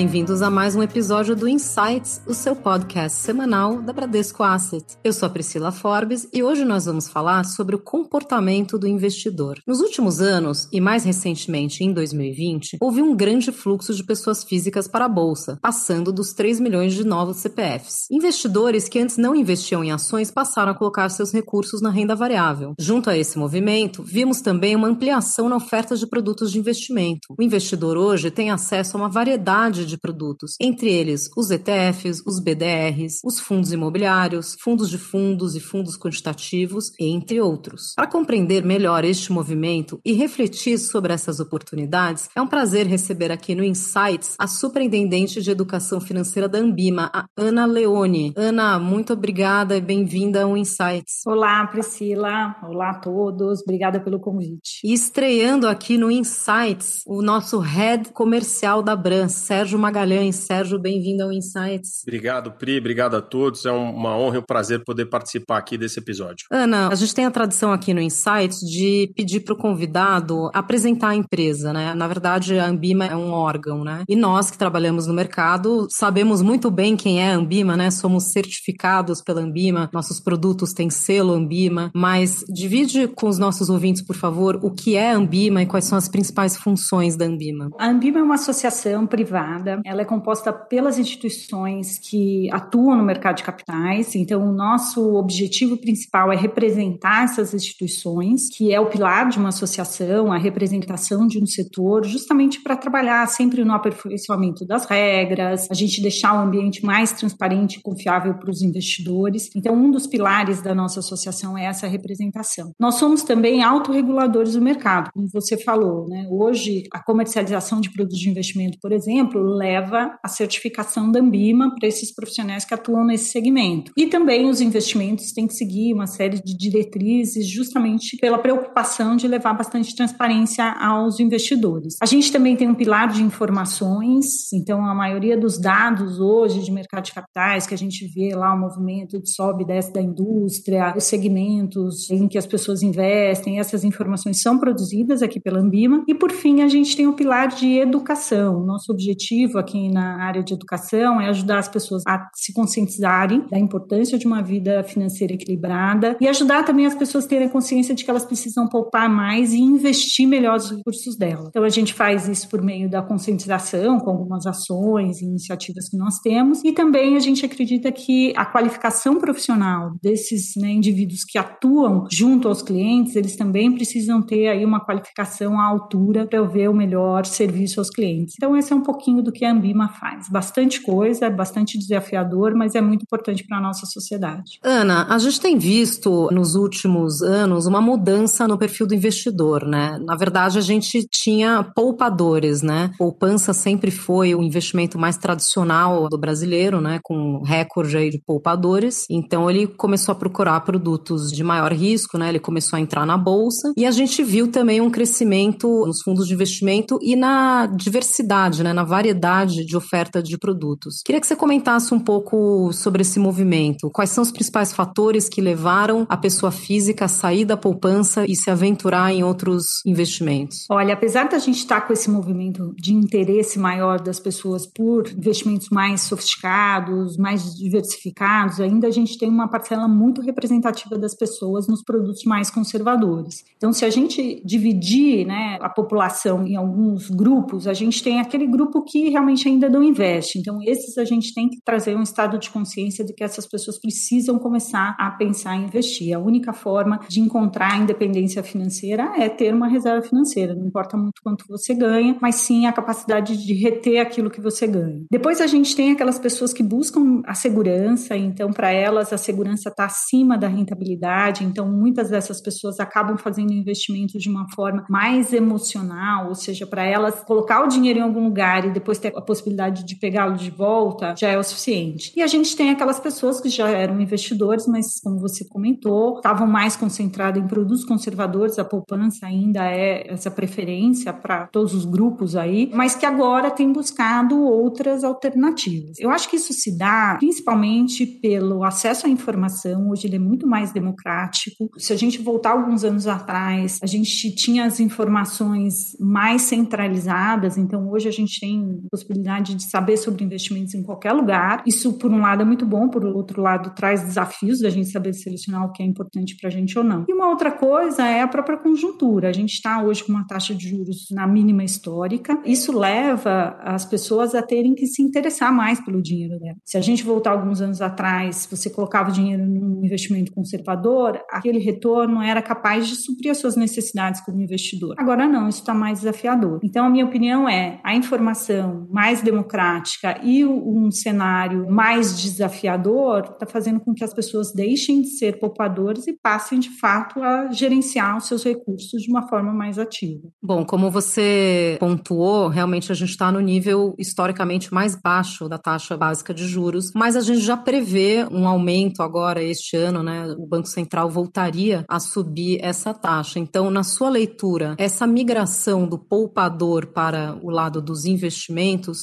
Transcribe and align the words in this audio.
Bem-vindos 0.00 0.40
a 0.40 0.48
mais 0.48 0.74
um 0.74 0.82
episódio 0.82 1.36
do 1.36 1.46
Insights, 1.46 2.22
o 2.26 2.32
seu 2.32 2.56
podcast 2.56 3.18
semanal 3.18 3.82
da 3.82 3.92
Bradesco 3.92 4.42
Asset. 4.42 4.96
Eu 5.04 5.12
sou 5.12 5.26
a 5.26 5.30
Priscila 5.30 5.70
Forbes 5.70 6.26
e 6.32 6.42
hoje 6.42 6.64
nós 6.64 6.86
vamos 6.86 7.06
falar 7.06 7.44
sobre 7.44 7.76
o 7.76 7.78
comportamento 7.78 8.78
do 8.78 8.88
investidor. 8.88 9.58
Nos 9.66 9.82
últimos 9.82 10.18
anos, 10.22 10.66
e 10.72 10.80
mais 10.80 11.04
recentemente 11.04 11.84
em 11.84 11.92
2020, 11.92 12.78
houve 12.80 13.02
um 13.02 13.14
grande 13.14 13.52
fluxo 13.52 13.92
de 13.92 14.02
pessoas 14.02 14.42
físicas 14.42 14.88
para 14.88 15.04
a 15.04 15.08
bolsa, 15.08 15.58
passando 15.60 16.10
dos 16.10 16.32
3 16.32 16.60
milhões 16.60 16.94
de 16.94 17.04
novos 17.04 17.36
CPFs. 17.36 18.06
Investidores 18.10 18.88
que 18.88 19.00
antes 19.00 19.18
não 19.18 19.36
investiam 19.36 19.84
em 19.84 19.92
ações 19.92 20.30
passaram 20.30 20.72
a 20.72 20.74
colocar 20.74 21.10
seus 21.10 21.30
recursos 21.30 21.82
na 21.82 21.90
renda 21.90 22.16
variável. 22.16 22.72
Junto 22.78 23.10
a 23.10 23.18
esse 23.18 23.38
movimento, 23.38 24.02
vimos 24.02 24.40
também 24.40 24.74
uma 24.74 24.88
ampliação 24.88 25.46
na 25.46 25.56
oferta 25.56 25.94
de 25.94 26.06
produtos 26.06 26.50
de 26.50 26.58
investimento. 26.58 27.34
O 27.38 27.42
investidor 27.42 27.98
hoje 27.98 28.30
tem 28.30 28.50
acesso 28.50 28.96
a 28.96 29.00
uma 29.00 29.10
variedade 29.10 29.89
de 29.89 29.89
produtos, 29.98 30.54
entre 30.60 30.90
eles 30.90 31.30
os 31.36 31.50
ETFs, 31.50 32.22
os 32.26 32.40
BDRs, 32.40 33.20
os 33.24 33.40
fundos 33.40 33.72
imobiliários, 33.72 34.56
fundos 34.60 34.90
de 34.90 34.98
fundos 34.98 35.54
e 35.54 35.60
fundos 35.60 35.96
quantitativos, 35.96 36.92
entre 36.98 37.40
outros. 37.40 37.94
Para 37.96 38.06
compreender 38.06 38.64
melhor 38.64 39.04
este 39.04 39.32
movimento 39.32 40.00
e 40.04 40.12
refletir 40.12 40.78
sobre 40.78 41.12
essas 41.12 41.40
oportunidades, 41.40 42.28
é 42.34 42.40
um 42.40 42.46
prazer 42.46 42.86
receber 42.86 43.32
aqui 43.32 43.54
no 43.54 43.64
Insights 43.64 44.34
a 44.38 44.46
superintendente 44.46 45.42
de 45.42 45.50
educação 45.50 46.00
financeira 46.00 46.48
da 46.48 46.58
Ambima, 46.58 47.10
a 47.12 47.26
Ana 47.36 47.66
Leone. 47.66 48.32
Ana, 48.36 48.78
muito 48.78 49.12
obrigada 49.12 49.76
e 49.76 49.80
bem-vinda 49.80 50.42
ao 50.42 50.56
Insights. 50.56 51.22
Olá, 51.26 51.66
Priscila. 51.66 52.56
Olá 52.62 52.90
a 52.90 52.98
todos. 52.98 53.60
Obrigada 53.62 54.00
pelo 54.00 54.20
convite. 54.20 54.80
E 54.84 54.92
estreando 54.92 55.68
aqui 55.68 55.96
no 55.96 56.10
Insights, 56.10 57.02
o 57.06 57.22
nosso 57.22 57.58
head 57.58 58.10
comercial 58.12 58.82
da 58.82 58.94
Bran, 58.94 59.28
Sérgio 59.28 59.78
Magalhães. 59.80 60.36
Sérgio, 60.36 60.78
bem-vindo 60.78 61.22
ao 61.22 61.32
Insights. 61.32 62.02
Obrigado, 62.02 62.52
Pri. 62.52 62.78
Obrigado 62.78 63.16
a 63.16 63.22
todos. 63.22 63.64
É 63.64 63.72
uma 63.72 64.16
honra 64.16 64.36
e 64.36 64.38
um 64.38 64.42
prazer 64.42 64.84
poder 64.84 65.06
participar 65.06 65.58
aqui 65.58 65.76
desse 65.76 65.98
episódio. 65.98 66.46
Ana, 66.50 66.88
a 66.88 66.94
gente 66.94 67.14
tem 67.14 67.24
a 67.24 67.30
tradição 67.30 67.72
aqui 67.72 67.94
no 67.94 68.00
Insights 68.00 68.60
de 68.60 69.12
pedir 69.16 69.40
para 69.40 69.54
o 69.54 69.56
convidado 69.56 70.50
apresentar 70.54 71.08
a 71.08 71.16
empresa, 71.16 71.72
né? 71.72 71.94
Na 71.94 72.06
verdade, 72.06 72.58
a 72.58 72.66
Ambima 72.66 73.06
é 73.06 73.16
um 73.16 73.30
órgão, 73.30 73.82
né? 73.82 74.04
E 74.08 74.14
nós 74.14 74.50
que 74.50 74.58
trabalhamos 74.58 75.06
no 75.06 75.14
mercado 75.14 75.86
sabemos 75.90 76.42
muito 76.42 76.70
bem 76.70 76.96
quem 76.96 77.22
é 77.22 77.32
a 77.32 77.36
Ambima, 77.36 77.76
né? 77.76 77.90
Somos 77.90 78.32
certificados 78.32 79.22
pela 79.22 79.40
Ambima, 79.40 79.88
nossos 79.92 80.20
produtos 80.20 80.72
têm 80.72 80.90
selo 80.90 81.32
Ambima, 81.32 81.90
mas 81.94 82.44
divide 82.48 83.08
com 83.08 83.28
os 83.28 83.38
nossos 83.38 83.70
ouvintes, 83.70 84.02
por 84.02 84.16
favor, 84.16 84.58
o 84.62 84.70
que 84.70 84.96
é 84.96 85.12
a 85.12 85.16
Ambima 85.16 85.62
e 85.62 85.66
quais 85.66 85.84
são 85.86 85.96
as 85.96 86.08
principais 86.08 86.56
funções 86.56 87.16
da 87.16 87.24
Ambima. 87.24 87.70
A 87.78 87.88
Ambima 87.88 88.18
é 88.18 88.22
uma 88.22 88.34
associação 88.34 89.06
privada 89.06 89.69
ela 89.84 90.02
é 90.02 90.04
composta 90.04 90.52
pelas 90.52 90.98
instituições 90.98 91.98
que 91.98 92.50
atuam 92.52 92.96
no 92.96 93.04
mercado 93.04 93.36
de 93.36 93.44
capitais. 93.44 94.14
Então, 94.14 94.48
o 94.48 94.52
nosso 94.52 95.14
objetivo 95.14 95.76
principal 95.76 96.32
é 96.32 96.36
representar 96.36 97.24
essas 97.24 97.54
instituições, 97.54 98.48
que 98.48 98.72
é 98.72 98.80
o 98.80 98.86
pilar 98.86 99.28
de 99.28 99.38
uma 99.38 99.50
associação, 99.50 100.32
a 100.32 100.38
representação 100.38 101.26
de 101.26 101.42
um 101.42 101.46
setor, 101.46 102.04
justamente 102.04 102.62
para 102.62 102.76
trabalhar 102.76 103.26
sempre 103.28 103.64
no 103.64 103.72
aperfeiçoamento 103.72 104.64
das 104.64 104.84
regras, 104.86 105.68
a 105.70 105.74
gente 105.74 106.00
deixar 106.00 106.34
o 106.34 106.38
ambiente 106.38 106.84
mais 106.84 107.12
transparente 107.12 107.78
e 107.78 107.82
confiável 107.82 108.34
para 108.34 108.50
os 108.50 108.62
investidores. 108.62 109.50
Então, 109.54 109.74
um 109.74 109.90
dos 109.90 110.06
pilares 110.06 110.62
da 110.62 110.74
nossa 110.74 111.00
associação 111.00 111.56
é 111.56 111.64
essa 111.64 111.86
representação. 111.86 112.72
Nós 112.78 112.96
somos 112.96 113.22
também 113.22 113.62
autorreguladores 113.62 114.54
do 114.54 114.60
mercado, 114.60 115.10
como 115.12 115.28
você 115.32 115.56
falou, 115.56 116.08
né? 116.08 116.26
Hoje, 116.30 116.84
a 116.92 117.02
comercialização 117.02 117.80
de 117.80 117.90
produtos 117.92 118.18
de 118.18 118.30
investimento, 118.30 118.78
por 118.80 118.92
exemplo, 118.92 119.40
leva 119.56 120.18
a 120.22 120.28
certificação 120.28 121.10
da 121.10 121.20
Ambima 121.20 121.74
para 121.74 121.88
esses 121.88 122.14
profissionais 122.14 122.64
que 122.64 122.74
atuam 122.74 123.04
nesse 123.04 123.30
segmento. 123.30 123.92
E 123.96 124.06
também 124.06 124.48
os 124.48 124.60
investimentos 124.60 125.32
têm 125.32 125.46
que 125.46 125.54
seguir 125.54 125.92
uma 125.92 126.06
série 126.06 126.40
de 126.42 126.56
diretrizes 126.56 127.46
justamente 127.46 128.16
pela 128.18 128.38
preocupação 128.38 129.16
de 129.16 129.28
levar 129.28 129.54
bastante 129.54 129.94
transparência 129.94 130.64
aos 130.72 131.20
investidores. 131.20 131.96
A 132.00 132.06
gente 132.06 132.32
também 132.32 132.56
tem 132.56 132.68
um 132.68 132.74
pilar 132.74 133.08
de 133.08 133.22
informações, 133.22 134.52
então 134.52 134.84
a 134.84 134.94
maioria 134.94 135.36
dos 135.36 135.58
dados 135.58 136.20
hoje 136.20 136.62
de 136.62 136.72
mercado 136.72 137.04
de 137.04 137.12
capitais 137.12 137.66
que 137.66 137.74
a 137.74 137.78
gente 137.78 138.06
vê 138.06 138.34
lá 138.34 138.54
o 138.54 138.58
movimento 138.58 139.20
de 139.20 139.30
sobe 139.30 139.64
e 139.64 139.66
desce 139.66 139.92
da 139.92 140.00
indústria, 140.00 140.94
os 140.96 141.04
segmentos 141.04 142.10
em 142.10 142.28
que 142.28 142.38
as 142.38 142.46
pessoas 142.46 142.82
investem, 142.82 143.58
essas 143.58 143.84
informações 143.84 144.40
são 144.40 144.58
produzidas 144.58 145.22
aqui 145.22 145.40
pela 145.40 145.60
Ambima. 145.60 146.04
E 146.06 146.14
por 146.14 146.30
fim, 146.30 146.62
a 146.62 146.68
gente 146.68 146.96
tem 146.96 147.06
o 147.06 147.14
pilar 147.14 147.48
de 147.48 147.78
educação. 147.78 148.64
Nosso 148.64 148.92
objetivo 148.92 149.39
objetivo 149.40 149.58
aqui 149.58 149.88
na 149.90 150.22
área 150.22 150.42
de 150.42 150.54
educação 150.54 151.20
é 151.20 151.28
ajudar 151.28 151.58
as 151.58 151.68
pessoas 151.68 152.02
a 152.06 152.28
se 152.34 152.52
conscientizarem 152.52 153.46
da 153.50 153.58
importância 153.58 154.18
de 154.18 154.26
uma 154.26 154.42
vida 154.42 154.82
financeira 154.84 155.34
equilibrada 155.34 156.16
e 156.20 156.28
ajudar 156.28 156.64
também 156.64 156.86
as 156.86 156.94
pessoas 156.94 157.24
a 157.24 157.28
terem 157.28 157.48
consciência 157.48 157.94
de 157.94 158.04
que 158.04 158.10
elas 158.10 158.24
precisam 158.24 158.68
poupar 158.68 159.08
mais 159.08 159.52
e 159.52 159.58
investir 159.58 160.26
melhor 160.26 160.56
os 160.56 160.70
recursos 160.70 161.16
delas. 161.16 161.48
Então 161.48 161.64
a 161.64 161.68
gente 161.68 161.94
faz 161.94 162.28
isso 162.28 162.48
por 162.48 162.62
meio 162.62 162.88
da 162.88 163.02
conscientização, 163.02 163.98
com 163.98 164.10
algumas 164.10 164.46
ações 164.46 165.20
e 165.20 165.24
iniciativas 165.24 165.88
que 165.88 165.96
nós 165.96 166.18
temos, 166.18 166.62
e 166.64 166.72
também 166.72 167.16
a 167.16 167.20
gente 167.20 167.44
acredita 167.44 167.90
que 167.92 168.32
a 168.36 168.44
qualificação 168.44 169.18
profissional 169.18 169.92
desses 170.02 170.54
né, 170.56 170.70
indivíduos 170.70 171.24
que 171.24 171.38
atuam 171.38 172.06
junto 172.10 172.48
aos 172.48 172.62
clientes, 172.62 173.16
eles 173.16 173.36
também 173.36 173.72
precisam 173.72 174.22
ter 174.22 174.48
aí 174.48 174.64
uma 174.64 174.84
qualificação 174.84 175.60
à 175.60 175.64
altura 175.64 176.26
para 176.26 176.42
ver 176.42 176.68
o 176.68 176.74
melhor 176.74 177.24
serviço 177.24 177.80
aos 177.80 177.90
clientes. 177.90 178.34
Então 178.36 178.56
esse 178.56 178.72
é 178.72 178.76
um 178.76 178.82
pouquinho 178.82 179.22
do 179.22 179.29
do 179.30 179.32
que 179.32 179.44
a 179.44 179.52
Ambima 179.52 179.88
faz. 179.88 180.28
Bastante 180.28 180.82
coisa, 180.82 181.26
é 181.26 181.30
bastante 181.30 181.78
desafiador, 181.78 182.54
mas 182.54 182.74
é 182.74 182.80
muito 182.80 183.02
importante 183.02 183.46
para 183.46 183.58
a 183.58 183.60
nossa 183.60 183.86
sociedade. 183.86 184.58
Ana, 184.62 185.06
a 185.08 185.18
gente 185.18 185.40
tem 185.40 185.56
visto 185.56 186.28
nos 186.32 186.56
últimos 186.56 187.22
anos 187.22 187.66
uma 187.66 187.80
mudança 187.80 188.46
no 188.48 188.58
perfil 188.58 188.86
do 188.86 188.94
investidor, 188.94 189.64
né? 189.64 189.98
Na 190.04 190.16
verdade, 190.16 190.58
a 190.58 190.60
gente 190.60 191.06
tinha 191.08 191.62
poupadores, 191.62 192.60
né? 192.60 192.90
Poupança 192.98 193.52
sempre 193.52 193.90
foi 193.90 194.34
o 194.34 194.42
investimento 194.42 194.98
mais 194.98 195.16
tradicional 195.16 196.08
do 196.08 196.18
brasileiro, 196.18 196.80
né? 196.80 196.98
Com 197.02 197.42
recorde 197.42 197.96
aí 197.96 198.10
de 198.10 198.18
poupadores. 198.18 199.04
Então, 199.08 199.48
ele 199.48 199.66
começou 199.66 200.12
a 200.12 200.16
procurar 200.16 200.60
produtos 200.60 201.30
de 201.30 201.44
maior 201.44 201.72
risco, 201.72 202.18
né? 202.18 202.28
Ele 202.28 202.40
começou 202.40 202.76
a 202.76 202.80
entrar 202.80 203.06
na 203.06 203.16
bolsa 203.16 203.72
e 203.76 203.86
a 203.86 203.90
gente 203.90 204.22
viu 204.24 204.50
também 204.50 204.80
um 204.80 204.90
crescimento 204.90 205.86
nos 205.86 206.02
fundos 206.02 206.26
de 206.26 206.34
investimento 206.34 206.98
e 207.00 207.14
na 207.14 207.66
diversidade, 207.66 208.64
né? 208.64 208.72
Na 208.72 208.82
variedade 208.82 209.19
variedade 209.20 209.64
de 209.64 209.76
oferta 209.76 210.22
de 210.22 210.38
produtos. 210.38 211.02
Queria 211.04 211.20
que 211.20 211.26
você 211.26 211.36
comentasse 211.36 211.92
um 211.92 212.00
pouco 212.00 212.72
sobre 212.72 213.02
esse 213.02 213.18
movimento. 213.18 213.90
Quais 213.90 214.10
são 214.10 214.22
os 214.22 214.32
principais 214.32 214.72
fatores 214.72 215.28
que 215.28 215.40
levaram 215.40 216.06
a 216.08 216.16
pessoa 216.16 216.50
física 216.50 217.04
a 217.04 217.08
sair 217.08 217.44
da 217.44 217.56
poupança 217.56 218.24
e 218.26 218.34
se 218.34 218.50
aventurar 218.50 219.12
em 219.12 219.22
outros 219.22 219.64
investimentos? 219.84 220.66
Olha, 220.70 220.94
apesar 220.94 221.28
da 221.28 221.38
gente 221.38 221.58
estar 221.58 221.82
com 221.82 221.92
esse 221.92 222.10
movimento 222.10 222.74
de 222.76 222.94
interesse 222.94 223.58
maior 223.58 224.00
das 224.00 224.18
pessoas 224.18 224.66
por 224.66 225.08
investimentos 225.10 225.68
mais 225.70 226.00
sofisticados, 226.02 227.16
mais 227.16 227.54
diversificados, 227.54 228.60
ainda 228.60 228.88
a 228.88 228.90
gente 228.90 229.18
tem 229.18 229.28
uma 229.28 229.48
parcela 229.48 229.86
muito 229.86 230.22
representativa 230.22 230.96
das 230.96 231.14
pessoas 231.14 231.68
nos 231.68 231.82
produtos 231.82 232.24
mais 232.24 232.50
conservadores. 232.50 233.44
Então, 233.56 233.72
se 233.72 233.84
a 233.84 233.90
gente 233.90 234.42
dividir 234.44 235.26
né, 235.26 235.58
a 235.60 235.68
população 235.68 236.46
em 236.46 236.56
alguns 236.56 237.10
grupos, 237.10 237.66
a 237.66 237.74
gente 237.74 238.02
tem 238.02 238.20
aquele 238.20 238.46
grupo 238.46 238.82
que 238.82 239.09
realmente 239.10 239.48
ainda 239.48 239.68
não 239.68 239.82
investe. 239.82 240.38
Então, 240.38 240.58
esses 240.62 240.96
a 240.98 241.04
gente 241.04 241.34
tem 241.34 241.48
que 241.48 241.60
trazer 241.64 241.96
um 241.96 242.02
estado 242.02 242.38
de 242.38 242.50
consciência 242.50 243.04
de 243.04 243.12
que 243.12 243.24
essas 243.24 243.46
pessoas 243.46 243.78
precisam 243.78 244.38
começar 244.38 244.96
a 244.98 245.10
pensar 245.10 245.56
em 245.56 245.64
investir. 245.64 246.14
A 246.14 246.18
única 246.18 246.52
forma 246.52 247.00
de 247.08 247.20
encontrar 247.20 247.80
independência 247.80 248.42
financeira 248.42 249.12
é 249.16 249.28
ter 249.28 249.54
uma 249.54 249.68
reserva 249.68 250.06
financeira. 250.06 250.54
Não 250.54 250.66
importa 250.66 250.96
muito 250.96 251.20
quanto 251.22 251.44
você 251.48 251.74
ganha, 251.74 252.16
mas 252.20 252.36
sim 252.36 252.66
a 252.66 252.72
capacidade 252.72 253.36
de 253.36 253.54
reter 253.54 254.00
aquilo 254.00 254.30
que 254.30 254.40
você 254.40 254.66
ganha. 254.66 255.04
Depois 255.10 255.40
a 255.40 255.46
gente 255.46 255.74
tem 255.74 255.92
aquelas 255.92 256.18
pessoas 256.18 256.52
que 256.52 256.62
buscam 256.62 257.22
a 257.26 257.34
segurança, 257.34 258.16
então 258.16 258.50
para 258.50 258.70
elas 258.70 259.12
a 259.12 259.18
segurança 259.18 259.68
está 259.68 259.84
acima 259.84 260.38
da 260.38 260.48
rentabilidade, 260.48 261.44
então 261.44 261.68
muitas 261.68 262.10
dessas 262.10 262.40
pessoas 262.40 262.78
acabam 262.80 263.16
fazendo 263.18 263.52
investimentos 263.52 264.22
de 264.22 264.28
uma 264.28 264.46
forma 264.54 264.84
mais 264.88 265.32
emocional, 265.32 266.28
ou 266.28 266.34
seja, 266.34 266.66
para 266.66 266.84
elas 266.84 267.22
colocar 267.24 267.62
o 267.64 267.68
dinheiro 267.68 267.98
em 267.98 268.02
algum 268.02 268.24
lugar 268.24 268.64
e 268.64 268.70
depois 268.70 268.98
ter 269.00 269.12
a 269.16 269.20
possibilidade 269.20 269.84
de 269.84 269.96
pegá-lo 269.96 270.36
de 270.36 270.50
volta, 270.50 271.14
já 271.16 271.28
é 271.28 271.38
o 271.38 271.42
suficiente. 271.42 272.12
E 272.16 272.22
a 272.22 272.26
gente 272.26 272.56
tem 272.56 272.70
aquelas 272.70 273.00
pessoas 273.00 273.40
que 273.40 273.48
já 273.48 273.68
eram 273.68 274.00
investidores, 274.00 274.66
mas 274.66 275.00
como 275.00 275.18
você 275.18 275.44
comentou, 275.44 276.16
estavam 276.16 276.46
mais 276.46 276.76
concentrados 276.76 277.42
em 277.42 277.46
produtos 277.46 277.84
conservadores, 277.84 278.58
a 278.58 278.64
poupança 278.64 279.26
ainda 279.26 279.64
é 279.64 280.12
essa 280.12 280.30
preferência 280.30 281.12
para 281.12 281.46
todos 281.46 281.74
os 281.74 281.84
grupos 281.84 282.36
aí, 282.36 282.70
mas 282.72 282.94
que 282.94 283.06
agora 283.06 283.50
tem 283.50 283.72
buscado 283.72 284.40
outras 284.40 285.04
alternativas. 285.04 285.98
Eu 285.98 286.10
acho 286.10 286.28
que 286.28 286.36
isso 286.36 286.52
se 286.52 286.76
dá 286.76 287.16
principalmente 287.18 288.06
pelo 288.06 288.64
acesso 288.64 289.06
à 289.06 289.10
informação, 289.10 289.90
hoje 289.90 290.06
ele 290.06 290.16
é 290.16 290.18
muito 290.18 290.46
mais 290.46 290.72
democrático. 290.72 291.70
Se 291.76 291.92
a 291.92 291.96
gente 291.96 292.20
voltar 292.20 292.52
alguns 292.52 292.84
anos 292.84 293.06
atrás, 293.06 293.78
a 293.82 293.86
gente 293.86 294.34
tinha 294.34 294.64
as 294.64 294.80
informações 294.80 295.96
mais 295.98 296.42
centralizadas, 296.42 297.56
então 297.56 297.90
hoje 297.90 298.08
a 298.08 298.12
gente 298.12 298.40
tem 298.40 298.82
possibilidade 298.90 299.54
de 299.54 299.62
saber 299.64 299.96
sobre 299.96 300.24
investimentos 300.24 300.74
em 300.74 300.82
qualquer 300.82 301.12
lugar. 301.12 301.62
Isso, 301.66 301.92
por 301.94 302.10
um 302.10 302.20
lado, 302.20 302.42
é 302.42 302.44
muito 302.44 302.66
bom, 302.66 302.88
por 302.88 303.04
outro 303.04 303.40
lado, 303.40 303.74
traz 303.74 304.02
desafios 304.02 304.60
da 304.60 304.70
gente 304.70 304.90
saber 304.90 305.12
selecionar 305.12 305.64
o 305.64 305.72
que 305.72 305.82
é 305.82 305.86
importante 305.86 306.36
para 306.36 306.48
a 306.48 306.52
gente 306.52 306.78
ou 306.78 306.84
não. 306.84 307.04
E 307.08 307.12
uma 307.12 307.28
outra 307.28 307.50
coisa 307.50 308.06
é 308.06 308.22
a 308.22 308.28
própria 308.28 308.58
conjuntura. 308.58 309.28
A 309.28 309.32
gente 309.32 309.52
está 309.52 309.82
hoje 309.82 310.04
com 310.04 310.12
uma 310.12 310.26
taxa 310.26 310.54
de 310.54 310.68
juros 310.68 311.06
na 311.10 311.26
mínima 311.26 311.64
histórica. 311.64 312.40
Isso 312.44 312.76
leva 312.76 313.56
as 313.62 313.84
pessoas 313.84 314.34
a 314.34 314.42
terem 314.42 314.74
que 314.74 314.86
se 314.86 315.02
interessar 315.02 315.52
mais 315.52 315.80
pelo 315.80 316.02
dinheiro 316.02 316.38
dela. 316.38 316.56
Se 316.64 316.76
a 316.76 316.80
gente 316.80 317.04
voltar 317.04 317.30
alguns 317.30 317.60
anos 317.60 317.80
atrás, 317.80 318.48
você 318.50 318.68
colocava 318.70 319.10
o 319.10 319.12
dinheiro 319.12 319.46
num 319.46 319.84
investimento 319.84 320.32
conservador, 320.32 321.20
aquele 321.30 321.58
retorno 321.58 322.22
era 322.22 322.42
capaz 322.42 322.88
de 322.88 322.96
suprir 322.96 323.30
as 323.30 323.38
suas 323.38 323.56
necessidades 323.56 324.20
como 324.20 324.40
investidor. 324.40 324.94
Agora 324.98 325.26
não, 325.26 325.48
isso 325.48 325.60
está 325.60 325.74
mais 325.74 326.00
desafiador. 326.00 326.60
Então, 326.62 326.86
a 326.86 326.90
minha 326.90 327.04
opinião 327.04 327.48
é 327.48 327.80
a 327.82 327.94
informação 327.94 328.79
mais 328.88 329.22
democrática 329.22 330.20
e 330.22 330.44
um 330.44 330.90
cenário 330.90 331.70
mais 331.70 332.20
desafiador 332.20 333.30
está 333.32 333.46
fazendo 333.46 333.80
com 333.80 333.94
que 333.94 334.04
as 334.04 334.14
pessoas 334.14 334.52
deixem 334.52 335.02
de 335.02 335.08
ser 335.08 335.38
poupadores 335.38 336.06
e 336.06 336.12
passem 336.12 336.58
de 336.58 336.70
fato 336.78 337.22
a 337.22 337.50
gerenciar 337.50 338.16
os 338.16 338.26
seus 338.26 338.44
recursos 338.44 339.02
de 339.02 339.10
uma 339.10 339.28
forma 339.28 339.52
mais 339.52 339.78
ativa. 339.78 340.28
Bom, 340.42 340.64
como 340.64 340.90
você 340.90 341.76
pontuou, 341.80 342.48
realmente 342.48 342.92
a 342.92 342.94
gente 342.94 343.10
está 343.10 343.30
no 343.32 343.40
nível 343.40 343.94
historicamente 343.98 344.72
mais 344.72 344.94
baixo 344.94 345.48
da 345.48 345.58
taxa 345.58 345.96
básica 345.96 346.32
de 346.32 346.46
juros, 346.46 346.92
mas 346.94 347.16
a 347.16 347.20
gente 347.20 347.40
já 347.40 347.56
prevê 347.56 348.26
um 348.30 348.46
aumento 348.46 349.02
agora 349.02 349.42
este 349.42 349.76
ano, 349.76 350.02
né? 350.02 350.34
O 350.38 350.46
Banco 350.46 350.68
Central 350.68 351.10
voltaria 351.10 351.84
a 351.88 351.98
subir 351.98 352.58
essa 352.62 352.92
taxa. 352.92 353.38
Então, 353.38 353.70
na 353.70 353.82
sua 353.82 354.08
leitura, 354.08 354.74
essa 354.78 355.06
migração 355.06 355.86
do 355.86 355.98
poupador 355.98 356.86
para 356.86 357.38
o 357.42 357.50
lado 357.50 357.80
dos 357.80 358.04
investimentos 358.04 358.50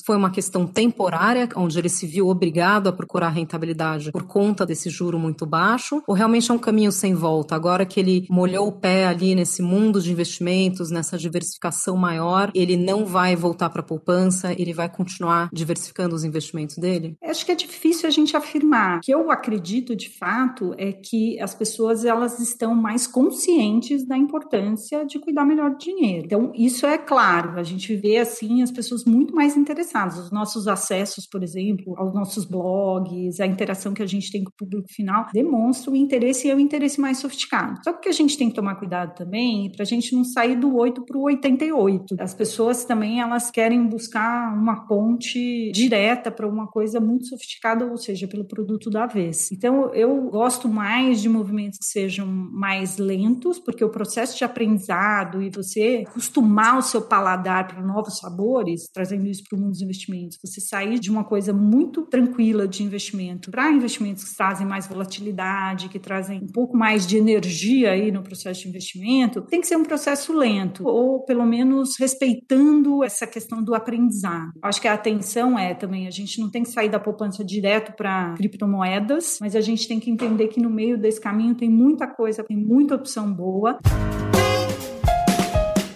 foi 0.05 0.15
uma 0.15 0.29
questão 0.29 0.65
temporária, 0.65 1.47
onde 1.55 1.77
ele 1.77 1.89
se 1.89 2.05
viu 2.05 2.27
obrigado 2.27 2.87
a 2.87 2.93
procurar 2.93 3.29
rentabilidade 3.29 4.11
por 4.11 4.23
conta 4.23 4.65
desse 4.65 4.89
juro 4.89 5.19
muito 5.19 5.45
baixo, 5.45 6.01
ou 6.07 6.13
realmente 6.13 6.51
é 6.51 6.53
um 6.53 6.59
caminho 6.59 6.91
sem 6.91 7.13
volta? 7.13 7.55
Agora 7.55 7.85
que 7.85 7.99
ele 7.99 8.25
molhou 8.29 8.67
o 8.67 8.71
pé 8.71 9.07
ali 9.07 9.35
nesse 9.35 9.61
mundo 9.61 10.01
de 10.01 10.11
investimentos, 10.11 10.91
nessa 10.91 11.17
diversificação 11.17 11.95
maior, 11.95 12.51
ele 12.53 12.75
não 12.75 13.05
vai 13.05 13.35
voltar 13.35 13.69
para 13.69 13.81
a 13.81 13.85
poupança, 13.85 14.53
ele 14.53 14.73
vai 14.73 14.89
continuar 14.89 15.49
diversificando 15.51 16.15
os 16.15 16.23
investimentos 16.23 16.77
dele? 16.77 17.17
Acho 17.23 17.45
que 17.45 17.51
é 17.51 17.55
difícil 17.55 18.07
a 18.07 18.11
gente 18.11 18.35
afirmar. 18.35 18.97
O 18.97 19.01
que 19.01 19.13
eu 19.13 19.31
acredito 19.31 19.95
de 19.95 20.09
fato 20.09 20.73
é 20.77 20.91
que 20.91 21.39
as 21.39 21.53
pessoas 21.55 22.05
elas 22.05 22.39
estão 22.39 22.75
mais 22.75 23.07
conscientes 23.07 24.05
da 24.05 24.17
importância 24.17 25.05
de 25.05 25.19
cuidar 25.19 25.45
melhor 25.45 25.71
do 25.71 25.77
dinheiro. 25.77 26.25
Então, 26.25 26.51
isso 26.55 26.85
é 26.85 26.97
claro, 26.97 27.59
a 27.59 27.63
gente 27.63 27.95
vê 27.95 28.17
assim 28.17 28.61
as 28.61 28.71
pessoas 28.71 29.05
muito 29.05 29.33
mais 29.33 29.46
interessadas. 29.55 30.17
Os 30.17 30.31
nossos 30.31 30.67
acessos, 30.67 31.27
por 31.27 31.43
exemplo, 31.43 31.95
aos 31.97 32.13
nossos 32.13 32.43
blogs, 32.43 33.39
a 33.39 33.45
interação 33.45 33.93
que 33.93 34.03
a 34.03 34.07
gente 34.07 34.31
tem 34.31 34.43
com 34.43 34.49
o 34.49 34.53
público 34.57 34.87
final 34.91 35.27
demonstra 35.33 35.91
o 35.91 35.95
interesse 35.95 36.47
e 36.47 36.51
é 36.51 36.55
o 36.55 36.59
interesse 36.59 36.99
mais 36.99 37.19
sofisticado. 37.19 37.79
Só 37.83 37.93
que 37.93 38.09
a 38.09 38.11
gente 38.11 38.37
tem 38.37 38.49
que 38.49 38.55
tomar 38.55 38.75
cuidado 38.75 39.15
também 39.15 39.71
para 39.71 39.83
a 39.83 39.85
gente 39.85 40.15
não 40.15 40.23
sair 40.23 40.55
do 40.55 40.75
8 40.75 41.05
para 41.05 41.17
o 41.17 41.23
88. 41.23 42.15
As 42.19 42.33
pessoas 42.33 42.83
também 42.83 43.21
elas 43.21 43.51
querem 43.51 43.87
buscar 43.87 44.53
uma 44.53 44.87
ponte 44.87 45.71
direta 45.71 46.31
para 46.31 46.47
uma 46.47 46.67
coisa 46.67 46.99
muito 46.99 47.27
sofisticada, 47.27 47.85
ou 47.85 47.97
seja, 47.97 48.27
pelo 48.27 48.45
produto 48.45 48.89
da 48.89 49.05
vez. 49.05 49.51
Então, 49.51 49.93
eu 49.93 50.29
gosto 50.29 50.67
mais 50.67 51.21
de 51.21 51.29
movimentos 51.29 51.77
que 51.79 51.85
sejam 51.85 52.25
mais 52.27 52.97
lentos, 52.97 53.59
porque 53.59 53.83
o 53.83 53.89
processo 53.89 54.37
de 54.37 54.43
aprendizado 54.43 55.41
e 55.41 55.49
você 55.49 56.03
acostumar 56.07 56.77
o 56.77 56.81
seu 56.81 57.01
paladar 57.01 57.67
para 57.67 57.81
novos 57.81 58.17
sabores, 58.17 58.89
trazendo 58.93 59.27
isso 59.27 59.36
para 59.43 59.57
o 59.57 59.59
mundo 59.59 59.71
dos 59.71 59.81
investimentos, 59.81 60.37
você 60.43 60.61
sair 60.61 60.99
de 60.99 61.09
uma 61.09 61.23
coisa 61.23 61.53
muito 61.53 62.03
tranquila 62.03 62.67
de 62.67 62.83
investimento 62.83 63.51
para 63.51 63.71
investimentos 63.71 64.23
que 64.23 64.35
trazem 64.35 64.65
mais 64.65 64.87
volatilidade, 64.87 65.89
que 65.89 65.99
trazem 65.99 66.43
um 66.43 66.47
pouco 66.47 66.77
mais 66.77 67.05
de 67.05 67.17
energia 67.17 67.91
aí 67.91 68.11
no 68.11 68.23
processo 68.23 68.63
de 68.63 68.69
investimento, 68.69 69.41
tem 69.41 69.61
que 69.61 69.67
ser 69.67 69.75
um 69.75 69.83
processo 69.83 70.33
lento, 70.33 70.87
ou 70.87 71.23
pelo 71.23 71.45
menos 71.45 71.97
respeitando 71.99 73.03
essa 73.03 73.25
questão 73.27 73.63
do 73.63 73.73
aprendizado. 73.73 74.51
Acho 74.61 74.81
que 74.81 74.87
a 74.87 74.93
atenção 74.93 75.57
é 75.57 75.73
também, 75.73 76.07
a 76.07 76.11
gente 76.11 76.39
não 76.39 76.49
tem 76.49 76.63
que 76.63 76.69
sair 76.69 76.89
da 76.89 76.99
poupança 76.99 77.43
direto 77.43 77.95
para 77.95 78.33
criptomoedas, 78.35 79.37
mas 79.41 79.55
a 79.55 79.61
gente 79.61 79.87
tem 79.87 79.99
que 79.99 80.09
entender 80.09 80.47
que 80.47 80.59
no 80.59 80.69
meio 80.69 80.97
desse 80.97 81.19
caminho 81.19 81.55
tem 81.55 81.69
muita 81.69 82.07
coisa, 82.07 82.43
tem 82.43 82.57
muita 82.57 82.95
opção 82.95 83.31
boa. 83.31 83.77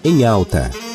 Em 0.04 0.26
alta. 0.26 0.91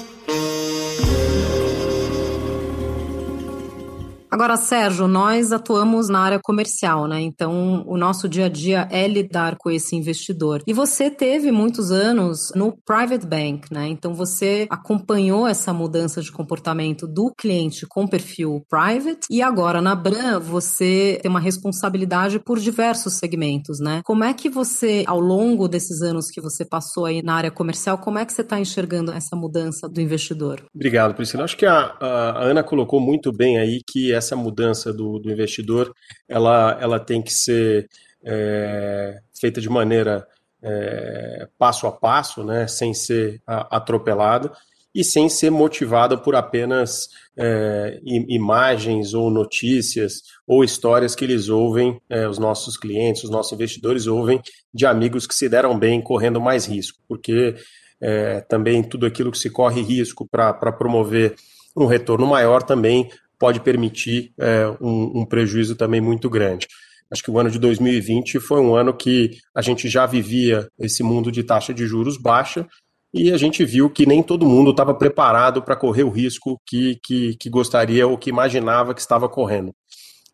Agora, 4.36 4.58
Sérgio, 4.58 5.08
nós 5.08 5.50
atuamos 5.50 6.10
na 6.10 6.20
área 6.20 6.38
comercial, 6.38 7.08
né? 7.08 7.22
Então, 7.22 7.82
o 7.86 7.96
nosso 7.96 8.28
dia 8.28 8.44
a 8.44 8.48
dia 8.50 8.86
é 8.90 9.08
lidar 9.08 9.56
com 9.56 9.70
esse 9.70 9.96
investidor. 9.96 10.62
E 10.66 10.74
você 10.74 11.10
teve 11.10 11.50
muitos 11.50 11.90
anos 11.90 12.52
no 12.54 12.76
private 12.84 13.26
bank, 13.26 13.72
né? 13.72 13.88
Então, 13.88 14.12
você 14.12 14.66
acompanhou 14.68 15.48
essa 15.48 15.72
mudança 15.72 16.20
de 16.20 16.30
comportamento 16.30 17.06
do 17.06 17.32
cliente 17.34 17.86
com 17.86 18.06
perfil 18.06 18.62
private 18.68 19.20
e 19.30 19.40
agora 19.40 19.80
na 19.80 19.94
Bran 19.94 20.38
você 20.38 21.18
tem 21.22 21.30
uma 21.30 21.40
responsabilidade 21.40 22.38
por 22.38 22.58
diversos 22.58 23.14
segmentos, 23.14 23.80
né? 23.80 24.02
Como 24.04 24.22
é 24.22 24.34
que 24.34 24.50
você, 24.50 25.02
ao 25.06 25.18
longo 25.18 25.66
desses 25.66 26.02
anos 26.02 26.30
que 26.30 26.42
você 26.42 26.62
passou 26.62 27.06
aí 27.06 27.22
na 27.22 27.36
área 27.36 27.50
comercial, 27.50 27.96
como 27.96 28.18
é 28.18 28.26
que 28.26 28.34
você 28.34 28.42
está 28.42 28.60
enxergando 28.60 29.12
essa 29.12 29.34
mudança 29.34 29.88
do 29.88 29.98
investidor? 29.98 30.62
Obrigado, 30.74 31.14
Priscila. 31.14 31.44
Acho 31.44 31.56
que 31.56 31.64
a, 31.64 31.96
a 31.98 32.44
Ana 32.44 32.62
colocou 32.62 33.00
muito 33.00 33.32
bem 33.32 33.56
aí 33.56 33.80
que 33.88 34.12
essa 34.12 34.25
mudança 34.34 34.93
do, 34.93 35.19
do 35.19 35.31
investidor 35.31 35.94
ela, 36.28 36.76
ela 36.81 36.99
tem 36.99 37.23
que 37.23 37.32
ser 37.32 37.88
é, 38.25 39.20
feita 39.38 39.61
de 39.61 39.69
maneira 39.69 40.26
é, 40.62 41.49
passo 41.58 41.87
a 41.87 41.93
passo, 41.93 42.43
né, 42.43 42.67
sem 42.67 42.93
ser 42.93 43.40
atropelada 43.46 44.50
e 44.96 45.05
sem 45.05 45.28
ser 45.28 45.50
motivada 45.50 46.17
por 46.17 46.34
apenas 46.34 47.08
é, 47.37 48.00
imagens 48.06 49.12
ou 49.12 49.31
notícias 49.31 50.23
ou 50.46 50.64
histórias 50.64 51.14
que 51.14 51.23
eles 51.23 51.50
ouvem, 51.50 52.00
é, 52.08 52.26
os 52.26 52.38
nossos 52.38 52.78
clientes, 52.78 53.23
os 53.23 53.30
nossos 53.30 53.52
investidores 53.52 54.06
ouvem 54.06 54.40
de 54.73 54.87
amigos 54.87 55.26
que 55.26 55.35
se 55.35 55.50
deram 55.50 55.78
bem 55.78 56.00
correndo 56.00 56.40
mais 56.40 56.64
risco, 56.64 56.99
porque 57.06 57.54
é, 58.00 58.40
também 58.40 58.83
tudo 58.83 59.04
aquilo 59.04 59.30
que 59.30 59.38
se 59.38 59.50
corre 59.50 59.83
risco 59.83 60.26
para 60.26 60.73
promover 60.73 61.35
um 61.76 61.85
retorno 61.85 62.26
maior 62.26 62.62
também 62.62 63.11
pode 63.38 63.61
permitir 63.61 64.33
é, 64.38 64.66
um, 64.81 65.21
um 65.21 65.26
prejuízo 65.26 65.76
também 65.76 66.00
muito 66.00 66.28
grande. 66.28 66.66
Acho 67.11 67.23
que 67.23 67.31
o 67.31 67.38
ano 67.38 67.50
de 67.50 67.59
2020 67.59 68.40
foi 68.40 68.61
um 68.61 68.75
ano 68.75 68.93
que 68.93 69.31
a 69.55 69.62
gente 69.62 69.88
já 69.88 70.07
vivia 70.07 70.69
esse 70.78 71.02
mundo 71.02 71.31
de 71.31 71.43
taxa 71.45 71.73
de 71.73 71.87
juros 71.87 72.16
baixa 72.16 72.66
e 73.14 73.33
a 73.33 73.37
gente 73.37 73.64
viu 73.64 73.88
que 73.88 74.05
nem 74.05 74.23
todo 74.23 74.47
mundo 74.47 74.73
estava 74.73 74.93
preparado 74.93 75.62
para 75.62 75.76
correr 75.76 76.02
o 76.02 76.11
risco 76.11 76.61
que, 76.66 76.99
que, 77.05 77.37
que, 77.37 77.49
gostaria 77.49 78.07
ou 78.07 78.19
que 78.19 78.28
imaginava 78.28 78.93
que 78.93 79.00
estava 79.00 79.28
correndo. 79.28 79.73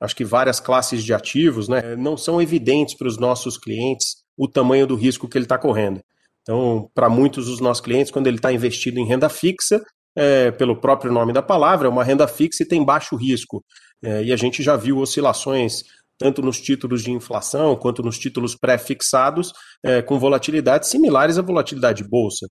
Acho 0.00 0.16
que 0.16 0.24
várias 0.24 0.58
classes 0.58 1.04
de 1.04 1.12
ativos 1.12 1.68
né, 1.68 1.94
não 1.94 2.16
são 2.16 2.40
evidentes 2.40 2.96
para 2.96 3.06
os 3.06 3.18
nossos 3.18 3.56
clientes 3.56 4.16
o 4.36 4.48
tamanho 4.48 4.86
do 4.86 4.96
risco 4.96 5.28
que 5.28 5.36
ele 5.36 5.44
está 5.44 5.58
correndo. 5.58 6.00
Então, 6.40 6.90
para 6.92 7.08
muitos 7.08 7.46
dos 7.46 7.60
nossos 7.60 7.80
clientes, 7.80 8.10
quando 8.10 8.26
ele 8.26 8.38
está 8.38 8.52
investido 8.52 8.98
em 8.98 9.06
renda 9.06 9.28
fixa, 9.28 9.80
é, 10.16 10.50
pelo 10.50 10.76
próprio 10.76 11.12
nome 11.12 11.32
da 11.32 11.42
palavra, 11.42 11.86
é 11.86 11.90
uma 11.90 12.04
renda 12.04 12.26
fixa 12.28 12.62
e 12.62 12.66
tem 12.66 12.84
baixo 12.84 13.16
risco. 13.16 13.64
É, 14.02 14.24
e 14.24 14.32
a 14.32 14.36
gente 14.36 14.62
já 14.62 14.76
viu 14.76 14.98
oscilações 14.98 15.82
tanto 16.18 16.40
nos 16.40 16.60
títulos 16.60 17.02
de 17.02 17.10
inflação 17.10 17.74
quanto 17.74 18.02
nos 18.02 18.18
títulos 18.18 18.54
pré-fixados, 18.54 19.52
é, 19.82 20.00
com 20.02 20.18
volatilidades 20.18 20.88
similares 20.88 21.36
à 21.36 21.42
volatilidade 21.42 22.02
de 22.02 22.08
bolsa. 22.08 22.46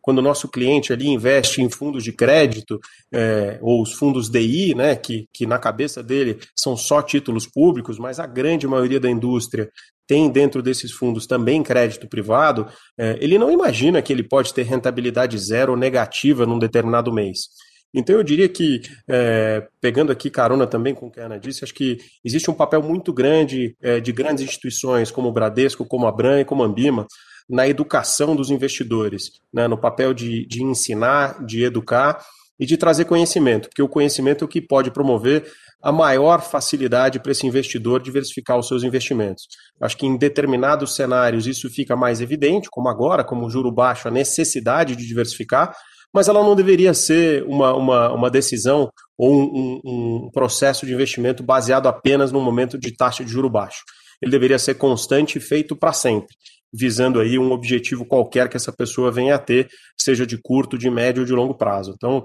Quando 0.00 0.18
o 0.18 0.22
nosso 0.22 0.48
cliente 0.48 0.92
ali 0.92 1.08
investe 1.08 1.60
em 1.60 1.68
fundos 1.68 2.04
de 2.04 2.12
crédito, 2.12 2.78
é, 3.12 3.58
ou 3.60 3.82
os 3.82 3.92
fundos 3.92 4.30
DI, 4.30 4.74
né, 4.74 4.94
que, 4.94 5.26
que 5.34 5.46
na 5.46 5.58
cabeça 5.58 6.02
dele 6.02 6.38
são 6.56 6.76
só 6.76 7.02
títulos 7.02 7.46
públicos, 7.46 7.98
mas 7.98 8.20
a 8.20 8.26
grande 8.26 8.66
maioria 8.66 9.00
da 9.00 9.10
indústria 9.10 9.68
tem 10.08 10.30
dentro 10.30 10.62
desses 10.62 10.90
fundos 10.90 11.26
também 11.26 11.62
crédito 11.62 12.08
privado, 12.08 12.66
é, 12.98 13.18
ele 13.20 13.38
não 13.38 13.52
imagina 13.52 14.00
que 14.00 14.12
ele 14.12 14.22
pode 14.22 14.54
ter 14.54 14.62
rentabilidade 14.62 15.38
zero 15.38 15.72
ou 15.72 15.78
negativa 15.78 16.46
num 16.46 16.58
determinado 16.58 17.12
mês. 17.12 17.50
Então 17.94 18.16
eu 18.16 18.22
diria 18.22 18.48
que, 18.48 18.80
é, 19.08 19.66
pegando 19.80 20.10
aqui 20.10 20.30
carona 20.30 20.66
também 20.66 20.94
com 20.94 21.06
o 21.06 21.10
que 21.10 21.20
a 21.20 21.26
Ana 21.26 21.38
disse, 21.38 21.62
acho 21.62 21.74
que 21.74 21.98
existe 22.24 22.50
um 22.50 22.54
papel 22.54 22.82
muito 22.82 23.12
grande 23.12 23.76
é, 23.82 24.00
de 24.00 24.12
grandes 24.12 24.44
instituições 24.44 25.10
como 25.10 25.28
o 25.28 25.32
Bradesco, 25.32 25.86
como 25.86 26.06
a 26.06 26.12
Bran 26.12 26.40
e 26.40 26.44
como 26.44 26.62
a 26.62 26.66
Ambima, 26.66 27.06
na 27.48 27.68
educação 27.68 28.34
dos 28.36 28.50
investidores, 28.50 29.30
né, 29.52 29.66
no 29.68 29.78
papel 29.78 30.12
de, 30.12 30.46
de 30.46 30.62
ensinar, 30.62 31.44
de 31.44 31.64
educar 31.64 32.22
e 32.60 32.66
de 32.66 32.76
trazer 32.76 33.04
conhecimento, 33.04 33.68
porque 33.68 33.82
o 33.82 33.88
conhecimento 33.88 34.44
é 34.44 34.46
o 34.46 34.48
que 34.48 34.60
pode 34.60 34.90
promover 34.90 35.50
a 35.82 35.92
maior 35.92 36.40
facilidade 36.42 37.20
para 37.20 37.32
esse 37.32 37.46
investidor 37.46 38.02
diversificar 38.02 38.58
os 38.58 38.66
seus 38.66 38.82
investimentos. 38.82 39.46
Acho 39.80 39.96
que 39.96 40.06
em 40.06 40.16
determinados 40.16 40.94
cenários 40.94 41.46
isso 41.46 41.70
fica 41.70 41.94
mais 41.94 42.20
evidente, 42.20 42.68
como 42.70 42.88
agora, 42.88 43.24
como 43.24 43.46
o 43.46 43.50
juro 43.50 43.70
baixo, 43.70 44.08
a 44.08 44.10
necessidade 44.10 44.96
de 44.96 45.06
diversificar, 45.06 45.74
mas 46.12 46.26
ela 46.26 46.42
não 46.42 46.56
deveria 46.56 46.94
ser 46.94 47.44
uma, 47.44 47.74
uma, 47.74 48.12
uma 48.12 48.30
decisão 48.30 48.90
ou 49.16 49.32
um, 49.32 49.80
um, 49.84 50.26
um 50.26 50.30
processo 50.32 50.84
de 50.84 50.92
investimento 50.92 51.42
baseado 51.42 51.86
apenas 51.86 52.32
no 52.32 52.40
momento 52.40 52.78
de 52.78 52.96
taxa 52.96 53.24
de 53.24 53.30
juro 53.30 53.50
baixo. 53.50 53.82
Ele 54.20 54.32
deveria 54.32 54.58
ser 54.58 54.74
constante 54.74 55.38
e 55.38 55.40
feito 55.40 55.76
para 55.76 55.92
sempre 55.92 56.34
visando 56.72 57.20
aí 57.20 57.38
um 57.38 57.50
objetivo 57.52 58.04
qualquer 58.04 58.48
que 58.48 58.56
essa 58.56 58.72
pessoa 58.72 59.10
venha 59.10 59.34
a 59.34 59.38
ter, 59.38 59.68
seja 59.96 60.26
de 60.26 60.38
curto, 60.40 60.76
de 60.76 60.90
médio 60.90 61.22
ou 61.22 61.26
de 61.26 61.32
longo 61.32 61.54
prazo. 61.54 61.94
Então, 61.96 62.24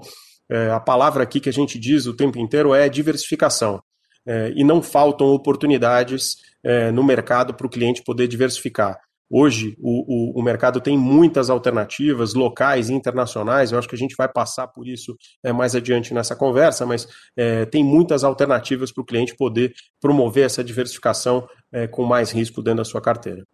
é, 0.50 0.70
a 0.70 0.80
palavra 0.80 1.22
aqui 1.22 1.40
que 1.40 1.48
a 1.48 1.52
gente 1.52 1.78
diz 1.78 2.06
o 2.06 2.14
tempo 2.14 2.38
inteiro 2.38 2.74
é 2.74 2.88
diversificação. 2.88 3.82
É, 4.26 4.52
e 4.56 4.64
não 4.64 4.82
faltam 4.82 5.26
oportunidades 5.28 6.36
é, 6.62 6.90
no 6.90 7.04
mercado 7.04 7.52
para 7.52 7.66
o 7.66 7.70
cliente 7.70 8.02
poder 8.02 8.26
diversificar. 8.26 8.98
Hoje, 9.30 9.74
o, 9.80 10.36
o, 10.36 10.40
o, 10.40 10.42
mercado 10.42 10.80
tem 10.80 10.96
muitas 10.96 11.50
alternativas 11.50 12.34
locais 12.34 12.88
e 12.88 12.94
internacionais. 12.94 13.72
Eu 13.72 13.78
acho 13.78 13.88
que 13.88 13.94
a 13.94 13.98
gente 13.98 14.14
vai 14.16 14.28
passar 14.28 14.68
por 14.68 14.86
isso 14.86 15.16
é, 15.42 15.52
mais 15.52 15.74
adiante 15.74 16.14
nessa 16.14 16.36
conversa, 16.36 16.86
mas 16.86 17.08
é, 17.36 17.64
tem 17.64 17.82
muitas 17.82 18.22
alternativas 18.22 18.92
para 18.92 19.02
o 19.02 19.04
cliente 19.04 19.34
poder 19.34 19.74
promover 20.00 20.44
essa 20.44 20.62
diversificação 20.62 21.48
é, 21.72 21.86
com 21.86 22.04
mais 22.04 22.30
risco 22.30 22.62
dentro 22.62 22.78
da 22.78 22.84
sua 22.84 23.00
carteira. 23.00 23.44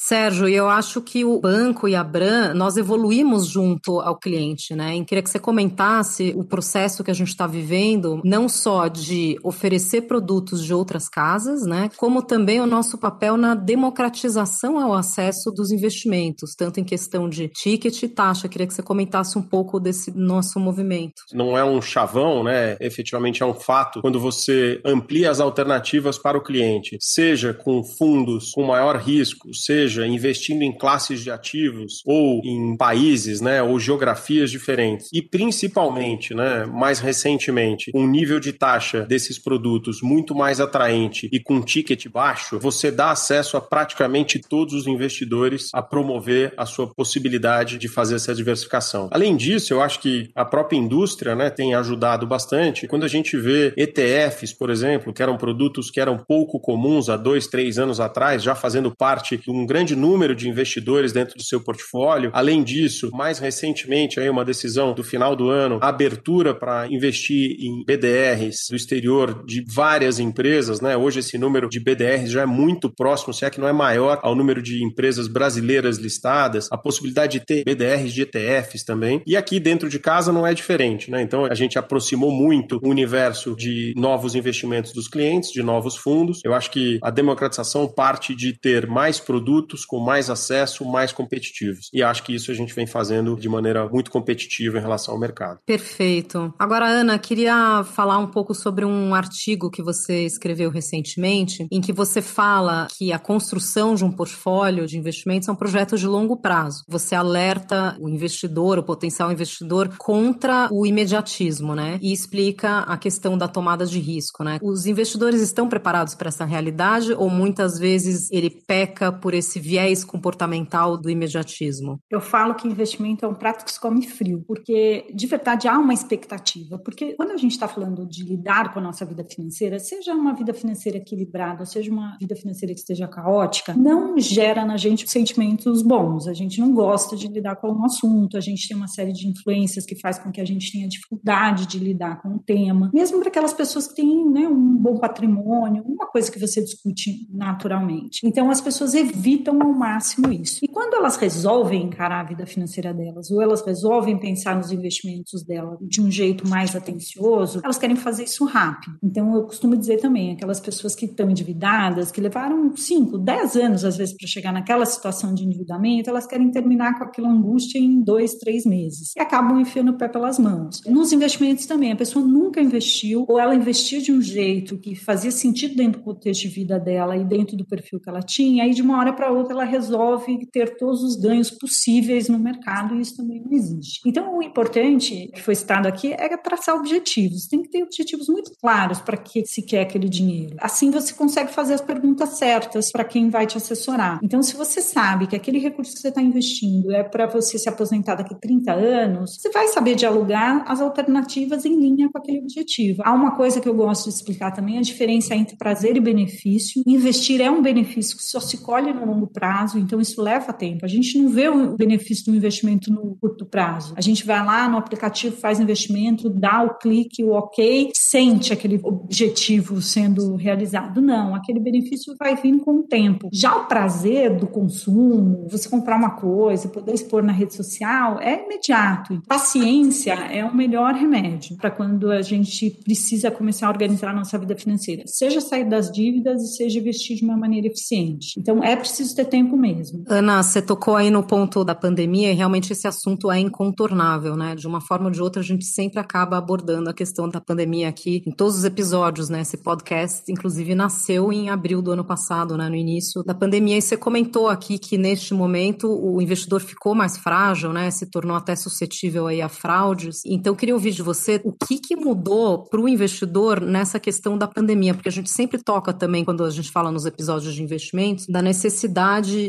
Sérgio, 0.00 0.48
eu 0.48 0.68
acho 0.68 1.02
que 1.02 1.24
o 1.24 1.40
banco 1.40 1.88
e 1.88 1.96
a 1.96 2.04
Bran, 2.04 2.54
nós 2.54 2.76
evoluímos 2.76 3.48
junto 3.48 3.98
ao 3.98 4.16
cliente, 4.16 4.72
né? 4.72 4.96
E 4.96 5.04
queria 5.04 5.20
que 5.20 5.28
você 5.28 5.40
comentasse 5.40 6.32
o 6.36 6.44
processo 6.44 7.02
que 7.02 7.10
a 7.10 7.14
gente 7.14 7.30
está 7.30 7.48
vivendo, 7.48 8.20
não 8.24 8.48
só 8.48 8.86
de 8.86 9.36
oferecer 9.42 10.02
produtos 10.02 10.64
de 10.64 10.72
outras 10.72 11.08
casas, 11.08 11.66
né? 11.66 11.90
Como 11.96 12.22
também 12.22 12.60
o 12.60 12.66
nosso 12.66 12.96
papel 12.96 13.36
na 13.36 13.56
democratização 13.56 14.78
ao 14.78 14.94
acesso 14.94 15.50
dos 15.50 15.72
investimentos, 15.72 16.54
tanto 16.56 16.78
em 16.78 16.84
questão 16.84 17.28
de 17.28 17.48
ticket 17.48 18.00
e 18.00 18.08
taxa. 18.08 18.48
Queria 18.48 18.68
que 18.68 18.74
você 18.74 18.82
comentasse 18.82 19.36
um 19.36 19.42
pouco 19.42 19.80
desse 19.80 20.16
nosso 20.16 20.60
movimento. 20.60 21.22
Não 21.32 21.58
é 21.58 21.64
um 21.64 21.82
chavão, 21.82 22.44
né? 22.44 22.76
Efetivamente 22.80 23.42
é 23.42 23.46
um 23.46 23.54
fato 23.54 24.00
quando 24.00 24.20
você 24.20 24.80
amplia 24.84 25.28
as 25.28 25.40
alternativas 25.40 26.16
para 26.16 26.38
o 26.38 26.42
cliente, 26.42 26.96
seja 27.00 27.52
com 27.52 27.82
fundos 27.82 28.52
com 28.52 28.62
maior 28.62 28.96
risco, 28.96 29.52
seja 29.52 29.87
seja 29.88 30.06
investindo 30.06 30.62
em 30.62 30.72
classes 30.72 31.22
de 31.22 31.30
ativos 31.30 32.02
ou 32.04 32.42
em 32.44 32.76
países, 32.76 33.40
né, 33.40 33.62
ou 33.62 33.80
geografias 33.80 34.50
diferentes, 34.50 35.08
e 35.12 35.22
principalmente, 35.22 36.34
né, 36.34 36.66
mais 36.66 37.00
recentemente, 37.00 37.90
um 37.94 38.06
nível 38.06 38.38
de 38.38 38.52
taxa 38.52 39.06
desses 39.06 39.38
produtos 39.38 40.02
muito 40.02 40.34
mais 40.34 40.60
atraente 40.60 41.28
e 41.32 41.40
com 41.40 41.62
ticket 41.62 42.06
baixo, 42.08 42.58
você 42.58 42.90
dá 42.90 43.10
acesso 43.10 43.56
a 43.56 43.60
praticamente 43.60 44.38
todos 44.38 44.74
os 44.74 44.86
investidores 44.86 45.70
a 45.72 45.80
promover 45.80 46.52
a 46.56 46.66
sua 46.66 46.92
possibilidade 46.92 47.78
de 47.78 47.88
fazer 47.88 48.16
essa 48.16 48.34
diversificação. 48.34 49.08
Além 49.10 49.36
disso, 49.36 49.72
eu 49.72 49.80
acho 49.80 50.00
que 50.00 50.30
a 50.34 50.44
própria 50.44 50.76
indústria, 50.76 51.34
né, 51.34 51.48
tem 51.48 51.74
ajudado 51.74 52.26
bastante. 52.26 52.86
Quando 52.86 53.04
a 53.04 53.08
gente 53.08 53.36
vê 53.38 53.72
ETFs, 53.76 54.52
por 54.52 54.68
exemplo, 54.68 55.12
que 55.14 55.22
eram 55.22 55.38
produtos 55.38 55.90
que 55.90 56.00
eram 56.00 56.18
pouco 56.18 56.60
comuns 56.60 57.08
há 57.08 57.16
dois, 57.16 57.46
três 57.46 57.78
anos 57.78 58.00
atrás, 58.00 58.42
já 58.42 58.54
fazendo 58.54 58.94
parte 58.94 59.36
de 59.36 59.50
um 59.50 59.64
grande 59.64 59.77
grande 59.78 59.94
número 59.94 60.34
de 60.34 60.48
investidores 60.48 61.12
dentro 61.12 61.36
do 61.36 61.44
seu 61.44 61.60
portfólio. 61.60 62.30
Além 62.34 62.64
disso, 62.64 63.10
mais 63.12 63.38
recentemente, 63.38 64.18
aí 64.18 64.28
uma 64.28 64.44
decisão 64.44 64.92
do 64.92 65.04
final 65.04 65.36
do 65.36 65.50
ano, 65.50 65.78
abertura 65.80 66.52
para 66.52 66.88
investir 66.88 67.56
em 67.60 67.84
BDRs 67.84 68.66
do 68.70 68.74
exterior 68.74 69.44
de 69.46 69.64
várias 69.72 70.18
empresas, 70.18 70.80
né? 70.80 70.96
Hoje 70.96 71.20
esse 71.20 71.38
número 71.38 71.68
de 71.68 71.78
BDRs 71.78 72.32
já 72.32 72.42
é 72.42 72.46
muito 72.46 72.92
próximo, 72.92 73.32
se 73.32 73.44
é 73.44 73.50
que 73.50 73.60
não 73.60 73.68
é 73.68 73.72
maior 73.72 74.18
ao 74.24 74.34
número 74.34 74.60
de 74.60 74.82
empresas 74.82 75.28
brasileiras 75.28 75.98
listadas, 75.98 76.66
a 76.72 76.76
possibilidade 76.76 77.38
de 77.38 77.46
ter 77.46 77.62
BDRs 77.62 78.12
de 78.12 78.22
ETFs 78.22 78.82
também. 78.82 79.22
E 79.24 79.36
aqui 79.36 79.60
dentro 79.60 79.88
de 79.88 80.00
casa 80.00 80.32
não 80.32 80.44
é 80.44 80.52
diferente, 80.52 81.08
né? 81.08 81.22
Então 81.22 81.44
a 81.44 81.54
gente 81.54 81.78
aproximou 81.78 82.32
muito 82.32 82.80
o 82.82 82.88
universo 82.88 83.54
de 83.54 83.92
novos 83.96 84.34
investimentos 84.34 84.92
dos 84.92 85.06
clientes, 85.06 85.52
de 85.52 85.62
novos 85.62 85.96
fundos. 85.96 86.40
Eu 86.44 86.52
acho 86.52 86.68
que 86.72 86.98
a 87.00 87.10
democratização 87.10 87.86
parte 87.86 88.34
de 88.34 88.58
ter 88.58 88.88
mais 88.88 89.20
produtos 89.20 89.67
produtos 89.68 89.84
com 89.84 90.00
mais 90.00 90.30
acesso, 90.30 90.84
mais 90.84 91.12
competitivos. 91.12 91.90
E 91.92 92.02
acho 92.02 92.22
que 92.22 92.34
isso 92.34 92.50
a 92.50 92.54
gente 92.54 92.74
vem 92.74 92.86
fazendo 92.86 93.36
de 93.36 93.48
maneira 93.48 93.86
muito 93.88 94.10
competitiva 94.10 94.78
em 94.78 94.80
relação 94.80 95.14
ao 95.14 95.20
mercado. 95.20 95.60
Perfeito. 95.66 96.52
Agora, 96.58 96.86
Ana, 96.86 97.18
queria 97.18 97.84
falar 97.84 98.18
um 98.18 98.26
pouco 98.26 98.54
sobre 98.54 98.84
um 98.84 99.14
artigo 99.14 99.70
que 99.70 99.82
você 99.82 100.24
escreveu 100.24 100.70
recentemente, 100.70 101.66
em 101.70 101.80
que 101.80 101.92
você 101.92 102.22
fala 102.22 102.88
que 102.96 103.12
a 103.12 103.18
construção 103.18 103.94
de 103.94 104.04
um 104.04 104.10
portfólio 104.10 104.86
de 104.86 104.96
investimentos 104.96 105.48
é 105.48 105.52
um 105.52 105.56
projeto 105.56 105.96
de 105.96 106.06
longo 106.06 106.36
prazo. 106.36 106.84
Você 106.88 107.14
alerta 107.14 107.96
o 108.00 108.08
investidor, 108.08 108.78
o 108.78 108.82
potencial 108.82 109.30
investidor, 109.30 109.94
contra 109.98 110.68
o 110.72 110.86
imediatismo, 110.86 111.74
né? 111.74 111.98
E 112.00 112.12
explica 112.12 112.80
a 112.80 112.96
questão 112.96 113.36
da 113.36 113.46
tomada 113.46 113.84
de 113.84 113.98
risco, 113.98 114.42
né? 114.42 114.58
Os 114.62 114.86
investidores 114.86 115.42
estão 115.42 115.68
preparados 115.68 116.14
para 116.14 116.28
essa 116.28 116.44
realidade 116.44 117.12
ou 117.12 117.28
muitas 117.28 117.78
vezes 117.78 118.30
ele 118.30 118.50
peca 118.50 119.12
por 119.18 119.34
esse 119.34 119.57
esse 119.58 119.60
viés 119.60 120.04
comportamental 120.04 120.96
do 120.96 121.10
imediatismo? 121.10 122.00
Eu 122.10 122.20
falo 122.20 122.54
que 122.54 122.68
investimento 122.68 123.24
é 123.24 123.28
um 123.28 123.34
prato 123.34 123.64
que 123.64 123.72
se 123.72 123.80
come 123.80 124.06
frio, 124.06 124.44
porque 124.46 125.06
de 125.14 125.26
verdade 125.26 125.66
há 125.66 125.78
uma 125.78 125.92
expectativa. 125.92 126.78
Porque 126.78 127.14
quando 127.14 127.32
a 127.32 127.36
gente 127.36 127.52
está 127.52 127.66
falando 127.66 128.06
de 128.06 128.22
lidar 128.24 128.72
com 128.72 128.78
a 128.78 128.82
nossa 128.82 129.04
vida 129.04 129.24
financeira, 129.24 129.78
seja 129.78 130.14
uma 130.14 130.34
vida 130.34 130.54
financeira 130.54 130.98
equilibrada, 130.98 131.64
seja 131.66 131.90
uma 131.90 132.16
vida 132.20 132.36
financeira 132.36 132.72
que 132.72 132.80
esteja 132.80 133.08
caótica, 133.08 133.74
não 133.74 134.18
gera 134.18 134.64
na 134.64 134.76
gente 134.76 135.10
sentimentos 135.10 135.82
bons. 135.82 136.28
A 136.28 136.34
gente 136.34 136.60
não 136.60 136.72
gosta 136.72 137.16
de 137.16 137.26
lidar 137.28 137.56
com 137.56 137.72
o 137.72 137.84
assunto, 137.84 138.36
a 138.36 138.40
gente 138.40 138.68
tem 138.68 138.76
uma 138.76 138.88
série 138.88 139.12
de 139.12 139.26
influências 139.26 139.84
que 139.84 139.98
faz 139.98 140.18
com 140.18 140.30
que 140.30 140.40
a 140.40 140.44
gente 140.44 140.70
tenha 140.70 140.88
dificuldade 140.88 141.66
de 141.66 141.78
lidar 141.78 142.22
com 142.22 142.28
o 142.28 142.38
tema. 142.38 142.90
Mesmo 142.92 143.18
para 143.18 143.28
aquelas 143.28 143.52
pessoas 143.52 143.88
que 143.88 143.96
têm 143.96 144.28
né, 144.30 144.46
um 144.46 144.76
bom 144.76 144.98
patrimônio, 144.98 145.82
uma 145.86 146.06
coisa 146.06 146.30
que 146.30 146.38
você 146.38 146.62
discute 146.62 147.26
naturalmente. 147.32 148.20
Então 148.24 148.50
as 148.50 148.60
pessoas 148.60 148.94
evitam 148.94 149.37
evitam 149.38 149.60
ao 149.62 149.72
máximo 149.72 150.32
isso. 150.32 150.58
E 150.62 150.68
quando 150.68 150.94
elas 150.94 151.16
resolvem 151.16 151.84
encarar 151.84 152.20
a 152.20 152.24
vida 152.24 152.44
financeira 152.46 152.92
delas, 152.92 153.30
ou 153.30 153.40
elas 153.40 153.64
resolvem 153.64 154.18
pensar 154.18 154.56
nos 154.56 154.72
investimentos 154.72 155.44
dela 155.44 155.78
de 155.80 156.00
um 156.00 156.10
jeito 156.10 156.46
mais 156.48 156.74
atencioso, 156.74 157.60
elas 157.62 157.78
querem 157.78 157.96
fazer 157.96 158.24
isso 158.24 158.44
rápido. 158.44 158.96
Então, 159.02 159.34
eu 159.34 159.44
costumo 159.44 159.76
dizer 159.76 159.98
também, 159.98 160.32
aquelas 160.32 160.60
pessoas 160.60 160.94
que 160.94 161.06
estão 161.06 161.30
endividadas, 161.30 162.10
que 162.10 162.20
levaram 162.20 162.76
5, 162.76 163.18
10 163.18 163.56
anos, 163.56 163.84
às 163.84 163.96
vezes, 163.96 164.16
para 164.16 164.26
chegar 164.26 164.52
naquela 164.52 164.84
situação 164.84 165.34
de 165.34 165.44
endividamento, 165.44 166.10
elas 166.10 166.26
querem 166.26 166.50
terminar 166.50 166.98
com 166.98 167.04
aquela 167.04 167.28
angústia 167.28 167.78
em 167.78 168.02
dois, 168.02 168.34
três 168.34 168.64
meses. 168.64 169.12
E 169.16 169.20
acabam 169.20 169.60
enfiando 169.60 169.92
o 169.92 169.98
pé 169.98 170.08
pelas 170.08 170.38
mãos. 170.38 170.80
Nos 170.86 171.12
investimentos 171.12 171.66
também, 171.66 171.92
a 171.92 171.96
pessoa 171.96 172.24
nunca 172.24 172.60
investiu, 172.60 173.24
ou 173.28 173.38
ela 173.38 173.54
investiu 173.54 174.00
de 174.00 174.12
um 174.12 174.20
jeito 174.20 174.78
que 174.78 174.94
fazia 174.94 175.30
sentido 175.30 175.76
dentro 175.76 176.00
do 176.00 176.04
contexto 176.04 176.42
de 176.42 176.48
vida 176.48 176.78
dela 176.78 177.16
e 177.16 177.24
dentro 177.24 177.56
do 177.56 177.66
perfil 177.66 178.00
que 178.00 178.08
ela 178.08 178.20
tinha, 178.20 178.64
aí 178.64 178.74
de 178.74 178.82
uma 178.82 178.98
hora 178.98 179.12
para 179.12 179.27
outra 179.30 179.54
ela 179.54 179.64
resolve 179.64 180.46
ter 180.52 180.76
todos 180.76 181.02
os 181.02 181.16
ganhos 181.16 181.50
possíveis 181.50 182.28
no 182.28 182.38
mercado 182.38 182.94
e 182.94 183.00
isso 183.00 183.16
também 183.16 183.42
não 183.42 183.52
existe. 183.52 184.00
Então, 184.06 184.36
o 184.36 184.42
importante 184.42 185.30
que 185.34 185.42
foi 185.42 185.54
citado 185.54 185.88
aqui 185.88 186.12
é 186.12 186.36
traçar 186.36 186.76
objetivos. 186.76 187.46
Tem 187.46 187.62
que 187.62 187.70
ter 187.70 187.82
objetivos 187.82 188.28
muito 188.28 188.52
claros 188.60 189.00
para 189.00 189.16
que 189.16 189.44
se 189.46 189.62
quer 189.62 189.82
aquele 189.82 190.08
dinheiro. 190.08 190.56
Assim 190.60 190.90
você 190.90 191.12
consegue 191.14 191.52
fazer 191.52 191.74
as 191.74 191.80
perguntas 191.80 192.38
certas 192.38 192.90
para 192.90 193.04
quem 193.04 193.28
vai 193.28 193.46
te 193.46 193.56
assessorar. 193.56 194.20
Então, 194.22 194.42
se 194.42 194.56
você 194.56 194.80
sabe 194.80 195.26
que 195.26 195.36
aquele 195.36 195.58
recurso 195.58 195.94
que 195.94 196.00
você 196.00 196.08
está 196.08 196.22
investindo 196.22 196.92
é 196.92 197.02
para 197.02 197.26
você 197.26 197.58
se 197.58 197.68
aposentar 197.68 198.14
daqui 198.14 198.34
a 198.34 198.38
30 198.38 198.72
anos, 198.72 199.36
você 199.38 199.50
vai 199.50 199.68
saber 199.68 199.94
dialogar 199.94 200.64
as 200.66 200.80
alternativas 200.80 201.64
em 201.64 201.78
linha 201.78 202.08
com 202.10 202.18
aquele 202.18 202.38
objetivo. 202.38 203.02
Há 203.04 203.12
uma 203.12 203.32
coisa 203.36 203.60
que 203.60 203.68
eu 203.68 203.74
gosto 203.74 204.04
de 204.04 204.14
explicar 204.14 204.52
também, 204.52 204.78
a 204.78 204.82
diferença 204.82 205.34
entre 205.34 205.56
prazer 205.56 205.96
e 205.96 206.00
benefício. 206.00 206.82
Investir 206.86 207.40
é 207.40 207.50
um 207.50 207.62
benefício 207.62 208.16
que 208.16 208.24
só 208.24 208.40
se 208.40 208.58
colhe 208.58 208.92
no 208.92 209.06
longo 209.18 209.26
prazo, 209.26 209.78
então 209.78 210.00
isso 210.00 210.22
leva 210.22 210.52
tempo. 210.52 210.84
A 210.84 210.88
gente 210.88 211.18
não 211.18 211.28
vê 211.28 211.48
o 211.48 211.76
benefício 211.76 212.26
do 212.26 212.36
investimento 212.36 212.92
no 212.92 213.16
curto 213.20 213.44
prazo. 213.44 213.92
A 213.96 214.00
gente 214.00 214.24
vai 214.24 214.44
lá 214.44 214.68
no 214.68 214.78
aplicativo, 214.78 215.36
faz 215.36 215.58
investimento, 215.58 216.30
dá 216.30 216.62
o 216.62 216.78
clique, 216.78 217.24
o 217.24 217.32
ok, 217.32 217.90
sente 217.94 218.52
aquele 218.52 218.80
objetivo 218.82 219.82
sendo 219.82 220.36
realizado. 220.36 221.00
Não, 221.00 221.34
aquele 221.34 221.60
benefício 221.60 222.14
vai 222.18 222.36
vir 222.36 222.58
com 222.60 222.78
o 222.78 222.82
tempo. 222.82 223.28
Já 223.32 223.56
o 223.56 223.66
prazer 223.66 224.36
do 224.36 224.46
consumo, 224.46 225.46
você 225.50 225.68
comprar 225.68 225.96
uma 225.96 226.10
coisa, 226.10 226.68
poder 226.68 226.94
expor 226.94 227.22
na 227.22 227.32
rede 227.32 227.54
social, 227.54 228.20
é 228.20 228.44
imediato. 228.44 229.20
Paciência 229.26 230.14
é 230.14 230.44
o 230.44 230.54
melhor 230.54 230.94
remédio 230.94 231.56
para 231.56 231.70
quando 231.70 232.10
a 232.10 232.22
gente 232.22 232.70
precisa 232.84 233.30
começar 233.30 233.66
a 233.66 233.70
organizar 233.70 234.10
a 234.10 234.14
nossa 234.14 234.38
vida 234.38 234.56
financeira, 234.56 235.02
seja 235.06 235.40
sair 235.40 235.64
das 235.64 235.90
dívidas 235.90 236.42
e 236.42 236.56
seja 236.56 236.78
investir 236.78 237.16
de 237.16 237.24
uma 237.24 237.36
maneira 237.36 237.66
eficiente. 237.66 238.38
Então 238.38 238.62
é 238.62 238.76
preciso 238.76 239.07
ter 239.14 239.24
tempo 239.24 239.56
mesmo. 239.56 240.04
Ana, 240.08 240.42
você 240.42 240.60
tocou 240.60 240.96
aí 240.96 241.10
no 241.10 241.22
ponto 241.22 241.64
da 241.64 241.74
pandemia 241.74 242.32
e 242.32 242.34
realmente 242.34 242.72
esse 242.72 242.86
assunto 242.86 243.30
é 243.30 243.38
incontornável, 243.38 244.36
né? 244.36 244.54
De 244.54 244.66
uma 244.66 244.80
forma 244.80 245.06
ou 245.06 245.10
de 245.10 245.22
outra 245.22 245.40
a 245.40 245.44
gente 245.44 245.64
sempre 245.64 245.98
acaba 245.98 246.36
abordando 246.36 246.90
a 246.90 246.94
questão 246.94 247.28
da 247.28 247.40
pandemia 247.40 247.88
aqui 247.88 248.22
em 248.26 248.30
todos 248.30 248.56
os 248.58 248.64
episódios, 248.64 249.28
né? 249.28 249.40
Esse 249.40 249.56
podcast, 249.56 250.30
inclusive, 250.30 250.74
nasceu 250.74 251.32
em 251.32 251.50
abril 251.50 251.80
do 251.80 251.92
ano 251.92 252.04
passado, 252.04 252.56
né? 252.56 252.68
No 252.68 252.76
início 252.76 253.22
da 253.24 253.34
pandemia. 253.34 253.78
E 253.78 253.82
você 253.82 253.96
comentou 253.96 254.48
aqui 254.48 254.78
que 254.78 254.98
neste 254.98 255.34
momento 255.34 255.88
o 255.88 256.20
investidor 256.20 256.60
ficou 256.60 256.94
mais 256.94 257.16
frágil, 257.16 257.72
né? 257.72 257.90
Se 257.90 258.06
tornou 258.06 258.36
até 258.36 258.54
suscetível 258.54 259.26
aí 259.26 259.40
a 259.40 259.48
fraudes. 259.48 260.22
Então, 260.26 260.54
queria 260.54 260.74
ouvir 260.74 260.92
de 260.92 261.02
você 261.02 261.40
o 261.44 261.52
que, 261.52 261.78
que 261.78 261.96
mudou 261.96 262.64
para 262.64 262.80
o 262.80 262.88
investidor 262.88 263.60
nessa 263.60 263.98
questão 263.98 264.36
da 264.36 264.46
pandemia, 264.46 264.94
porque 264.94 265.08
a 265.08 265.12
gente 265.12 265.30
sempre 265.30 265.62
toca 265.62 265.92
também, 265.92 266.24
quando 266.24 266.44
a 266.44 266.50
gente 266.50 266.70
fala 266.70 266.90
nos 266.90 267.06
episódios 267.06 267.54
de 267.54 267.62
investimentos, 267.62 268.26
da 268.26 268.42
necessidade 268.42 268.97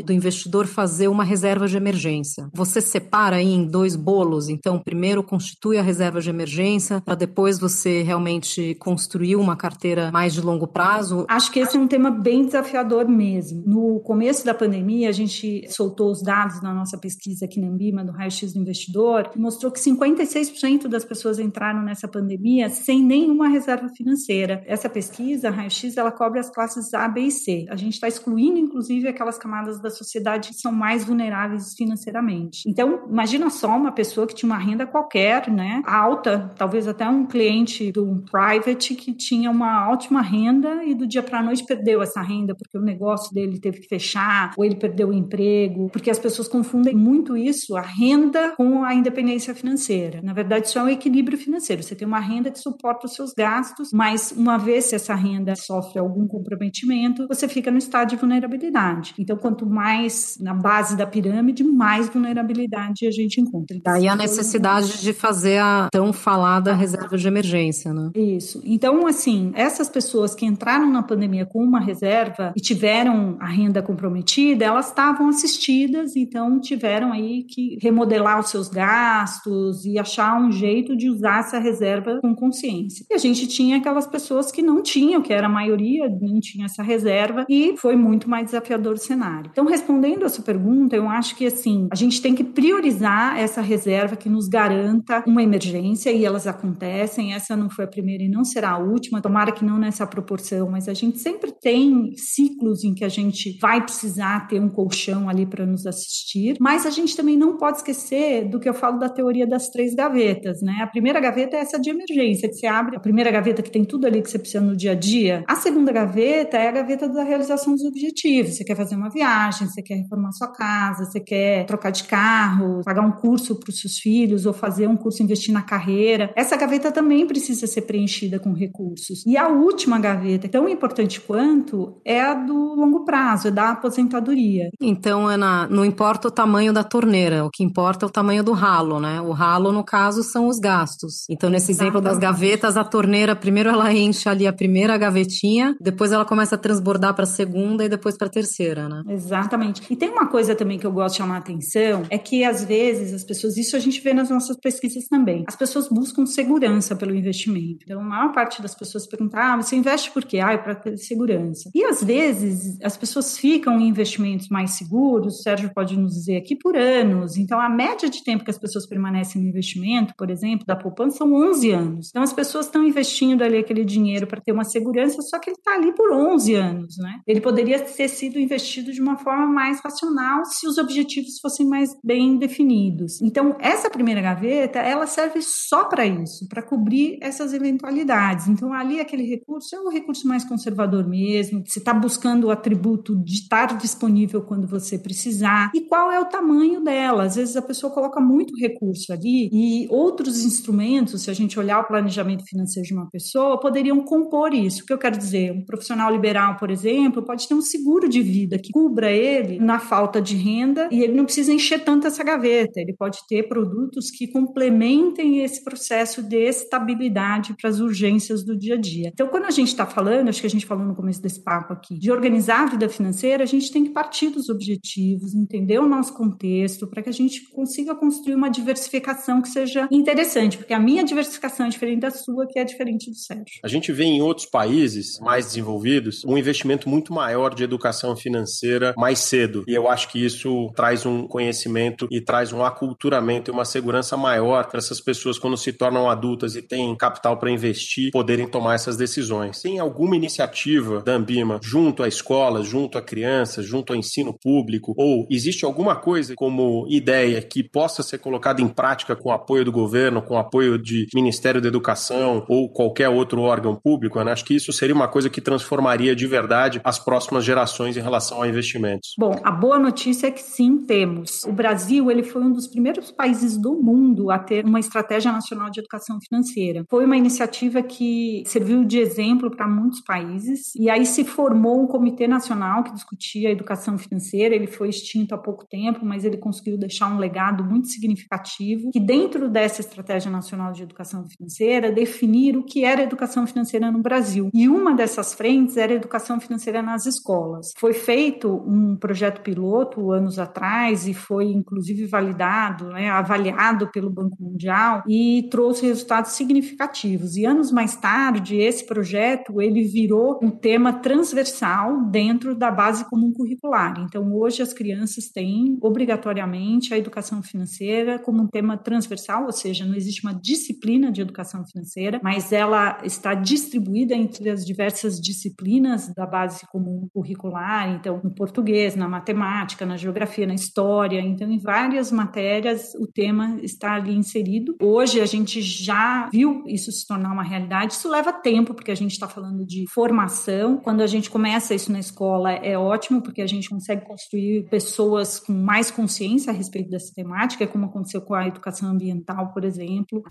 do 0.04 0.12
investidor 0.12 0.66
fazer 0.66 1.08
uma 1.08 1.24
reserva 1.24 1.66
de 1.66 1.76
emergência. 1.76 2.48
Você 2.54 2.80
separa 2.80 3.36
aí 3.36 3.52
em 3.52 3.66
dois 3.66 3.96
bolos, 3.96 4.48
então, 4.48 4.78
primeiro 4.78 5.22
constitui 5.22 5.76
a 5.76 5.82
reserva 5.82 6.20
de 6.20 6.30
emergência, 6.30 7.00
para 7.00 7.14
depois 7.14 7.58
você 7.58 8.02
realmente 8.02 8.76
construir 8.76 9.36
uma 9.36 9.56
carteira 9.56 10.10
mais 10.12 10.32
de 10.32 10.40
longo 10.40 10.66
prazo? 10.66 11.26
Acho 11.28 11.50
que 11.50 11.58
esse 11.58 11.76
é 11.76 11.80
um 11.80 11.88
tema 11.88 12.10
bem 12.10 12.44
desafiador 12.44 13.08
mesmo. 13.08 13.62
No 13.66 14.00
começo 14.00 14.44
da 14.44 14.54
pandemia, 14.54 15.08
a 15.08 15.12
gente 15.12 15.66
soltou 15.68 16.10
os 16.10 16.22
dados 16.22 16.62
na 16.62 16.72
nossa 16.72 16.96
pesquisa 16.96 17.44
aqui 17.44 17.60
na 17.60 17.68
Ambima, 17.68 18.04
do 18.04 18.12
Raio-X 18.12 18.52
do 18.52 18.60
Investidor, 18.60 19.30
que 19.30 19.38
mostrou 19.38 19.72
que 19.72 19.80
56% 19.80 20.86
das 20.86 21.04
pessoas 21.04 21.38
entraram 21.38 21.82
nessa 21.82 22.06
pandemia 22.06 22.68
sem 22.70 23.02
nenhuma 23.02 23.48
reserva 23.48 23.88
financeira. 23.88 24.62
Essa 24.66 24.88
pesquisa, 24.88 25.50
Raio-X, 25.50 25.96
ela 25.96 26.12
cobre 26.12 26.38
as 26.38 26.50
classes 26.50 26.94
A, 26.94 27.08
B 27.08 27.22
e 27.22 27.30
C. 27.30 27.66
A 27.68 27.76
gente 27.76 27.94
está 27.94 28.06
excluindo, 28.06 28.58
inclusive, 28.58 29.08
aquelas 29.08 29.39
camadas 29.40 29.80
da 29.80 29.90
sociedade 29.90 30.50
que 30.50 30.54
são 30.54 30.70
mais 30.70 31.04
vulneráveis 31.04 31.74
financeiramente. 31.74 32.62
Então, 32.68 33.06
imagina 33.08 33.50
só 33.50 33.76
uma 33.76 33.92
pessoa 33.92 34.26
que 34.26 34.34
tinha 34.34 34.50
uma 34.50 34.58
renda 34.58 34.86
qualquer, 34.86 35.50
né, 35.50 35.82
alta, 35.84 36.52
talvez 36.56 36.86
até 36.86 37.08
um 37.08 37.26
cliente 37.26 37.90
do 37.90 38.22
private 38.30 38.94
que 38.94 39.12
tinha 39.12 39.50
uma 39.50 39.90
ótima 39.90 40.20
renda 40.20 40.84
e 40.84 40.94
do 40.94 41.06
dia 41.06 41.22
para 41.22 41.42
noite 41.42 41.64
perdeu 41.64 42.02
essa 42.02 42.20
renda 42.20 42.54
porque 42.54 42.76
o 42.76 42.82
negócio 42.82 43.32
dele 43.34 43.58
teve 43.58 43.80
que 43.80 43.88
fechar 43.88 44.52
ou 44.56 44.64
ele 44.64 44.76
perdeu 44.76 45.08
o 45.08 45.12
emprego, 45.12 45.88
porque 45.90 46.10
as 46.10 46.18
pessoas 46.18 46.48
confundem 46.48 46.94
muito 46.94 47.36
isso, 47.36 47.76
a 47.76 47.80
renda 47.80 48.54
com 48.56 48.84
a 48.84 48.94
independência 48.94 49.54
financeira. 49.54 50.20
Na 50.22 50.32
verdade, 50.32 50.66
isso 50.66 50.78
é 50.78 50.82
um 50.82 50.88
equilíbrio 50.88 51.38
financeiro. 51.38 51.82
Você 51.82 51.94
tem 51.94 52.06
uma 52.06 52.20
renda 52.20 52.50
que 52.50 52.58
suporta 52.58 53.06
os 53.06 53.14
seus 53.14 53.32
gastos, 53.32 53.90
mas 53.92 54.32
uma 54.32 54.58
vez 54.58 54.88
que 54.88 54.94
essa 54.94 55.14
renda 55.14 55.54
sofre 55.56 55.98
algum 55.98 56.26
comprometimento, 56.26 57.26
você 57.26 57.48
fica 57.48 57.70
no 57.70 57.78
estado 57.78 58.10
de 58.10 58.16
vulnerabilidade. 58.16 59.14
Então, 59.18 59.29
quanto 59.36 59.66
mais 59.66 60.36
na 60.40 60.54
base 60.54 60.96
da 60.96 61.06
pirâmide, 61.06 61.64
mais 61.64 62.08
vulnerabilidade 62.08 63.06
a 63.06 63.10
gente 63.10 63.40
encontra. 63.40 63.78
Daí 63.84 64.08
a 64.08 64.16
necessidade 64.16 65.00
de 65.00 65.12
fazer 65.12 65.58
a 65.58 65.88
tão 65.90 66.12
falada 66.12 66.74
reserva 66.74 67.16
de 67.16 67.26
emergência, 67.26 67.92
né? 67.92 68.10
Isso. 68.14 68.60
Então, 68.64 69.06
assim, 69.06 69.52
essas 69.54 69.88
pessoas 69.88 70.34
que 70.34 70.46
entraram 70.46 70.90
na 70.90 71.02
pandemia 71.02 71.46
com 71.46 71.62
uma 71.62 71.80
reserva 71.80 72.52
e 72.56 72.60
tiveram 72.60 73.36
a 73.40 73.46
renda 73.46 73.82
comprometida, 73.82 74.64
elas 74.64 74.88
estavam 74.88 75.28
assistidas, 75.28 76.16
então 76.16 76.60
tiveram 76.60 77.12
aí 77.12 77.44
que 77.44 77.78
remodelar 77.80 78.40
os 78.40 78.50
seus 78.50 78.68
gastos 78.68 79.84
e 79.84 79.98
achar 79.98 80.40
um 80.40 80.50
jeito 80.50 80.96
de 80.96 81.08
usar 81.08 81.40
essa 81.40 81.58
reserva 81.58 82.18
com 82.20 82.34
consciência. 82.34 83.04
E 83.10 83.14
a 83.14 83.18
gente 83.18 83.46
tinha 83.46 83.78
aquelas 83.78 84.06
pessoas 84.06 84.50
que 84.50 84.62
não 84.62 84.82
tinham, 84.82 85.22
que 85.22 85.32
era 85.32 85.46
a 85.46 85.50
maioria, 85.50 86.08
não 86.08 86.40
tinha 86.40 86.66
essa 86.66 86.82
reserva 86.82 87.44
e 87.48 87.76
foi 87.76 87.96
muito 87.96 88.28
mais 88.28 88.46
desafiador 88.46 88.94
o 88.94 88.98
cenário. 88.98 89.19
Então, 89.50 89.66
respondendo 89.66 90.24
a 90.24 90.28
sua 90.28 90.44
pergunta, 90.44 90.96
eu 90.96 91.08
acho 91.08 91.36
que 91.36 91.46
assim, 91.46 91.88
a 91.90 91.94
gente 91.94 92.20
tem 92.22 92.34
que 92.34 92.44
priorizar 92.44 93.38
essa 93.38 93.60
reserva 93.60 94.16
que 94.16 94.28
nos 94.28 94.48
garanta 94.48 95.22
uma 95.26 95.42
emergência 95.42 96.10
e 96.10 96.24
elas 96.24 96.46
acontecem. 96.46 97.32
Essa 97.32 97.56
não 97.56 97.70
foi 97.70 97.84
a 97.84 97.88
primeira 97.88 98.22
e 98.22 98.28
não 98.28 98.44
será 98.44 98.70
a 98.70 98.78
última, 98.78 99.20
tomara 99.20 99.52
que 99.52 99.64
não 99.64 99.78
nessa 99.78 100.06
proporção, 100.06 100.70
mas 100.70 100.88
a 100.88 100.94
gente 100.94 101.18
sempre 101.18 101.52
tem 101.52 102.12
ciclos 102.16 102.84
em 102.84 102.94
que 102.94 103.04
a 103.04 103.08
gente 103.08 103.58
vai 103.60 103.82
precisar 103.82 104.46
ter 104.48 104.60
um 104.60 104.68
colchão 104.68 105.28
ali 105.28 105.46
para 105.46 105.66
nos 105.66 105.86
assistir, 105.86 106.56
mas 106.60 106.86
a 106.86 106.90
gente 106.90 107.16
também 107.16 107.36
não 107.36 107.56
pode 107.56 107.78
esquecer 107.78 108.48
do 108.48 108.58
que 108.58 108.68
eu 108.68 108.74
falo 108.74 108.98
da 108.98 109.08
teoria 109.08 109.46
das 109.46 109.68
três 109.68 109.94
gavetas, 109.94 110.62
né? 110.62 110.78
A 110.82 110.86
primeira 110.86 111.20
gaveta 111.20 111.56
é 111.56 111.60
essa 111.60 111.78
de 111.78 111.90
emergência, 111.90 112.48
que 112.48 112.54
você 112.54 112.66
abre 112.66 112.96
a 112.96 113.00
primeira 113.00 113.30
gaveta 113.30 113.62
que 113.62 113.70
tem 113.70 113.84
tudo 113.84 114.06
ali 114.06 114.22
que 114.22 114.30
você 114.30 114.38
precisa 114.38 114.62
no 114.62 114.76
dia 114.76 114.92
a 114.92 114.94
dia. 114.94 115.44
A 115.48 115.56
segunda 115.56 115.92
gaveta 115.92 116.56
é 116.56 116.68
a 116.68 116.72
gaveta 116.72 117.08
da 117.08 117.22
realização 117.22 117.74
dos 117.74 117.84
objetivos. 117.84 118.56
Você 118.56 118.64
quer 118.64 118.76
fazer 118.76 118.96
uma 119.00 119.10
viagem, 119.10 119.66
você 119.66 119.82
quer 119.82 119.94
reformar 119.94 120.32
sua 120.32 120.48
casa, 120.48 121.04
você 121.04 121.18
quer 121.18 121.66
trocar 121.66 121.90
de 121.90 122.04
carro, 122.04 122.82
pagar 122.84 123.02
um 123.02 123.12
curso 123.12 123.56
para 123.56 123.70
os 123.70 123.80
seus 123.80 123.98
filhos 123.98 124.46
ou 124.46 124.52
fazer 124.52 124.86
um 124.86 124.96
curso 124.96 125.22
investir 125.22 125.52
na 125.52 125.62
carreira. 125.62 126.32
Essa 126.36 126.56
gaveta 126.56 126.92
também 126.92 127.26
precisa 127.26 127.66
ser 127.66 127.82
preenchida 127.82 128.38
com 128.38 128.52
recursos. 128.52 129.24
E 129.26 129.36
a 129.36 129.48
última 129.48 129.98
gaveta, 129.98 130.48
tão 130.48 130.68
importante 130.68 131.20
quanto, 131.20 132.00
é 132.04 132.20
a 132.20 132.34
do 132.34 132.74
longo 132.74 133.04
prazo, 133.04 133.48
é 133.48 133.50
da 133.50 133.70
aposentadoria. 133.70 134.70
Então, 134.80 135.26
Ana, 135.26 135.66
não 135.68 135.84
importa 135.84 136.28
o 136.28 136.30
tamanho 136.30 136.72
da 136.72 136.84
torneira, 136.84 137.44
o 137.44 137.50
que 137.50 137.64
importa 137.64 138.04
é 138.04 138.08
o 138.08 138.12
tamanho 138.12 138.42
do 138.42 138.52
ralo, 138.52 139.00
né? 139.00 139.20
O 139.20 139.32
ralo, 139.32 139.72
no 139.72 139.84
caso, 139.84 140.22
são 140.22 140.48
os 140.48 140.58
gastos. 140.58 141.24
Então, 141.28 141.48
nesse 141.48 141.72
Exatamente. 141.72 141.96
exemplo 141.96 142.00
das 142.00 142.18
gavetas, 142.18 142.76
a 142.76 142.84
torneira, 142.84 143.34
primeiro 143.34 143.70
ela 143.70 143.92
enche 143.92 144.28
ali 144.28 144.46
a 144.46 144.52
primeira 144.52 144.96
gavetinha, 144.98 145.74
depois 145.80 146.12
ela 146.12 146.24
começa 146.24 146.54
a 146.54 146.58
transbordar 146.58 147.14
para 147.14 147.24
a 147.24 147.26
segunda 147.26 147.84
e 147.84 147.88
depois 147.88 148.16
para 148.16 148.26
a 148.26 148.30
terceira, 148.30 148.88
né? 148.90 149.04
Exatamente. 149.08 149.82
E 149.90 149.96
tem 149.96 150.08
uma 150.08 150.26
coisa 150.26 150.54
também 150.54 150.78
que 150.78 150.86
eu 150.86 150.92
gosto 150.92 151.14
de 151.14 151.18
chamar 151.18 151.36
a 151.36 151.38
atenção, 151.38 152.02
é 152.10 152.18
que 152.18 152.44
às 152.44 152.64
vezes 152.64 153.14
as 153.14 153.24
pessoas, 153.24 153.56
isso 153.56 153.76
a 153.76 153.78
gente 153.78 154.00
vê 154.00 154.12
nas 154.12 154.30
nossas 154.30 154.56
pesquisas 154.56 155.06
também, 155.08 155.44
as 155.46 155.56
pessoas 155.56 155.88
buscam 155.88 156.26
segurança 156.26 156.94
pelo 156.96 157.14
investimento. 157.14 157.84
Então, 157.84 158.00
a 158.00 158.04
maior 158.04 158.32
parte 158.32 158.62
das 158.62 158.74
pessoas 158.74 159.06
pergunta, 159.06 159.38
ah, 159.38 159.56
você 159.56 159.76
investe 159.76 160.10
por 160.10 160.24
quê? 160.24 160.38
Ah, 160.38 160.52
é 160.52 160.58
para 160.58 160.74
ter 160.74 160.96
segurança. 160.96 161.70
E 161.74 161.84
às 161.84 162.02
vezes 162.02 162.78
as 162.82 162.96
pessoas 162.96 163.36
ficam 163.36 163.80
em 163.80 163.88
investimentos 163.88 164.48
mais 164.48 164.72
seguros, 164.72 165.38
o 165.38 165.42
Sérgio 165.42 165.70
pode 165.74 165.98
nos 165.98 166.14
dizer 166.14 166.36
aqui, 166.36 166.56
por 166.56 166.76
anos. 166.76 167.36
Então, 167.36 167.60
a 167.60 167.68
média 167.68 168.08
de 168.08 168.22
tempo 168.24 168.44
que 168.44 168.50
as 168.50 168.58
pessoas 168.58 168.86
permanecem 168.86 169.42
no 169.42 169.48
investimento, 169.48 170.14
por 170.16 170.30
exemplo, 170.30 170.66
da 170.66 170.76
poupança, 170.76 171.18
são 171.18 171.32
11 171.32 171.70
anos. 171.70 172.08
Então, 172.10 172.22
as 172.22 172.32
pessoas 172.32 172.66
estão 172.66 172.84
investindo 172.84 173.42
ali 173.42 173.58
aquele 173.58 173.84
dinheiro 173.84 174.26
para 174.26 174.40
ter 174.40 174.52
uma 174.52 174.64
segurança, 174.64 175.20
só 175.22 175.38
que 175.38 175.50
ele 175.50 175.56
está 175.58 175.74
ali 175.74 175.92
por 175.94 176.12
11 176.12 176.54
anos, 176.54 176.96
né? 176.98 177.20
Ele 177.26 177.40
poderia 177.40 177.78
ter 177.78 178.08
sido 178.08 178.38
investido 178.38 178.79
de 178.82 179.00
uma 179.00 179.16
forma 179.16 179.46
mais 179.46 179.80
racional 179.80 180.44
se 180.44 180.66
os 180.66 180.78
objetivos 180.78 181.38
fossem 181.40 181.66
mais 181.66 181.90
bem 182.04 182.38
definidos. 182.38 183.20
Então, 183.22 183.56
essa 183.60 183.90
primeira 183.90 184.20
gaveta, 184.20 184.78
ela 184.78 185.06
serve 185.06 185.40
só 185.42 185.84
para 185.84 186.06
isso, 186.06 186.48
para 186.48 186.62
cobrir 186.62 187.18
essas 187.20 187.52
eventualidades. 187.52 188.48
Então, 188.48 188.72
ali 188.72 189.00
aquele 189.00 189.24
recurso 189.24 189.74
é 189.74 189.80
um 189.80 189.90
recurso 189.90 190.26
mais 190.26 190.44
conservador 190.44 191.06
mesmo. 191.06 191.62
Você 191.66 191.78
está 191.78 191.92
buscando 191.92 192.46
o 192.46 192.50
atributo 192.50 193.16
de 193.16 193.34
estar 193.34 193.76
disponível 193.76 194.42
quando 194.42 194.66
você 194.66 194.98
precisar. 194.98 195.70
E 195.74 195.82
qual 195.82 196.10
é 196.10 196.20
o 196.20 196.26
tamanho 196.26 196.82
dela? 196.82 197.24
Às 197.24 197.36
vezes 197.36 197.56
a 197.56 197.62
pessoa 197.62 197.92
coloca 197.92 198.20
muito 198.20 198.56
recurso 198.56 199.12
ali 199.12 199.48
e 199.52 199.86
outros 199.90 200.44
instrumentos, 200.44 201.22
se 201.22 201.30
a 201.30 201.34
gente 201.34 201.58
olhar 201.58 201.80
o 201.80 201.86
planejamento 201.86 202.44
financeiro 202.44 202.86
de 202.86 202.94
uma 202.94 203.08
pessoa, 203.10 203.60
poderiam 203.60 204.02
compor 204.04 204.54
isso. 204.54 204.82
O 204.82 204.86
que 204.86 204.92
eu 204.92 204.98
quero 204.98 205.18
dizer? 205.18 205.52
Um 205.52 205.64
profissional 205.64 206.10
liberal, 206.12 206.56
por 206.56 206.70
exemplo, 206.70 207.22
pode 207.22 207.46
ter 207.46 207.54
um 207.54 207.62
seguro 207.62 208.08
de 208.08 208.22
vida 208.22 208.58
que 208.58 208.69
cubra 208.72 209.10
ele 209.10 209.58
na 209.58 209.78
falta 209.78 210.20
de 210.20 210.36
renda 210.36 210.88
e 210.90 211.02
ele 211.02 211.14
não 211.14 211.24
precisa 211.24 211.52
encher 211.52 211.80
tanto 211.84 212.06
essa 212.06 212.22
gaveta. 212.22 212.80
Ele 212.80 212.92
pode 212.92 213.18
ter 213.28 213.48
produtos 213.48 214.10
que 214.10 214.26
complementem 214.26 215.42
esse 215.42 215.62
processo 215.62 216.22
de 216.22 216.36
estabilidade 216.36 217.54
para 217.60 217.70
as 217.70 217.80
urgências 217.80 218.44
do 218.44 218.56
dia 218.56 218.74
a 218.74 218.78
dia. 218.78 219.10
Então, 219.12 219.28
quando 219.28 219.46
a 219.46 219.50
gente 219.50 219.68
está 219.68 219.86
falando, 219.86 220.28
acho 220.28 220.40
que 220.40 220.46
a 220.46 220.50
gente 220.50 220.66
falou 220.66 220.84
no 220.84 220.94
começo 220.94 221.22
desse 221.22 221.42
papo 221.42 221.72
aqui, 221.72 221.98
de 221.98 222.10
organizar 222.10 222.62
a 222.62 222.66
vida 222.66 222.88
financeira, 222.88 223.42
a 223.42 223.46
gente 223.46 223.70
tem 223.70 223.84
que 223.84 223.90
partir 223.90 224.28
dos 224.30 224.48
objetivos, 224.48 225.34
entender 225.34 225.78
o 225.78 225.88
nosso 225.88 226.14
contexto, 226.14 226.86
para 226.86 227.02
que 227.02 227.08
a 227.08 227.12
gente 227.12 227.48
consiga 227.50 227.94
construir 227.94 228.34
uma 228.34 228.50
diversificação 228.50 229.42
que 229.42 229.48
seja 229.48 229.88
interessante, 229.90 230.56
porque 230.56 230.72
a 230.72 230.80
minha 230.80 231.04
diversificação 231.04 231.66
é 231.66 231.68
diferente 231.68 232.00
da 232.00 232.10
sua, 232.10 232.46
que 232.46 232.58
é 232.58 232.64
diferente 232.64 233.10
do 233.10 233.16
Sérgio. 233.16 233.60
A 233.62 233.68
gente 233.68 233.92
vê 233.92 234.04
em 234.04 234.22
outros 234.22 234.46
países 234.46 235.18
mais 235.20 235.46
desenvolvidos 235.46 236.24
um 236.24 236.36
investimento 236.36 236.88
muito 236.88 237.12
maior 237.12 237.54
de 237.54 237.62
educação 237.62 238.16
financeira 238.16 238.59
financeira 238.60 238.94
mais 238.96 239.18
cedo. 239.20 239.64
E 239.66 239.74
eu 239.74 239.88
acho 239.88 240.08
que 240.08 240.24
isso 240.24 240.70
traz 240.74 241.06
um 241.06 241.26
conhecimento 241.26 242.06
e 242.10 242.20
traz 242.20 242.52
um 242.52 242.64
aculturamento 242.64 243.50
e 243.50 243.52
uma 243.52 243.64
segurança 243.64 244.16
maior 244.16 244.66
para 244.66 244.78
essas 244.78 245.00
pessoas 245.00 245.38
quando 245.38 245.56
se 245.56 245.72
tornam 245.72 246.08
adultas 246.08 246.54
e 246.54 246.62
têm 246.62 246.96
capital 246.96 247.38
para 247.38 247.50
investir, 247.50 248.10
poderem 248.10 248.46
tomar 248.46 248.74
essas 248.74 248.96
decisões. 248.96 249.60
Tem 249.60 249.78
alguma 249.78 250.16
iniciativa 250.16 251.02
da 251.02 251.14
Ambima 251.14 251.58
junto 251.62 252.02
à 252.02 252.08
escola, 252.08 252.62
junto 252.62 252.98
a 252.98 253.02
crianças, 253.02 253.64
junto 253.64 253.92
ao 253.92 253.98
ensino 253.98 254.36
público, 254.38 254.94
ou 254.96 255.26
existe 255.30 255.64
alguma 255.64 255.96
coisa 255.96 256.34
como 256.34 256.86
ideia 256.88 257.40
que 257.40 257.62
possa 257.62 258.02
ser 258.02 258.18
colocada 258.18 258.60
em 258.60 258.68
prática 258.68 259.16
com 259.16 259.32
apoio 259.32 259.64
do 259.64 259.72
governo, 259.72 260.22
com 260.22 260.36
apoio 260.36 260.78
de 260.78 261.06
Ministério 261.14 261.60
da 261.60 261.68
Educação 261.68 262.44
ou 262.48 262.68
qualquer 262.68 263.08
outro 263.08 263.40
órgão 263.42 263.74
público? 263.74 264.22
Né? 264.22 264.32
Acho 264.32 264.44
que 264.44 264.54
isso 264.54 264.72
seria 264.72 264.94
uma 264.94 265.08
coisa 265.08 265.30
que 265.30 265.40
transformaria 265.40 266.14
de 266.14 266.26
verdade 266.26 266.80
as 266.84 266.98
próximas 266.98 267.44
gerações 267.44 267.96
em 267.96 268.00
relação 268.00 268.42
a 268.42 268.49
investimentos. 268.50 269.14
Bom, 269.18 269.40
a 269.42 269.50
boa 269.50 269.78
notícia 269.78 270.26
é 270.26 270.30
que 270.30 270.42
sim, 270.42 270.78
temos. 270.78 271.44
O 271.44 271.52
Brasil 271.52 272.10
ele 272.10 272.22
foi 272.22 272.42
um 272.42 272.52
dos 272.52 272.66
primeiros 272.66 273.10
países 273.10 273.56
do 273.56 273.80
mundo 273.80 274.30
a 274.30 274.38
ter 274.38 274.64
uma 274.64 274.80
estratégia 274.80 275.32
nacional 275.32 275.70
de 275.70 275.80
educação 275.80 276.18
financeira. 276.20 276.84
Foi 276.88 277.04
uma 277.04 277.16
iniciativa 277.16 277.82
que 277.82 278.42
serviu 278.46 278.84
de 278.84 278.98
exemplo 278.98 279.50
para 279.50 279.66
muitos 279.66 280.00
países 280.00 280.74
e 280.74 280.90
aí 280.90 281.06
se 281.06 281.24
formou 281.24 281.82
um 281.82 281.86
comitê 281.86 282.26
nacional 282.26 282.82
que 282.82 282.92
discutia 282.92 283.48
a 283.48 283.52
educação 283.52 283.96
financeira. 283.98 284.54
Ele 284.54 284.66
foi 284.66 284.88
extinto 284.88 285.34
há 285.34 285.38
pouco 285.38 285.66
tempo, 285.66 286.04
mas 286.04 286.24
ele 286.24 286.36
conseguiu 286.36 286.76
deixar 286.78 287.08
um 287.08 287.18
legado 287.18 287.64
muito 287.64 287.88
significativo 287.88 288.90
que 288.92 289.00
dentro 289.00 289.48
dessa 289.48 289.80
estratégia 289.80 290.30
nacional 290.30 290.72
de 290.72 290.82
educação 290.82 291.26
financeira 291.28 291.92
definir 291.92 292.56
o 292.56 292.64
que 292.64 292.84
era 292.84 293.02
educação 293.02 293.46
financeira 293.46 293.90
no 293.90 294.00
Brasil. 294.00 294.50
E 294.54 294.68
uma 294.68 294.94
dessas 294.94 295.34
frentes 295.34 295.76
era 295.76 295.92
educação 295.92 296.40
financeira 296.40 296.82
nas 296.82 297.06
escolas. 297.06 297.72
Foi 297.76 297.92
feito 298.40 298.48
um 298.66 298.96
projeto 298.96 299.42
piloto 299.42 300.10
anos 300.10 300.38
atrás 300.38 301.06
e 301.06 301.12
foi 301.12 301.46
inclusive 301.46 302.06
validado, 302.06 302.88
né, 302.88 303.10
avaliado 303.10 303.90
pelo 303.92 304.08
Banco 304.08 304.36
Mundial 304.40 305.02
e 305.06 305.46
trouxe 305.50 305.86
resultados 305.86 306.32
significativos. 306.32 307.36
E 307.36 307.44
anos 307.44 307.70
mais 307.70 307.94
tarde, 307.96 308.56
esse 308.56 308.86
projeto 308.86 309.60
ele 309.60 309.84
virou 309.84 310.40
um 310.42 310.50
tema 310.50 310.92
transversal 310.94 312.04
dentro 312.06 312.54
da 312.54 312.70
base 312.70 313.08
comum 313.08 313.32
curricular. 313.32 314.00
Então, 314.00 314.32
hoje 314.34 314.62
as 314.62 314.72
crianças 314.72 315.28
têm 315.28 315.78
obrigatoriamente 315.82 316.94
a 316.94 316.98
educação 316.98 317.42
financeira 317.42 318.18
como 318.18 318.42
um 318.42 318.46
tema 318.46 318.76
transversal, 318.76 319.44
ou 319.44 319.52
seja, 319.52 319.84
não 319.84 319.94
existe 319.94 320.22
uma 320.22 320.34
disciplina 320.34 321.12
de 321.12 321.20
educação 321.20 321.64
financeira, 321.66 322.20
mas 322.22 322.52
ela 322.52 322.98
está 323.04 323.34
distribuída 323.34 324.14
entre 324.14 324.48
as 324.48 324.64
diversas 324.64 325.20
disciplinas 325.20 326.12
da 326.14 326.26
base 326.26 326.66
comum 326.68 327.08
curricular, 327.12 327.90
então 327.90 328.20
no 328.30 328.34
português, 328.34 328.94
na 328.94 329.08
matemática, 329.08 329.84
na 329.84 329.96
geografia, 329.96 330.46
na 330.46 330.54
história, 330.54 331.20
então 331.20 331.50
em 331.50 331.58
várias 331.58 332.10
matérias 332.12 332.94
o 332.94 333.06
tema 333.06 333.58
está 333.62 333.94
ali 333.94 334.14
inserido. 334.14 334.76
Hoje 334.80 335.20
a 335.20 335.26
gente 335.26 335.60
já 335.60 336.28
viu 336.32 336.62
isso 336.66 336.90
se 336.92 337.06
tornar 337.06 337.32
uma 337.32 337.42
realidade, 337.42 337.94
isso 337.94 338.08
leva 338.08 338.32
tempo, 338.32 338.72
porque 338.72 338.90
a 338.90 338.94
gente 338.94 339.12
está 339.12 339.28
falando 339.28 339.66
de 339.66 339.84
formação. 339.92 340.78
Quando 340.78 341.02
a 341.02 341.06
gente 341.06 341.28
começa 341.28 341.74
isso 341.74 341.90
na 341.90 341.98
escola 341.98 342.52
é 342.52 342.78
ótimo, 342.78 343.20
porque 343.20 343.42
a 343.42 343.46
gente 343.46 343.68
consegue 343.68 344.06
construir 344.06 344.68
pessoas 344.68 345.40
com 345.40 345.52
mais 345.52 345.90
consciência 345.90 346.52
a 346.52 346.54
respeito 346.54 346.90
dessa 346.90 347.12
temática, 347.12 347.66
como 347.66 347.86
aconteceu 347.86 348.20
com 348.20 348.34
a 348.34 348.46
educação 348.46 348.90
ambiental, 348.90 349.52
por 349.52 349.64
exemplo. 349.64 350.22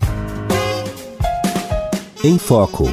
Em 2.24 2.38
Foco. 2.38 2.84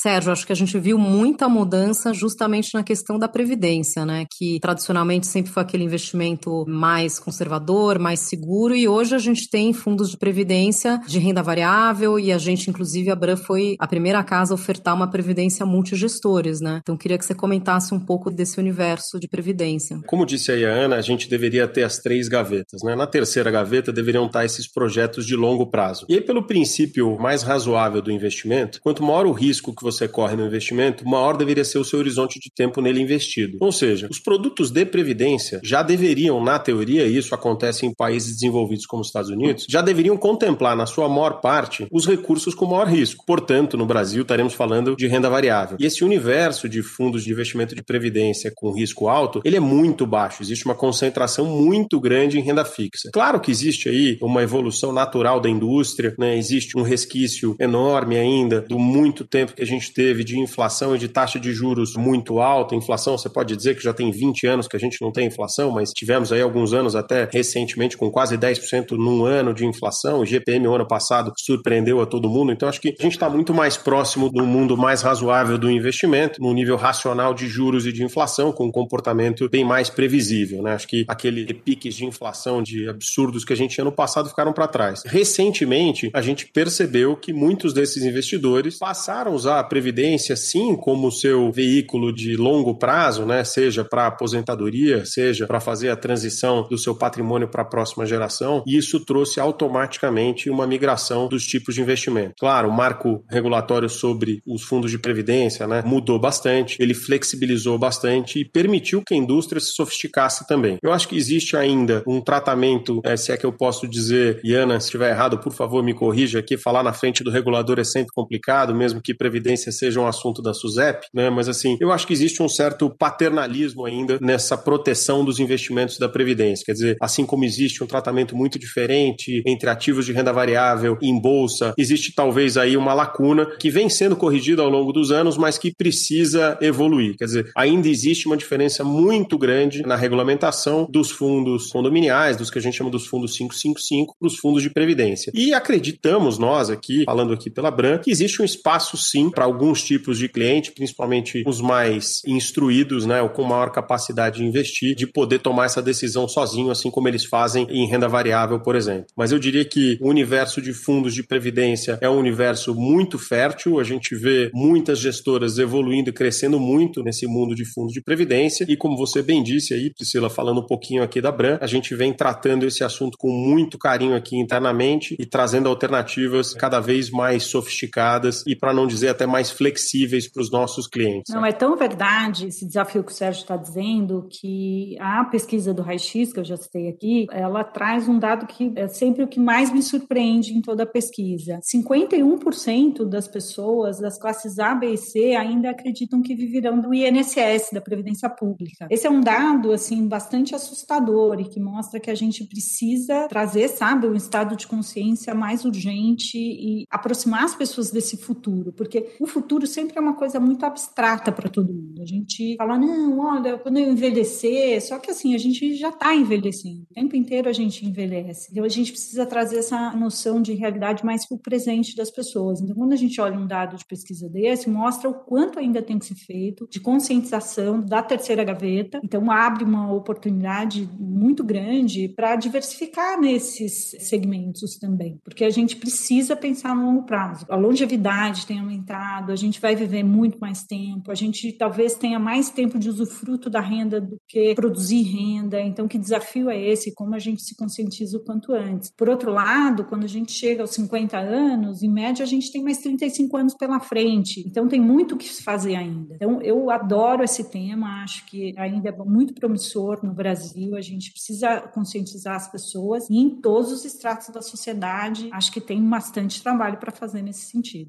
Sérgio, 0.00 0.32
acho 0.32 0.46
que 0.46 0.52
a 0.52 0.56
gente 0.56 0.78
viu 0.78 0.98
muita 0.98 1.48
mudança 1.48 2.12
justamente 2.12 2.74
na 2.74 2.82
questão 2.82 3.18
da 3.18 3.28
previdência, 3.28 4.04
né? 4.04 4.26
Que 4.36 4.58
tradicionalmente 4.60 5.26
sempre 5.26 5.50
foi 5.50 5.62
aquele 5.62 5.84
investimento 5.84 6.64
mais 6.68 7.18
conservador, 7.18 7.98
mais 7.98 8.20
seguro, 8.20 8.74
e 8.74 8.88
hoje 8.88 9.14
a 9.14 9.18
gente 9.18 9.48
tem 9.48 9.72
fundos 9.72 10.10
de 10.10 10.16
previdência 10.16 11.00
de 11.06 11.18
renda 11.18 11.42
variável 11.42 12.18
e 12.18 12.32
a 12.32 12.38
gente, 12.38 12.70
inclusive, 12.70 13.10
a 13.10 13.16
Bran 13.16 13.36
foi 13.36 13.76
a 13.78 13.86
primeira 13.86 14.22
casa 14.22 14.54
a 14.54 14.56
ofertar 14.56 14.94
uma 14.94 15.10
previdência 15.10 15.64
multigestores, 15.66 16.60
né? 16.60 16.80
Então 16.82 16.96
queria 16.96 17.18
que 17.18 17.24
você 17.24 17.34
comentasse 17.34 17.94
um 17.94 18.00
pouco 18.00 18.30
desse 18.30 18.58
universo 18.58 19.18
de 19.18 19.28
previdência. 19.28 20.00
Como 20.06 20.26
disse 20.26 20.52
aí 20.52 20.64
a 20.64 20.70
Ana, 20.70 20.96
a 20.96 21.02
gente 21.02 21.28
deveria 21.28 21.66
ter 21.66 21.82
as 21.82 21.98
três 21.98 22.28
gavetas, 22.28 22.82
né? 22.84 22.94
Na 22.94 23.06
terceira 23.06 23.50
gaveta 23.50 23.92
deveriam 23.92 24.26
estar 24.26 24.44
esses 24.44 24.70
projetos 24.70 25.26
de 25.26 25.36
longo 25.36 25.66
prazo. 25.66 26.06
E 26.08 26.14
aí, 26.14 26.20
pelo 26.20 26.46
princípio 26.46 27.18
mais 27.18 27.42
razoável 27.42 28.02
do 28.02 28.10
investimento, 28.10 28.80
quanto 28.82 29.02
maior 29.02 29.26
o 29.26 29.32
risco 29.32 29.74
que 29.74 29.84
você 29.86 30.08
corre 30.08 30.36
no 30.36 30.46
investimento, 30.46 31.06
maior 31.08 31.36
deveria 31.36 31.64
ser 31.64 31.78
o 31.78 31.84
seu 31.84 31.98
horizonte 31.98 32.40
de 32.40 32.50
tempo 32.52 32.80
nele 32.80 33.00
investido. 33.00 33.56
Ou 33.60 33.72
seja, 33.72 34.08
os 34.10 34.18
produtos 34.18 34.70
de 34.70 34.84
previdência 34.84 35.60
já 35.62 35.82
deveriam, 35.82 36.42
na 36.42 36.58
teoria, 36.58 37.06
e 37.06 37.16
isso 37.16 37.34
acontece 37.34 37.86
em 37.86 37.94
países 37.94 38.34
desenvolvidos 38.34 38.86
como 38.86 39.02
os 39.02 39.08
Estados 39.08 39.30
Unidos, 39.30 39.66
já 39.68 39.80
deveriam 39.80 40.16
contemplar, 40.16 40.76
na 40.76 40.86
sua 40.86 41.08
maior 41.08 41.40
parte, 41.40 41.86
os 41.90 42.06
recursos 42.06 42.54
com 42.54 42.66
maior 42.66 42.88
risco. 42.88 43.24
Portanto, 43.26 43.76
no 43.76 43.86
Brasil, 43.86 44.22
estaremos 44.22 44.54
falando 44.54 44.96
de 44.96 45.06
renda 45.06 45.30
variável. 45.30 45.76
E 45.80 45.86
esse 45.86 46.04
universo 46.04 46.68
de 46.68 46.82
fundos 46.82 47.24
de 47.24 47.30
investimento 47.30 47.74
de 47.74 47.82
previdência 47.82 48.52
com 48.54 48.72
risco 48.72 49.08
alto, 49.08 49.40
ele 49.44 49.56
é 49.56 49.60
muito 49.60 50.06
baixo. 50.06 50.42
Existe 50.42 50.64
uma 50.64 50.74
concentração 50.74 51.46
muito 51.46 52.00
grande 52.00 52.38
em 52.38 52.42
renda 52.42 52.64
fixa. 52.64 53.10
Claro 53.12 53.40
que 53.40 53.50
existe 53.50 53.88
aí 53.88 54.18
uma 54.20 54.42
evolução 54.42 54.92
natural 54.92 55.40
da 55.40 55.48
indústria, 55.48 56.14
né? 56.18 56.36
existe 56.36 56.78
um 56.78 56.82
resquício 56.82 57.54
enorme 57.60 58.16
ainda 58.16 58.62
do 58.62 58.78
muito 58.78 59.24
tempo 59.24 59.54
que 59.54 59.62
a 59.62 59.66
gente 59.66 59.75
gente 59.78 59.92
teve 59.92 60.24
de 60.24 60.38
inflação 60.38 60.94
e 60.94 60.98
de 60.98 61.08
taxa 61.08 61.38
de 61.38 61.52
juros 61.52 61.94
muito 61.96 62.40
alta, 62.40 62.74
inflação 62.74 63.16
você 63.16 63.28
pode 63.28 63.56
dizer 63.56 63.76
que 63.76 63.82
já 63.82 63.92
tem 63.92 64.10
20 64.10 64.46
anos 64.46 64.68
que 64.68 64.76
a 64.76 64.80
gente 64.80 65.00
não 65.00 65.12
tem 65.12 65.26
inflação, 65.26 65.70
mas 65.70 65.92
tivemos 65.92 66.32
aí 66.32 66.40
alguns 66.40 66.72
anos 66.72 66.94
até 66.94 67.28
recentemente 67.30 67.96
com 67.96 68.10
quase 68.10 68.36
10% 68.36 68.92
num 68.92 69.24
ano 69.24 69.54
de 69.54 69.64
inflação, 69.64 70.20
o 70.20 70.26
GPM 70.26 70.66
o 70.66 70.74
ano 70.74 70.86
passado 70.86 71.32
surpreendeu 71.36 72.00
a 72.00 72.06
todo 72.06 72.28
mundo, 72.28 72.52
então 72.52 72.68
acho 72.68 72.80
que 72.80 72.94
a 72.98 73.02
gente 73.02 73.12
está 73.12 73.28
muito 73.28 73.52
mais 73.54 73.76
próximo 73.76 74.30
do 74.30 74.44
mundo 74.44 74.76
mais 74.76 75.02
razoável 75.02 75.58
do 75.58 75.70
investimento, 75.70 76.40
no 76.40 76.52
nível 76.52 76.76
racional 76.76 77.34
de 77.34 77.46
juros 77.46 77.86
e 77.86 77.92
de 77.92 78.02
inflação, 78.02 78.52
com 78.52 78.66
um 78.66 78.72
comportamento 78.72 79.48
bem 79.48 79.64
mais 79.64 79.90
previsível, 79.90 80.62
né? 80.62 80.74
Acho 80.74 80.88
que 80.88 81.04
aquele 81.08 81.52
piques 81.52 81.94
de 81.94 82.04
inflação 82.04 82.62
de 82.62 82.88
absurdos 82.88 83.44
que 83.44 83.52
a 83.52 83.56
gente 83.56 83.74
tinha 83.74 83.84
no 83.84 83.92
passado 83.92 84.28
ficaram 84.28 84.52
para 84.52 84.66
trás. 84.66 85.02
Recentemente, 85.04 86.10
a 86.12 86.20
gente 86.20 86.46
percebeu 86.46 87.16
que 87.16 87.32
muitos 87.32 87.72
desses 87.72 88.02
investidores 88.02 88.78
passaram 88.78 89.32
a 89.32 89.34
usar 89.34 89.64
Previdência, 89.68 90.36
sim, 90.36 90.76
como 90.76 91.10
seu 91.10 91.50
veículo 91.52 92.12
de 92.12 92.36
longo 92.36 92.78
prazo, 92.78 93.24
né? 93.26 93.44
Seja 93.44 93.84
para 93.84 94.06
aposentadoria, 94.06 95.04
seja 95.04 95.46
para 95.46 95.60
fazer 95.60 95.90
a 95.90 95.96
transição 95.96 96.66
do 96.68 96.78
seu 96.78 96.94
patrimônio 96.94 97.48
para 97.48 97.62
a 97.62 97.66
próxima 97.66 98.06
geração, 98.06 98.62
e 98.66 98.76
isso 98.76 99.04
trouxe 99.04 99.40
automaticamente 99.40 100.50
uma 100.50 100.66
migração 100.66 101.28
dos 101.28 101.44
tipos 101.46 101.74
de 101.74 101.82
investimento. 101.82 102.34
Claro, 102.38 102.68
o 102.68 102.72
marco 102.72 103.24
regulatório 103.28 103.88
sobre 103.88 104.40
os 104.46 104.62
fundos 104.62 104.90
de 104.90 104.98
previdência, 104.98 105.66
né, 105.66 105.82
mudou 105.84 106.18
bastante, 106.18 106.76
ele 106.80 106.94
flexibilizou 106.94 107.78
bastante 107.78 108.40
e 108.40 108.44
permitiu 108.44 109.02
que 109.06 109.14
a 109.14 109.16
indústria 109.16 109.60
se 109.60 109.72
sofisticasse 109.72 110.46
também. 110.46 110.78
Eu 110.82 110.92
acho 110.92 111.08
que 111.08 111.16
existe 111.16 111.56
ainda 111.56 112.02
um 112.06 112.20
tratamento, 112.20 113.00
é, 113.04 113.16
se 113.16 113.32
é 113.32 113.36
que 113.36 113.46
eu 113.46 113.52
posso 113.52 113.88
dizer, 113.88 114.40
Iana, 114.44 114.78
se 114.80 114.86
estiver 114.86 115.10
errado, 115.10 115.38
por 115.38 115.52
favor, 115.52 115.82
me 115.82 115.94
corrija 115.94 116.38
aqui, 116.38 116.56
falar 116.56 116.82
na 116.82 116.92
frente 116.92 117.24
do 117.24 117.30
regulador 117.30 117.78
é 117.78 117.84
sempre 117.84 118.12
complicado, 118.14 118.74
mesmo 118.74 119.00
que 119.02 119.14
previdência 119.14 119.55
seja 119.56 120.00
um 120.00 120.06
assunto 120.06 120.42
da 120.42 120.54
SUSEP, 120.54 121.06
né? 121.12 121.30
Mas 121.30 121.48
assim, 121.48 121.76
eu 121.80 121.92
acho 121.92 122.06
que 122.06 122.12
existe 122.12 122.42
um 122.42 122.48
certo 122.48 122.90
paternalismo 122.90 123.84
ainda 123.84 124.18
nessa 124.20 124.56
proteção 124.56 125.24
dos 125.24 125.38
investimentos 125.38 125.98
da 125.98 126.08
previdência. 126.08 126.64
Quer 126.64 126.72
dizer, 126.72 126.96
assim 127.00 127.24
como 127.24 127.44
existe 127.44 127.82
um 127.82 127.86
tratamento 127.86 128.36
muito 128.36 128.58
diferente 128.58 129.42
entre 129.46 129.68
ativos 129.68 130.06
de 130.06 130.12
renda 130.12 130.32
variável 130.32 130.98
e 131.00 131.08
em 131.08 131.20
bolsa, 131.20 131.74
existe 131.78 132.12
talvez 132.14 132.56
aí 132.56 132.76
uma 132.76 132.94
lacuna 132.94 133.46
que 133.58 133.70
vem 133.70 133.88
sendo 133.88 134.16
corrigida 134.16 134.62
ao 134.62 134.68
longo 134.68 134.92
dos 134.92 135.10
anos, 135.10 135.36
mas 135.36 135.58
que 135.58 135.74
precisa 135.74 136.58
evoluir. 136.60 137.16
Quer 137.16 137.24
dizer, 137.24 137.50
ainda 137.56 137.88
existe 137.88 138.26
uma 138.26 138.36
diferença 138.36 138.84
muito 138.84 139.38
grande 139.38 139.82
na 139.82 139.96
regulamentação 139.96 140.86
dos 140.90 141.10
fundos 141.10 141.70
condominiais, 141.70 142.36
dos 142.36 142.50
que 142.50 142.58
a 142.58 142.62
gente 142.62 142.76
chama 142.76 142.90
dos 142.90 143.06
fundos 143.06 143.36
555, 143.36 144.16
para 144.18 144.26
os 144.26 144.36
fundos 144.38 144.62
de 144.62 144.70
previdência. 144.70 145.32
E 145.34 145.52
acreditamos 145.52 146.38
nós 146.38 146.70
aqui, 146.70 147.04
falando 147.04 147.32
aqui 147.32 147.50
pela 147.50 147.70
Bran, 147.70 147.98
que 147.98 148.10
existe 148.10 148.40
um 148.40 148.44
espaço 148.44 148.96
sim 148.96 149.30
para 149.30 149.45
alguns 149.46 149.82
tipos 149.82 150.18
de 150.18 150.28
cliente, 150.28 150.72
principalmente 150.72 151.42
os 151.46 151.60
mais 151.60 152.20
instruídos, 152.26 153.06
né, 153.06 153.20
ou 153.20 153.28
com 153.28 153.42
maior 153.44 153.70
capacidade 153.70 154.38
de 154.38 154.44
investir, 154.44 154.94
de 154.94 155.06
poder 155.06 155.38
tomar 155.38 155.66
essa 155.66 155.82
decisão 155.82 156.28
sozinho, 156.28 156.70
assim 156.70 156.90
como 156.90 157.08
eles 157.08 157.24
fazem 157.24 157.66
em 157.70 157.86
renda 157.86 158.08
variável, 158.08 158.60
por 158.60 158.74
exemplo. 158.74 159.06
Mas 159.16 159.32
eu 159.32 159.38
diria 159.38 159.64
que 159.64 159.98
o 160.00 160.08
universo 160.08 160.60
de 160.60 160.72
fundos 160.72 161.14
de 161.14 161.22
previdência 161.22 161.98
é 162.00 162.08
um 162.08 162.18
universo 162.18 162.74
muito 162.74 163.18
fértil, 163.18 163.78
a 163.78 163.84
gente 163.84 164.14
vê 164.14 164.50
muitas 164.54 164.98
gestoras 164.98 165.58
evoluindo 165.58 166.10
e 166.10 166.12
crescendo 166.12 166.58
muito 166.58 167.02
nesse 167.02 167.26
mundo 167.26 167.54
de 167.54 167.64
fundos 167.64 167.92
de 167.92 168.00
previdência, 168.00 168.66
e 168.68 168.76
como 168.76 168.96
você 168.96 169.22
bem 169.22 169.42
disse 169.42 169.74
aí, 169.74 169.92
Priscila, 169.92 170.28
falando 170.28 170.60
um 170.60 170.66
pouquinho 170.66 171.02
aqui 171.02 171.20
da 171.20 171.30
Bran, 171.30 171.58
a 171.60 171.66
gente 171.66 171.94
vem 171.94 172.12
tratando 172.12 172.66
esse 172.66 172.82
assunto 172.82 173.16
com 173.18 173.30
muito 173.30 173.78
carinho 173.78 174.16
aqui 174.16 174.36
internamente 174.36 175.14
e 175.18 175.26
trazendo 175.26 175.68
alternativas 175.68 176.54
cada 176.54 176.80
vez 176.80 177.10
mais 177.10 177.44
sofisticadas 177.44 178.42
e, 178.46 178.56
para 178.56 178.72
não 178.72 178.86
dizer 178.86 179.08
até 179.08 179.26
até 179.26 179.26
mais 179.36 179.50
flexíveis 179.50 180.30
para 180.32 180.40
os 180.40 180.50
nossos 180.50 180.86
clientes. 180.86 181.34
Não, 181.34 181.44
é 181.44 181.52
tão 181.52 181.76
verdade 181.76 182.46
esse 182.46 182.66
desafio 182.66 183.04
que 183.04 183.12
o 183.12 183.14
Sérgio 183.14 183.42
está 183.42 183.54
dizendo, 183.54 184.26
que 184.30 184.96
a 184.98 185.24
pesquisa 185.24 185.74
do 185.74 185.82
Raio-X, 185.82 186.32
que 186.32 186.40
eu 186.40 186.44
já 186.44 186.56
citei 186.56 186.88
aqui, 186.88 187.26
ela 187.30 187.62
traz 187.62 188.08
um 188.08 188.18
dado 188.18 188.46
que 188.46 188.72
é 188.74 188.88
sempre 188.88 189.22
o 189.22 189.28
que 189.28 189.38
mais 189.38 189.70
me 189.70 189.82
surpreende 189.82 190.54
em 190.54 190.62
toda 190.62 190.84
a 190.84 190.86
pesquisa. 190.86 191.60
51% 191.60 193.04
das 193.04 193.28
pessoas 193.28 194.00
das 194.00 194.18
classes 194.18 194.58
A, 194.58 194.74
B 194.74 194.94
e 194.94 194.96
C 194.96 195.34
ainda 195.34 195.68
acreditam 195.68 196.22
que 196.22 196.34
viverão 196.34 196.80
do 196.80 196.94
INSS, 196.94 197.72
da 197.74 197.80
Previdência 197.82 198.30
Pública. 198.30 198.86
Esse 198.90 199.06
é 199.06 199.10
um 199.10 199.20
dado, 199.20 199.70
assim, 199.70 200.08
bastante 200.08 200.54
assustador 200.54 201.38
e 201.40 201.44
que 201.44 201.60
mostra 201.60 202.00
que 202.00 202.10
a 202.10 202.14
gente 202.14 202.42
precisa 202.44 203.28
trazer, 203.28 203.68
sabe, 203.68 204.06
um 204.06 204.14
estado 204.14 204.56
de 204.56 204.66
consciência 204.66 205.34
mais 205.34 205.66
urgente 205.66 206.38
e 206.38 206.86
aproximar 206.90 207.44
as 207.44 207.54
pessoas 207.54 207.90
desse 207.90 208.16
futuro, 208.16 208.72
porque 208.72 209.14
o 209.26 209.28
futuro 209.28 209.66
sempre 209.66 209.98
é 209.98 210.00
uma 210.00 210.14
coisa 210.14 210.38
muito 210.38 210.64
abstrata 210.64 211.32
para 211.32 211.50
todo 211.50 211.74
mundo. 211.74 212.00
A 212.00 212.06
gente 212.06 212.56
fala, 212.56 212.78
não, 212.78 213.18
olha, 213.18 213.58
quando 213.58 213.78
eu 213.78 213.90
envelhecer, 213.90 214.80
só 214.80 214.98
que 214.98 215.10
assim, 215.10 215.34
a 215.34 215.38
gente 215.38 215.74
já 215.74 215.88
está 215.88 216.14
envelhecendo. 216.14 216.86
O 216.90 216.94
tempo 216.94 217.16
inteiro 217.16 217.48
a 217.48 217.52
gente 217.52 217.84
envelhece. 217.84 218.48
Então 218.50 218.64
a 218.64 218.68
gente 218.68 218.92
precisa 218.92 219.26
trazer 219.26 219.58
essa 219.58 219.90
noção 219.92 220.40
de 220.40 220.54
realidade 220.54 221.04
mais 221.04 221.26
para 221.26 221.36
o 221.36 221.40
presente 221.40 221.96
das 221.96 222.10
pessoas. 222.10 222.60
Então, 222.60 222.76
quando 222.76 222.92
a 222.92 222.96
gente 222.96 223.20
olha 223.20 223.38
um 223.38 223.46
dado 223.46 223.76
de 223.76 223.84
pesquisa 223.84 224.28
desse, 224.28 224.70
mostra 224.70 225.10
o 225.10 225.14
quanto 225.14 225.58
ainda 225.58 225.82
tem 225.82 225.98
que 225.98 226.06
ser 226.06 226.14
feito 226.14 226.68
de 226.70 226.80
conscientização 226.80 227.80
da 227.80 228.02
terceira 228.02 228.44
gaveta. 228.44 229.00
Então, 229.02 229.30
abre 229.30 229.64
uma 229.64 229.92
oportunidade 229.92 230.88
muito 230.98 231.42
grande 231.42 232.08
para 232.08 232.36
diversificar 232.36 233.20
nesses 233.20 233.96
segmentos 233.98 234.78
também, 234.78 235.18
porque 235.24 235.44
a 235.44 235.50
gente 235.50 235.76
precisa 235.76 236.36
pensar 236.36 236.76
no 236.76 236.86
longo 236.86 237.02
prazo. 237.02 237.44
A 237.48 237.56
longevidade 237.56 238.46
tem 238.46 238.60
aumentado, 238.60 239.15
a 239.32 239.36
gente 239.36 239.60
vai 239.60 239.74
viver 239.74 240.02
muito 240.02 240.38
mais 240.38 240.64
tempo, 240.64 241.10
a 241.10 241.14
gente 241.14 241.52
talvez 241.52 241.94
tenha 241.94 242.18
mais 242.18 242.50
tempo 242.50 242.78
de 242.78 242.88
usufruto 242.88 243.48
da 243.48 243.60
renda 243.60 244.00
do 244.00 244.16
que 244.28 244.54
produzir 244.54 245.02
renda. 245.02 245.60
Então, 245.60 245.88
que 245.88 245.98
desafio 245.98 246.50
é 246.50 246.60
esse? 246.60 246.94
Como 246.94 247.14
a 247.14 247.18
gente 247.18 247.42
se 247.42 247.56
conscientiza 247.56 248.16
o 248.16 248.24
quanto 248.24 248.52
antes? 248.52 248.90
Por 248.96 249.08
outro 249.08 249.32
lado, 249.32 249.84
quando 249.84 250.04
a 250.04 250.08
gente 250.08 250.32
chega 250.32 250.62
aos 250.62 250.70
50 250.70 251.18
anos, 251.18 251.82
em 251.82 251.90
média 251.90 252.22
a 252.22 252.26
gente 252.26 252.50
tem 252.52 252.62
mais 252.62 252.78
35 252.78 253.36
anos 253.36 253.54
pela 253.54 253.80
frente. 253.80 254.42
Então, 254.46 254.68
tem 254.68 254.80
muito 254.80 255.14
o 255.14 255.18
que 255.18 255.28
se 255.28 255.42
fazer 255.42 255.76
ainda. 255.76 256.14
Então, 256.14 256.40
eu 256.42 256.70
adoro 256.70 257.22
esse 257.22 257.50
tema, 257.50 258.02
acho 258.02 258.26
que 258.26 258.54
ainda 258.56 258.88
é 258.88 258.92
muito 259.04 259.34
promissor 259.34 260.00
no 260.02 260.12
Brasil. 260.12 260.76
A 260.76 260.80
gente 260.80 261.12
precisa 261.12 261.60
conscientizar 261.60 262.36
as 262.36 262.50
pessoas 262.50 263.08
e 263.10 263.16
em 263.16 263.30
todos 263.40 263.72
os 263.72 263.84
estratos 263.84 264.28
da 264.28 264.42
sociedade, 264.42 265.28
acho 265.32 265.52
que 265.52 265.60
tem 265.60 265.82
bastante 265.82 266.42
trabalho 266.42 266.78
para 266.78 266.92
fazer 266.92 267.22
nesse 267.22 267.46
sentido. 267.50 267.88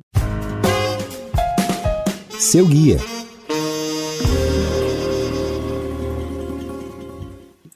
Seu 2.39 2.67
guia. 2.67 2.99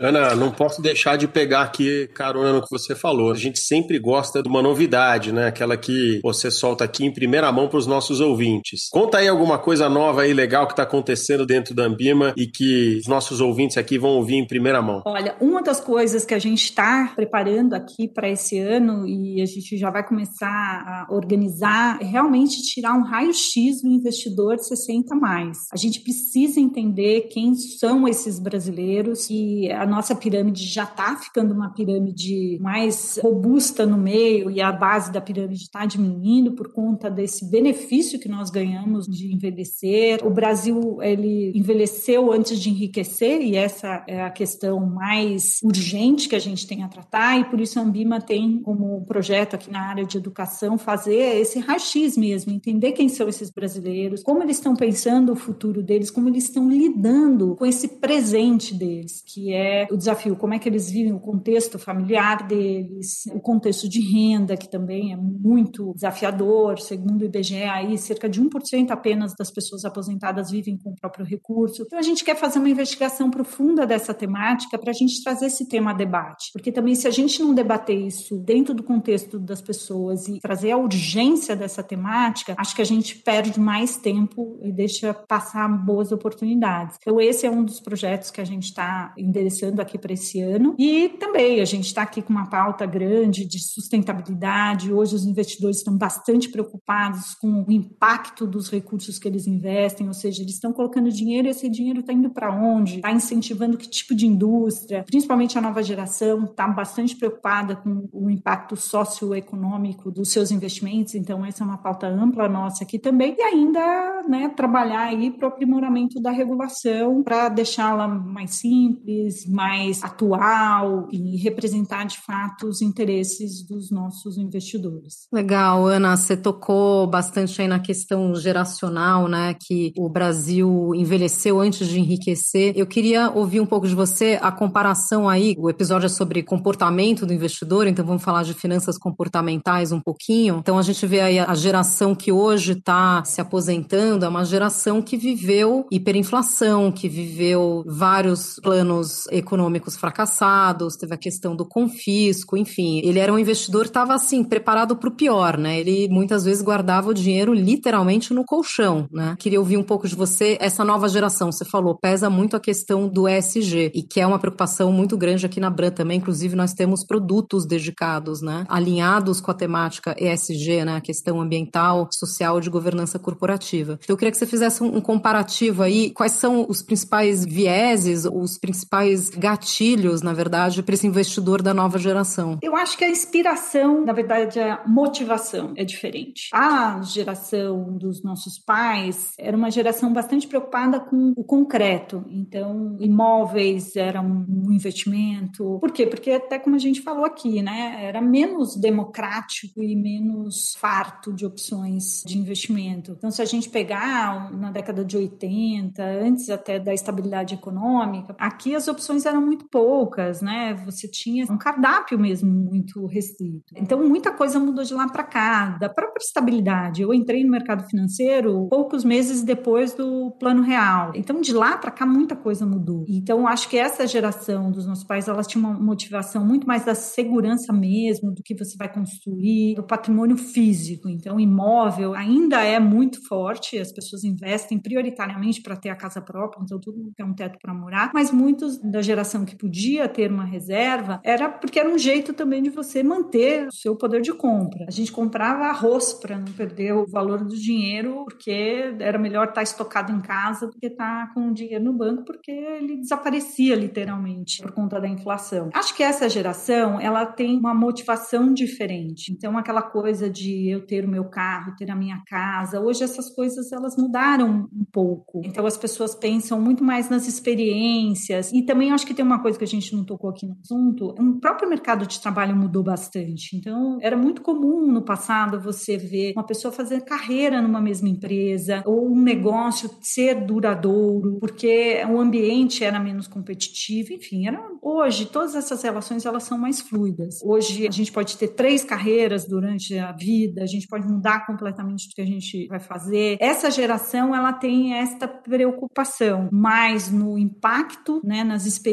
Ana, 0.02 0.36
não 0.36 0.50
posso 0.50 0.82
deixar 0.82 1.16
de 1.16 1.28
pegar 1.28 1.62
aqui 1.62 2.08
carona 2.16 2.54
no 2.54 2.62
que 2.64 2.72
você 2.72 2.96
falou. 2.96 3.32
A 3.32 3.36
gente 3.36 3.60
sempre 3.60 4.00
gosta 4.00 4.42
de 4.42 4.50
uma 4.50 4.60
novidade, 4.60 5.32
né? 5.32 5.46
Aquela 5.46 5.78
que 5.78 6.20
você 6.24 6.50
solta 6.50 6.84
aqui 6.84 7.06
em 7.06 7.14
primeira 7.14 7.52
mão 7.52 7.68
para 7.68 7.78
os 7.78 7.86
nossos 7.86 8.20
ouvintes. 8.20 8.90
Conta 8.90 9.20
aí 9.20 9.28
alguma 9.28 9.60
coisa 9.60 9.88
nova 9.88 10.28
e 10.28 10.34
legal 10.34 10.66
que 10.66 10.74
está 10.74 10.82
acontecendo 10.82 11.46
dentro 11.46 11.76
da 11.76 11.84
Ambima 11.84 12.34
e 12.36 12.48
que 12.48 12.98
os 13.02 13.08
nossos 13.08 13.40
ouvintes 13.42 13.78
aqui 13.78 14.00
vão 14.00 14.12
ouvir 14.12 14.38
em 14.38 14.48
primeira 14.48 14.82
mão. 14.82 15.04
Olha, 15.06 15.36
uma 15.40 15.62
das 15.62 15.80
coisas 15.80 16.26
que 16.26 16.34
a 16.34 16.40
gente 16.40 16.64
está 16.64 17.14
preparando 17.16 17.76
aqui 17.76 18.08
para 18.08 18.28
esse 18.28 18.58
ano 18.58 19.08
e 19.08 19.40
a 19.40 19.46
gente 19.46 19.78
já 19.78 19.92
vai 19.92 20.04
começar 20.04 20.48
a 20.48 21.14
organizar 21.14 22.00
é 22.02 22.06
realmente 22.06 22.64
tirar 22.64 22.96
um 22.96 23.04
raio-x 23.04 23.84
do 23.84 23.88
investidor 23.88 24.58
60 24.58 25.14
mais. 25.14 25.60
A 25.72 25.78
gente 25.78 26.00
precisa 26.00 26.60
entender 26.60 27.28
quem 27.30 27.54
são 27.54 28.08
esses 28.08 28.40
brasileiros 28.40 29.30
e 29.30 29.72
a 29.72 29.91
nossa 29.92 30.16
pirâmide 30.16 30.66
já 30.66 30.84
está 30.84 31.16
ficando 31.18 31.54
uma 31.54 31.70
pirâmide 31.74 32.58
mais 32.62 33.20
robusta 33.22 33.86
no 33.86 33.98
meio 33.98 34.50
e 34.50 34.62
a 34.62 34.72
base 34.72 35.12
da 35.12 35.20
pirâmide 35.20 35.64
está 35.64 35.86
diminuindo 35.86 36.54
por 36.54 36.72
conta 36.72 37.10
desse 37.10 37.50
benefício 37.50 38.20
que 38.20 38.30
nós 38.30 38.50
ganhamos 38.50 39.06
de 39.06 39.34
envelhecer. 39.34 40.26
O 40.26 40.30
Brasil 40.30 41.00
ele 41.02 41.52
envelheceu 41.54 42.32
antes 42.32 42.60
de 42.60 42.70
enriquecer 42.70 43.42
e 43.42 43.56
essa 43.56 44.04
é 44.08 44.24
a 44.24 44.30
questão 44.30 44.80
mais 44.80 45.60
urgente 45.64 46.30
que 46.30 46.36
a 46.36 46.40
gente 46.40 46.66
tem 46.66 46.84
a 46.84 46.88
tratar 46.88 47.40
e 47.40 47.46
por 47.46 47.60
isso 47.60 47.78
a 47.78 47.82
Ambima 47.82 48.22
tem 48.22 48.60
como 48.62 49.04
projeto 49.06 49.56
aqui 49.56 49.70
na 49.70 49.82
área 49.82 50.06
de 50.06 50.18
educação 50.18 50.78
fazer 50.78 51.42
esse 51.42 51.60
raio-x 51.60 52.16
mesmo, 52.16 52.54
entender 52.54 52.94
quem 52.94 53.10
são 53.10 53.28
esses 53.28 53.50
brasileiros, 53.50 54.24
como 54.24 54.42
eles 54.42 54.58
estão 54.58 54.76
pensando 54.76 55.34
o 55.34 55.36
futuro 55.36 55.84
deles, 55.84 56.10
como 56.10 56.30
eles 56.30 56.46
estão 56.46 56.70
lidando 56.70 57.56
com 57.56 57.66
esse 57.66 57.88
presente 58.00 58.74
deles, 58.74 59.22
que 59.26 59.54
é 59.54 59.81
o 59.90 59.98
desafio, 59.98 60.36
como 60.36 60.54
é 60.54 60.60
que 60.60 60.68
eles 60.68 60.90
vivem 60.90 61.14
o 61.14 61.20
contexto 61.20 61.80
familiar 61.80 62.46
deles, 62.48 63.24
o 63.34 63.40
contexto 63.40 63.88
de 63.88 64.02
renda, 64.02 64.58
que 64.58 64.70
também 64.70 65.14
é 65.14 65.16
muito 65.16 65.94
desafiador. 65.94 66.80
Segundo 66.80 67.22
o 67.22 67.26
IBGE, 67.26 67.64
aí 67.64 67.98
cerca 67.98 68.30
de 68.30 68.42
1% 68.42 68.92
apenas 68.92 69.34
das 69.36 69.52
pessoas 69.52 69.86
aposentadas 69.86 70.52
vivem 70.52 70.78
com 70.78 70.92
o 70.92 70.96
próprio 70.96 71.26
recurso. 71.26 71.84
Então 71.84 71.98
a 71.98 72.02
gente 72.02 72.24
quer 72.24 72.36
fazer 72.36 72.60
uma 72.60 72.70
investigação 72.70 73.30
profunda 73.30 73.86
dessa 73.86 74.14
temática 74.14 74.78
para 74.78 74.92
a 74.92 74.94
gente 74.94 75.24
trazer 75.24 75.48
esse 75.48 75.68
tema 75.68 75.92
a 75.92 75.94
debate. 75.94 76.52
Porque 76.54 76.72
também 76.72 76.96
se 76.96 77.08
a 77.08 77.12
gente 77.12 77.42
não 77.42 77.54
debater 77.54 77.98
isso 77.98 78.38
dentro 78.40 78.74
do 78.74 78.84
contexto 78.84 79.40
das 79.40 79.62
pessoas 79.62 80.28
e 80.28 80.40
trazer 80.40 80.72
a 80.72 80.78
urgência 80.78 81.56
dessa 81.56 81.84
temática, 81.84 82.56
acho 82.58 82.76
que 82.76 82.82
a 82.82 82.86
gente 82.86 83.18
perde 83.20 83.60
mais 83.60 83.98
tempo 83.98 84.60
e 84.64 84.72
deixa 84.72 85.14
passar 85.14 85.68
boas 85.68 86.12
oportunidades. 86.12 86.98
Então 87.00 87.20
esse 87.20 87.46
é 87.46 87.52
um 87.52 87.64
dos 87.64 87.80
projetos 87.80 88.32
que 88.32 88.42
a 88.42 88.46
gente 88.46 88.66
está 88.66 89.14
endereçando 89.18 89.61
aqui 89.82 89.98
para 89.98 90.14
esse 90.14 90.42
ano. 90.42 90.76
E 90.78 91.10
também 91.10 91.62
a 91.62 91.66
gente 91.66 91.86
está 91.86 92.04
aqui 92.04 92.22
com 92.22 92.32
uma 92.32 92.50
pauta 92.50 92.86
grande 92.86 93.46
de 93.46 93.60
sustentabilidade. 93.60 94.92
Hoje 94.92 95.16
os 95.16 95.26
investidores 95.26 95.78
estão 95.78 95.98
bastante 95.98 96.50
preocupados 96.50 97.36
com 97.36 97.66
o 97.68 97.72
impacto 97.72 98.48
dos 98.48 98.70
recursos 98.70 99.20
que 99.20 99.28
eles 99.28 99.48
investem, 99.48 100.08
ou 100.08 100.14
seja, 100.14 100.42
eles 100.42 100.56
estão 100.56 100.74
colocando 100.74 101.12
dinheiro 101.12 101.48
e 101.48 101.52
esse 101.52 101.70
dinheiro 101.70 102.00
está 102.00 102.14
indo 102.14 102.30
para 102.30 102.54
onde? 102.54 102.96
Está 102.96 103.12
incentivando 103.12 103.78
que 103.78 103.90
tipo 103.90 104.16
de 104.16 104.26
indústria? 104.26 105.04
Principalmente 105.04 105.58
a 105.58 105.62
nova 105.62 105.84
geração 105.84 106.46
está 106.46 106.68
bastante 106.68 107.16
preocupada 107.16 107.76
com 107.76 108.10
o 108.12 108.30
impacto 108.30 108.76
socioeconômico 108.76 110.12
dos 110.12 110.32
seus 110.32 110.52
investimentos. 110.52 111.16
Então 111.16 111.46
essa 111.46 111.64
é 111.64 111.68
uma 111.68 111.78
pauta 111.78 112.08
ampla 112.08 112.48
nossa 112.48 112.84
aqui 112.84 112.98
também. 112.98 113.36
E 113.38 113.42
ainda, 113.42 114.24
né, 114.28 114.50
trabalhar 114.50 115.04
aí 115.04 115.32
para 115.32 115.48
o 115.48 115.52
aprimoramento 115.52 116.22
da 116.22 116.32
regulação 116.32 117.24
para 117.24 117.50
deixá-la 117.50 118.08
mais 118.08 118.56
simples, 118.56 119.46
mais 119.52 120.04
atual 120.04 121.08
e 121.12 121.38
representar 121.38 122.06
de 122.06 122.18
fato 122.18 122.68
os 122.68 122.82
interesses 122.82 123.66
dos 123.66 123.92
nossos 123.92 124.38
investidores. 124.38 125.28
Legal, 125.32 125.86
Ana, 125.86 126.16
você 126.16 126.36
tocou 126.36 127.06
bastante 127.08 127.62
aí 127.62 127.68
na 127.68 127.80
questão 127.80 128.34
geracional, 128.36 129.28
né, 129.28 129.54
que 129.54 129.94
o 129.98 130.10
Brasil 130.10 130.94
envelheceu 130.96 131.60
antes 131.60 131.88
de 131.88 132.00
enriquecer. 132.00 132.74
Eu 132.76 132.88
queria 132.88 133.30
ouvir 133.32 133.60
um 133.60 133.66
pouco 133.66 133.88
de 133.88 133.96
você 133.96 134.40
a 134.42 134.52
comparação 134.52 135.28
aí, 135.28 135.56
o 135.58 135.70
episódio 135.70 136.06
é 136.06 136.10
sobre 136.10 136.44
comportamento 136.44 137.26
do 137.26 137.34
investidor, 137.34 137.88
então 137.88 138.06
vamos 138.06 138.24
falar 138.24 138.44
de 138.44 138.54
finanças 138.54 138.98
comportamentais 138.98 139.92
um 139.92 140.00
pouquinho. 140.00 140.58
Então 140.60 140.78
a 140.78 140.82
gente 140.82 141.06
vê 141.06 141.20
aí 141.20 141.40
a 141.40 141.54
geração 141.56 142.16
que 142.16 142.32
hoje 142.32 142.74
está 142.74 143.24
se 143.26 143.42
aposentando, 143.42 144.26
é 144.26 144.30
uma 144.30 144.46
geração 144.46 145.02
que 145.02 145.18
viveu 145.18 145.86
hiperinflação, 145.92 146.92
que 146.92 147.10
viveu 147.10 147.84
vários 147.86 148.60
planos 148.62 149.28
econômicos 149.42 149.96
fracassados, 149.98 150.96
teve 150.96 151.14
a 151.14 151.18
questão 151.18 151.56
do 151.56 151.66
confisco, 151.66 152.56
enfim. 152.56 153.02
Ele 153.04 153.20
era 153.20 153.34
um 153.34 153.40
investidor 153.40 153.86
estava 153.86 154.14
assim, 154.14 154.44
preparado 154.44 154.96
para 154.96 155.10
o 155.10 155.16
pior, 155.16 155.58
né? 155.58 155.80
Ele 155.80 156.08
muitas 156.10 156.46
vezes 156.46 156.64
guardava 156.64 157.10
o 157.10 157.14
dinheiro 157.14 157.54
literalmente 157.54 158.34
no 158.34 158.46
colchão, 158.46 159.08
né? 159.12 159.36
Queria 159.40 159.60
ouvir 159.60 159.78
um 159.78 159.84
pouco 159.84 160.08
de 160.08 160.16
você, 160.16 160.58
essa 160.62 160.84
nova 160.84 161.10
geração, 161.10 161.52
você 161.52 161.66
falou, 161.66 161.98
pesa 161.98 162.30
muito 162.30 162.56
a 162.56 162.60
questão 162.60 163.08
do 163.08 163.28
ESG, 163.28 163.92
e 163.94 164.04
que 164.04 164.20
é 164.20 164.28
uma 164.28 164.40
preocupação 164.40 164.92
muito 164.92 165.18
grande 165.18 165.46
aqui 165.46 165.60
na 165.60 165.70
Bran 165.70 165.92
também, 165.92 166.18
inclusive 166.18 166.56
nós 166.56 166.74
temos 166.74 167.06
produtos 167.06 167.66
dedicados, 167.66 168.42
né? 168.42 168.66
Alinhados 168.70 169.42
com 169.42 169.52
a 169.52 169.54
temática 169.54 170.16
ESG, 170.18 170.86
né? 170.86 170.96
A 170.96 171.02
questão 171.02 171.42
ambiental, 171.42 172.08
social 172.12 172.62
de 172.62 172.70
governança 172.70 173.20
corporativa. 173.20 174.00
Então 174.04 174.14
eu 174.14 174.18
queria 174.18 174.32
que 174.32 174.38
você 174.38 174.46
fizesse 174.46 174.84
um 174.84 175.02
comparativo 175.02 175.84
aí, 175.84 176.12
quais 176.12 176.34
são 176.34 176.66
os 176.70 176.82
principais 176.82 177.44
vieses, 177.44 178.26
os 178.26 178.58
principais 178.58 179.31
gatilhos, 179.38 180.22
na 180.22 180.34
verdade, 180.34 180.84
para 180.84 180.94
esse 180.94 181.08
investidor 181.08 181.62
da 181.62 181.74
nova 181.74 181.98
geração? 181.98 182.58
Eu 182.62 182.76
acho 182.76 182.98
que 182.98 183.04
a 183.04 183.10
inspiração, 183.10 184.06
na 184.06 184.14
verdade, 184.14 184.60
a 184.60 184.84
motivação 184.88 185.74
é 185.76 185.84
diferente. 185.84 186.50
A 186.54 187.02
geração 187.02 187.98
dos 187.98 188.24
nossos 188.24 188.60
pais 188.60 189.34
era 189.38 189.56
uma 189.56 189.72
geração 189.72 190.14
bastante 190.14 190.48
preocupada 190.48 191.00
com 191.00 191.34
o 191.36 191.44
concreto. 191.44 192.24
Então, 192.30 192.98
imóveis 193.00 193.96
eram 193.96 194.26
um 194.26 194.72
investimento. 194.72 195.78
Por 195.80 195.92
quê? 195.92 196.06
Porque 196.06 196.32
até 196.32 196.60
como 196.60 196.76
a 196.76 196.80
gente 196.80 197.02
falou 197.02 197.26
aqui, 197.26 197.62
né, 197.62 197.98
era 198.02 198.22
menos 198.22 198.76
democrático 198.76 199.82
e 199.82 199.96
menos 199.96 200.74
farto 200.78 201.34
de 201.34 201.46
opções 201.46 202.24
de 202.26 202.38
investimento. 202.38 203.14
Então, 203.18 203.32
se 203.32 203.42
a 203.42 203.46
gente 203.46 203.70
pegar 203.70 204.52
na 204.52 204.72
década 204.72 205.04
de 205.04 205.18
80, 205.18 206.04
antes 206.04 206.50
até 206.50 206.80
da 206.80 206.94
estabilidade 206.94 207.56
econômica, 207.56 208.36
aqui 208.38 208.76
as 208.76 208.88
opções 208.88 209.21
eram 209.26 209.42
muito 209.42 209.68
poucas, 209.70 210.42
né? 210.42 210.74
Você 210.86 211.08
tinha 211.08 211.46
um 211.50 211.58
cardápio 211.58 212.20
mesmo 212.20 212.52
muito 212.52 213.06
restrito. 213.06 213.74
Então, 213.76 214.02
muita 214.08 214.32
coisa 214.32 214.60
mudou 214.60 214.84
de 214.84 214.94
lá 214.94 215.08
para 215.08 215.24
cá, 215.24 215.78
da 215.78 215.90
própria 215.90 216.24
estabilidade. 216.24 217.02
Eu 217.02 217.14
entrei 217.14 217.44
no 217.44 217.52
mercado 217.52 217.88
financeiro 217.88 218.68
poucos 218.70 219.04
meses 219.04 219.44
depois 219.44 219.94
do 219.94 220.32
Plano 220.40 220.62
Real. 220.62 221.12
Então, 221.16 221.42
de 221.42 221.54
lá 221.54 221.78
para 221.78 221.92
cá, 221.92 222.06
muita 222.06 222.36
coisa 222.36 222.66
mudou. 222.66 223.06
Então, 223.08 223.48
acho 223.48 223.70
que 223.70 223.78
essa 223.78 224.06
geração 224.08 224.72
dos 224.72 224.86
nossos 224.86 225.04
pais, 225.04 225.28
elas 225.28 225.48
tinham 225.48 225.70
uma 225.70 225.80
motivação 225.80 226.46
muito 226.46 226.68
mais 226.68 226.86
da 226.86 226.96
segurança 226.96 227.74
mesmo, 227.74 228.32
do 228.32 228.42
que 228.44 228.56
você 228.56 228.76
vai 228.78 228.92
construir, 228.92 229.76
do 229.76 229.84
patrimônio 229.84 230.38
físico. 230.38 231.10
Então, 231.10 231.40
imóvel 231.40 232.14
ainda 232.14 232.62
é 232.62 232.80
muito 232.80 233.26
forte, 233.28 233.78
as 233.78 233.92
pessoas 233.92 234.24
investem 234.24 234.80
prioritariamente 234.80 235.62
para 235.62 235.76
ter 235.76 235.90
a 235.90 235.96
casa 235.96 236.22
própria, 236.22 236.62
então 236.64 236.80
tudo 236.80 237.12
tem 237.16 237.26
um 237.26 237.34
teto 237.34 237.58
para 237.62 237.74
morar, 237.74 238.12
mas 238.14 238.32
muitos 238.32 238.80
da 238.80 239.02
geração 239.02 239.11
que 239.46 239.56
podia 239.56 240.08
ter 240.08 240.32
uma 240.32 240.46
reserva 240.46 241.20
era 241.24 241.50
porque 241.50 241.80
era 241.80 241.90
um 241.90 241.98
jeito 241.98 242.34
também 242.34 242.62
de 242.62 242.70
você 242.70 243.04
manter 243.04 243.68
o 243.68 243.74
seu 243.74 243.96
poder 243.96 244.22
de 244.22 244.34
compra. 244.34 244.86
A 244.88 244.92
gente 244.92 245.12
comprava 245.12 245.66
arroz 245.66 246.14
para 246.14 246.38
não 246.38 246.52
perder 246.54 246.94
o 246.94 247.06
valor 247.08 247.44
do 247.44 247.56
dinheiro, 247.56 248.26
porque 248.26 248.96
era 249.00 249.18
melhor 249.18 249.44
estar 249.44 249.56
tá 249.56 249.64
estocado 249.64 250.12
em 250.12 250.22
casa 250.22 250.68
do 250.68 250.78
que 250.78 250.88
estar 250.88 251.28
tá 251.28 251.34
com 251.34 251.50
o 251.50 251.54
dinheiro 251.54 251.84
no 251.84 251.94
banco, 251.94 252.24
porque 252.26 252.52
ele 252.52 252.98
desaparecia 252.98 253.76
literalmente 253.76 254.62
por 254.62 254.72
conta 254.72 255.00
da 255.00 255.08
inflação. 255.08 255.70
Acho 255.74 255.96
que 255.96 256.04
essa 256.04 256.30
geração, 256.30 257.00
ela 257.00 257.26
tem 257.26 257.58
uma 257.58 257.74
motivação 257.74 258.54
diferente. 258.54 259.32
Então 259.32 259.58
aquela 259.58 259.82
coisa 259.82 260.30
de 260.30 260.70
eu 260.70 260.86
ter 260.86 261.06
o 261.06 261.10
meu 261.10 261.26
carro, 261.26 261.76
ter 261.76 261.90
a 261.90 261.96
minha 261.96 262.22
casa, 262.28 262.80
hoje 262.80 263.04
essas 263.04 263.30
coisas 263.34 263.72
elas 263.72 263.96
mudaram 263.98 264.70
um 264.74 264.86
pouco. 264.92 265.42
Então 265.46 265.66
as 265.66 265.78
pessoas 265.78 266.16
pensam 266.16 266.60
muito 266.60 266.84
mais 266.84 267.10
nas 267.10 267.28
experiências 267.28 268.52
e 268.52 268.64
também 268.64 268.92
acho 268.92 269.01
que 269.06 269.14
tem 269.14 269.24
uma 269.24 269.42
coisa 269.42 269.58
que 269.58 269.64
a 269.64 269.68
gente 269.68 269.96
não 269.96 270.04
tocou 270.04 270.30
aqui 270.30 270.46
no 270.46 270.58
assunto, 270.62 271.16
o 271.18 271.40
próprio 271.40 271.70
mercado 271.70 272.06
de 272.06 272.20
trabalho 272.20 272.56
mudou 272.56 272.84
bastante. 272.84 273.56
Então 273.56 273.98
era 274.02 274.18
muito 274.18 274.42
comum 274.42 274.92
no 274.92 275.02
passado 275.02 275.60
você 275.60 275.98
ver 275.98 276.34
uma 276.36 276.46
pessoa 276.46 276.72
fazer 276.72 277.02
carreira 277.02 277.62
numa 277.62 277.82
mesma 277.82 278.10
empresa 278.10 278.84
ou 278.86 279.12
um 279.12 279.22
negócio 279.22 279.90
ser 280.02 280.46
duradouro, 280.46 281.38
porque 281.40 282.04
o 282.10 282.20
ambiente 282.20 282.84
era 282.84 283.00
menos 283.00 283.28
competitivo, 283.28 284.14
enfim, 284.14 284.48
era 284.48 284.62
hoje 284.82 285.26
todas 285.26 285.56
essas 285.56 285.82
relações 285.84 286.26
elas 286.26 286.44
são 286.44 286.58
mais 286.58 286.82
fluidas. 286.82 287.40
Hoje 287.44 287.88
a 287.88 287.92
gente 287.92 288.12
pode 288.12 288.38
ter 288.38 288.50
três 288.50 288.84
carreiras 288.84 289.46
durante 289.48 289.98
a 289.98 290.12
vida, 290.12 290.64
a 290.64 290.68
gente 290.68 290.88
pode 290.88 291.08
mudar 291.08 291.46
completamente 291.46 292.08
o 292.08 292.16
que 292.16 292.22
a 292.22 292.26
gente 292.26 292.68
vai 292.68 292.80
fazer. 292.80 293.38
Essa 293.40 293.70
geração 293.70 294.36
ela 294.36 294.54
tem 294.54 294.94
esta 294.94 295.28
preocupação 295.28 296.50
mais 296.52 297.12
no 297.12 297.38
impacto, 297.38 298.22
né, 298.24 298.44
nas 298.44 298.66
experiências 298.66 298.91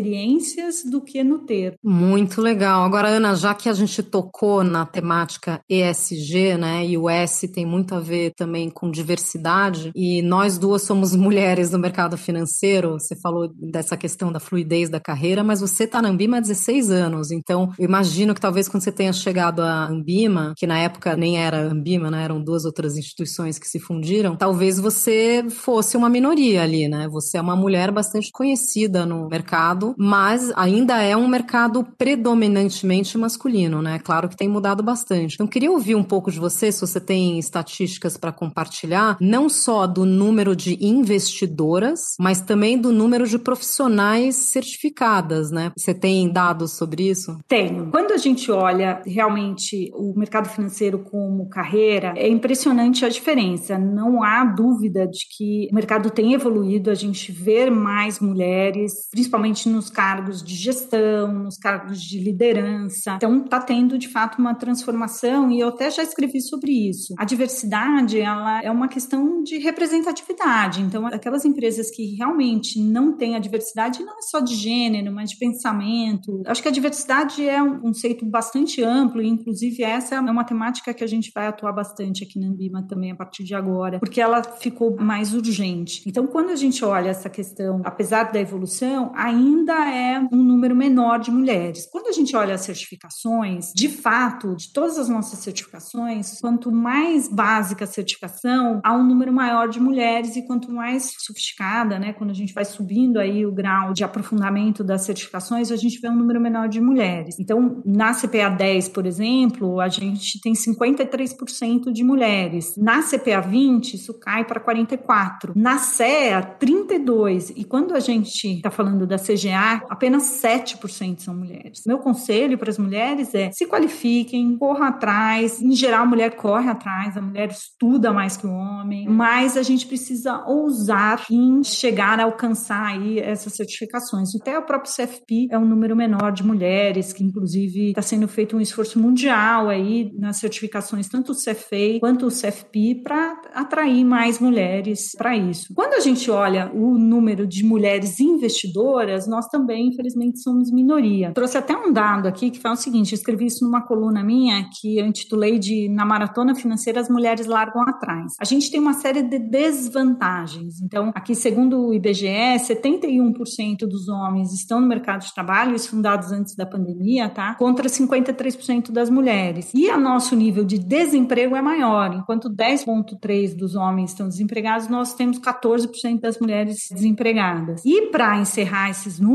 do 0.90 1.00
que 1.00 1.22
no 1.22 1.40
ter. 1.40 1.76
Muito 1.82 2.40
legal. 2.40 2.84
Agora, 2.84 3.08
Ana, 3.08 3.34
já 3.34 3.54
que 3.54 3.68
a 3.68 3.72
gente 3.72 4.02
tocou 4.02 4.62
na 4.62 4.84
temática 4.84 5.61
ESG, 5.68 6.56
né, 6.58 6.87
e 6.87 6.96
o 6.96 7.08
S 7.08 7.48
tem 7.48 7.66
muito 7.66 7.94
a 7.94 8.00
ver 8.00 8.32
também 8.37 8.70
com 8.70 8.90
diversidade, 8.90 9.90
e 9.94 10.22
nós 10.22 10.58
duas 10.58 10.82
somos 10.82 11.14
mulheres 11.16 11.70
no 11.70 11.78
mercado 11.78 12.16
financeiro, 12.16 12.92
você 12.92 13.16
falou 13.16 13.48
dessa 13.54 13.96
questão 13.96 14.32
da 14.32 14.40
fluidez 14.40 14.88
da 14.88 15.00
carreira, 15.00 15.42
mas 15.42 15.61
você 15.61 15.84
está 15.84 16.02
na 16.02 16.08
Ambima 16.08 16.38
há 16.38 16.40
16 16.40 16.90
anos, 16.90 17.30
então 17.30 17.72
eu 17.78 17.84
imagino 17.84 18.34
que 18.34 18.40
talvez 18.40 18.68
quando 18.68 18.82
você 18.82 18.92
tenha 18.92 19.12
chegado 19.12 19.62
à 19.62 19.87
Ambima, 19.87 20.54
que 20.56 20.66
na 20.66 20.78
época 20.78 21.16
nem 21.16 21.38
era 21.38 21.61
Ambima, 21.61 22.11
né, 22.11 22.24
eram 22.24 22.42
duas 22.42 22.64
outras 22.64 22.96
instituições 22.96 23.58
que 23.58 23.68
se 23.68 23.78
fundiram, 23.78 24.37
talvez 24.37 24.78
você 24.78 25.44
fosse 25.50 25.96
uma 25.96 26.08
minoria 26.08 26.62
ali, 26.62 26.88
né? 26.88 27.08
Você 27.08 27.38
é 27.38 27.40
uma 27.40 27.56
mulher 27.56 27.90
bastante 27.90 28.30
conhecida 28.30 29.04
no 29.04 29.28
mercado, 29.28 29.78
mas 29.99 30.53
ainda 30.57 31.03
é 31.03 31.17
um 31.17 31.29
mercado 31.29 31.87
predominantemente 31.97 33.17
masculino, 33.17 33.83
né? 33.83 33.99
Claro 33.99 34.29
que 34.29 34.37
tem 34.37 34.49
mudado 34.49 34.83
bastante. 34.83 35.35
Então, 35.35 35.47
queria 35.47 35.71
ouvir 35.71 35.95
um 35.95 36.03
pouco 36.03 36.31
de 36.31 36.38
você, 36.38 36.71
se 36.71 36.81
você 36.81 37.01
tem 37.01 37.38
estatísticas 37.38 38.17
para 38.17 38.33
compartilhar, 38.33 39.17
não 39.21 39.49
só 39.49 39.87
do 39.87 40.05
número 40.05 40.55
de 40.55 40.79
investidoras, 40.85 42.14
mas 42.19 42.41
também 42.41 42.79
do 42.79 42.93
número 42.93 43.27
de 43.27 43.38
profissionais 43.38 44.37
certificadas, 44.37 45.51
né? 45.51 45.73
Você 45.77 45.95
tem 45.95 46.29
dados 46.31 46.73
sobre 46.73 47.09
isso? 47.09 47.38
Tenho. 47.47 47.91
Quando 47.91 48.12
a 48.12 48.17
gente 48.17 48.51
olha 48.51 49.03
realmente 49.07 49.91
o 49.95 50.14
mercado 50.17 50.49
financeiro 50.49 50.99
como 50.99 51.49
carreira, 51.49 52.14
é 52.17 52.29
impressionante 52.29 53.05
a 53.05 53.09
diferença. 53.09 53.79
Não 53.79 54.23
há 54.23 54.45
dúvida 54.45 55.07
de 55.07 55.27
que 55.37 55.69
o 55.71 55.75
mercado 55.75 56.11
tem 56.11 56.33
evoluído, 56.33 56.91
a 56.91 56.95
gente 56.95 57.33
vê 57.33 57.71
mais 57.71 58.21
mulheres, 58.21 59.09
principalmente 59.11 59.67
nos 59.68 59.90
cargos 59.90 60.42
de 60.42 60.54
gestão, 60.54 61.33
nos 61.33 61.57
cargos 61.57 62.00
de 62.00 62.18
liderança. 62.18 63.14
Então, 63.16 63.44
está 63.44 63.61
tendo 63.61 63.98
de 63.98 64.09
fato 64.09 64.38
uma 64.38 64.54
transformação 64.54 65.50
e 65.50 65.61
eu 65.61 65.68
até 65.68 65.90
já 65.90 66.02
escrevi 66.02 66.40
sobre 66.40 66.72
isso. 66.72 67.14
A 67.18 67.24
diversidade, 67.24 68.18
ela 68.20 68.62
é 68.62 68.70
uma 68.70 68.88
questão 68.88 69.42
de 69.42 69.59
representatividade. 69.59 70.81
Então, 70.81 71.07
aquelas 71.07 71.44
empresas 71.44 71.90
que 71.90 72.14
realmente 72.16 72.81
não 72.81 73.16
têm 73.16 73.37
a 73.37 73.38
diversidade, 73.38 74.02
não 74.02 74.18
é 74.18 74.22
só 74.22 74.40
de 74.40 74.54
gênero, 74.54 75.12
mas 75.12 75.31
de 75.31 75.37
pensamento. 75.37 76.42
Acho 76.46 76.62
que 76.62 76.68
a 76.68 76.72
diversidade 76.72 77.46
é 77.46 77.62
um 77.62 77.78
conceito 77.81 78.24
bastante 78.26 78.83
amplo 78.83 79.22
e, 79.22 79.28
inclusive, 79.28 79.83
essa 79.83 80.16
é 80.16 80.20
uma 80.20 80.44
temática 80.44 80.92
que 80.94 81.04
a 81.04 81.07
gente 81.07 81.31
vai 81.35 81.46
atuar 81.46 81.72
bastante 81.72 82.24
aqui 82.24 82.38
na 82.38 82.48
Ambima 82.48 82.83
também 82.87 83.11
a 83.11 83.16
partir 83.16 83.44
de 83.44 83.54
agora, 83.54 83.98
porque 83.98 84.20
ela 84.20 84.42
ficou 84.42 84.96
mais 84.96 85.35
urgente. 85.35 86.02
Então, 86.07 86.26
quando 86.26 86.50
a 86.50 86.57
gente 86.57 86.85
olha 86.85 87.11
essa 87.11 87.28
questão, 87.28 87.81
apesar 87.85 88.33
da 88.33 88.40
evolução, 88.40 89.12
ainda 89.14 89.58
é 89.71 90.21
um 90.33 90.42
número 90.42 90.75
menor 90.75 91.18
de 91.18 91.31
mulheres. 91.31 91.88
Quando 91.90 92.09
a 92.09 92.12
gente 92.12 92.35
olha 92.37 92.55
as 92.55 92.62
certificações, 92.62 93.73
de 93.75 93.88
fato, 93.88 94.55
de 94.57 94.73
todas 94.73 94.99
as 94.99 95.09
nossas 95.09 95.38
certificações, 95.40 96.38
quanto 96.40 96.71
mais 96.71 97.29
básica 97.29 97.85
a 97.85 97.88
certificação, 97.88 98.81
há 98.85 98.94
um 98.94 99.05
número 99.05 99.33
maior 99.33 99.68
de 99.68 99.81
mulheres 99.81 100.37
e 100.37 100.47
quanto 100.47 100.71
mais 100.71 101.14
sofisticada, 101.18 101.99
né, 101.99 102.12
quando 102.12 102.31
a 102.31 102.35
gente 102.35 102.53
vai 102.53 102.64
subindo 102.64 103.18
aí 103.18 103.44
o 103.47 103.53
grau 103.53 103.92
de 103.92 104.05
aprofundamento 104.05 104.85
das 104.85 105.03
certificações, 105.03 105.71
a 105.71 105.77
gente 105.77 106.01
vê 106.01 106.09
um 106.09 106.16
número 106.16 106.40
menor 106.40 106.68
de 106.68 106.81
mulheres. 106.81 107.38
Então, 107.38 107.83
na 107.85 108.12
CPA 108.12 108.49
10, 108.49 108.88
por 108.88 109.07
exemplo, 109.07 109.81
a 109.81 109.88
gente 109.88 110.40
tem 110.40 110.53
53% 110.53 111.92
de 111.92 112.05
mulheres. 112.05 112.75
Na 112.77 113.03
CPA 113.03 113.40
20, 113.40 113.94
isso 113.94 114.14
cai 114.18 114.44
para 114.44 114.61
44. 114.61 115.53
Na 115.57 115.79
CEA, 115.79 116.42
32. 116.42 117.51
E 117.51 117.64
quando 117.64 117.94
a 117.94 118.01
gente 118.01 118.57
está 118.57 118.71
falando 118.71 119.07
da 119.07 119.18
CGA, 119.48 119.82
apenas 119.88 120.24
7% 120.42 121.20
são 121.20 121.34
mulheres. 121.34 121.82
Meu 121.87 121.98
conselho 121.98 122.58
para 122.58 122.70
as 122.70 122.78
mulheres 122.78 123.34
é 123.34 123.50
se 123.50 123.66
qualifiquem, 123.66 124.56
corram 124.56 124.84
atrás. 124.84 125.61
Em 125.61 125.72
geral, 125.72 126.02
a 126.02 126.06
mulher 126.06 126.37
corre 126.37 126.68
atrás, 126.68 127.16
a 127.16 127.22
mulher 127.22 127.48
estuda 127.48 128.12
mais 128.12 128.37
que 128.37 128.46
o 128.46 128.52
homem, 128.52 129.08
mas 129.08 129.56
a 129.56 129.62
gente 129.62 129.87
precisa 129.87 130.44
ousar 130.46 131.24
em 131.30 131.62
chegar 131.64 132.20
a 132.20 132.24
alcançar 132.24 132.87
aí 132.87 133.18
essas 133.18 133.54
certificações. 133.54 134.34
Até 134.34 134.58
o 134.58 134.62
próprio 134.62 134.92
CFP 134.92 135.48
é 135.50 135.58
um 135.58 135.64
número 135.64 135.96
menor 135.96 136.32
de 136.32 136.44
mulheres, 136.44 137.12
que 137.12 137.24
inclusive 137.24 137.90
está 137.90 138.02
sendo 138.02 138.28
feito 138.28 138.56
um 138.56 138.61
esforço 138.61 138.98
mundial 138.98 139.68
aí 139.68 140.12
nas 140.18 140.37
certificações, 140.37 141.08
tanto 141.08 141.32
o 141.32 141.34
CFA 141.34 141.98
quanto 142.00 142.26
o 142.26 142.30
CFP, 142.30 143.00
para 143.02 143.40
atrair 143.54 144.04
mais 144.04 144.38
mulheres 144.38 145.12
para 145.16 145.37
isso. 145.37 145.72
Quando 145.74 145.94
a 145.94 146.00
gente 146.00 146.30
olha 146.30 146.70
o 146.74 146.98
número 146.98 147.46
de 147.46 147.64
mulheres 147.64 148.20
investidoras, 148.20 149.26
nós 149.26 149.38
também, 149.46 149.88
infelizmente, 149.88 150.40
somos 150.40 150.70
minoria. 150.70 151.33
Trouxe 151.33 151.59
até 151.59 151.77
um 151.77 151.92
dado 151.92 152.27
aqui 152.27 152.51
que 152.51 152.59
fala 152.59 152.74
o 152.74 152.79
seguinte: 152.79 153.14
escrevi 153.14 153.46
isso 153.46 153.64
numa 153.64 153.83
coluna 153.83 154.22
minha 154.24 154.68
que 154.81 154.98
eu 154.98 155.07
intitulei 155.07 155.59
de 155.59 155.88
Na 155.88 156.05
Maratona 156.05 156.55
Financeira 156.55 157.01
as 157.01 157.09
Mulheres 157.09 157.46
Largam 157.46 157.83
Atrás. 157.83 158.33
A 158.40 158.44
gente 158.44 158.70
tem 158.70 158.81
uma 158.81 158.94
série 158.94 159.22
de 159.22 159.38
desvantagens. 159.38 160.81
Então, 160.83 161.12
aqui, 161.14 161.35
segundo 161.35 161.88
o 161.88 161.94
IBGE, 161.94 162.27
71% 162.59 163.81
dos 163.81 164.09
homens 164.09 164.53
estão 164.53 164.81
no 164.81 164.87
mercado 164.87 165.24
de 165.24 165.35
trabalho, 165.35 165.74
isso 165.74 165.90
fundados 165.90 166.33
antes 166.33 166.57
da 166.57 166.66
pandemia, 166.66 167.29
tá? 167.29 167.55
Contra 167.55 167.88
53% 167.88 168.90
das 168.90 169.11
mulheres. 169.11 169.70
E 169.74 169.88
o 169.90 169.98
nosso 169.98 170.35
nível 170.35 170.64
de 170.64 170.79
desemprego 170.79 171.55
é 171.55 171.62
maior, 171.62 172.14
enquanto 172.14 172.48
10,3% 172.48 173.18
três 173.20 173.55
dos 173.55 173.74
homens 173.74 174.11
estão 174.11 174.29
desempregados, 174.29 174.88
nós 174.88 175.14
temos 175.14 175.38
14% 175.38 176.20
das 176.20 176.38
mulheres 176.38 176.88
desempregadas. 176.90 177.83
E 177.85 178.07
para 178.11 178.38
encerrar 178.38 178.90
esses 178.90 179.20
números, 179.20 179.28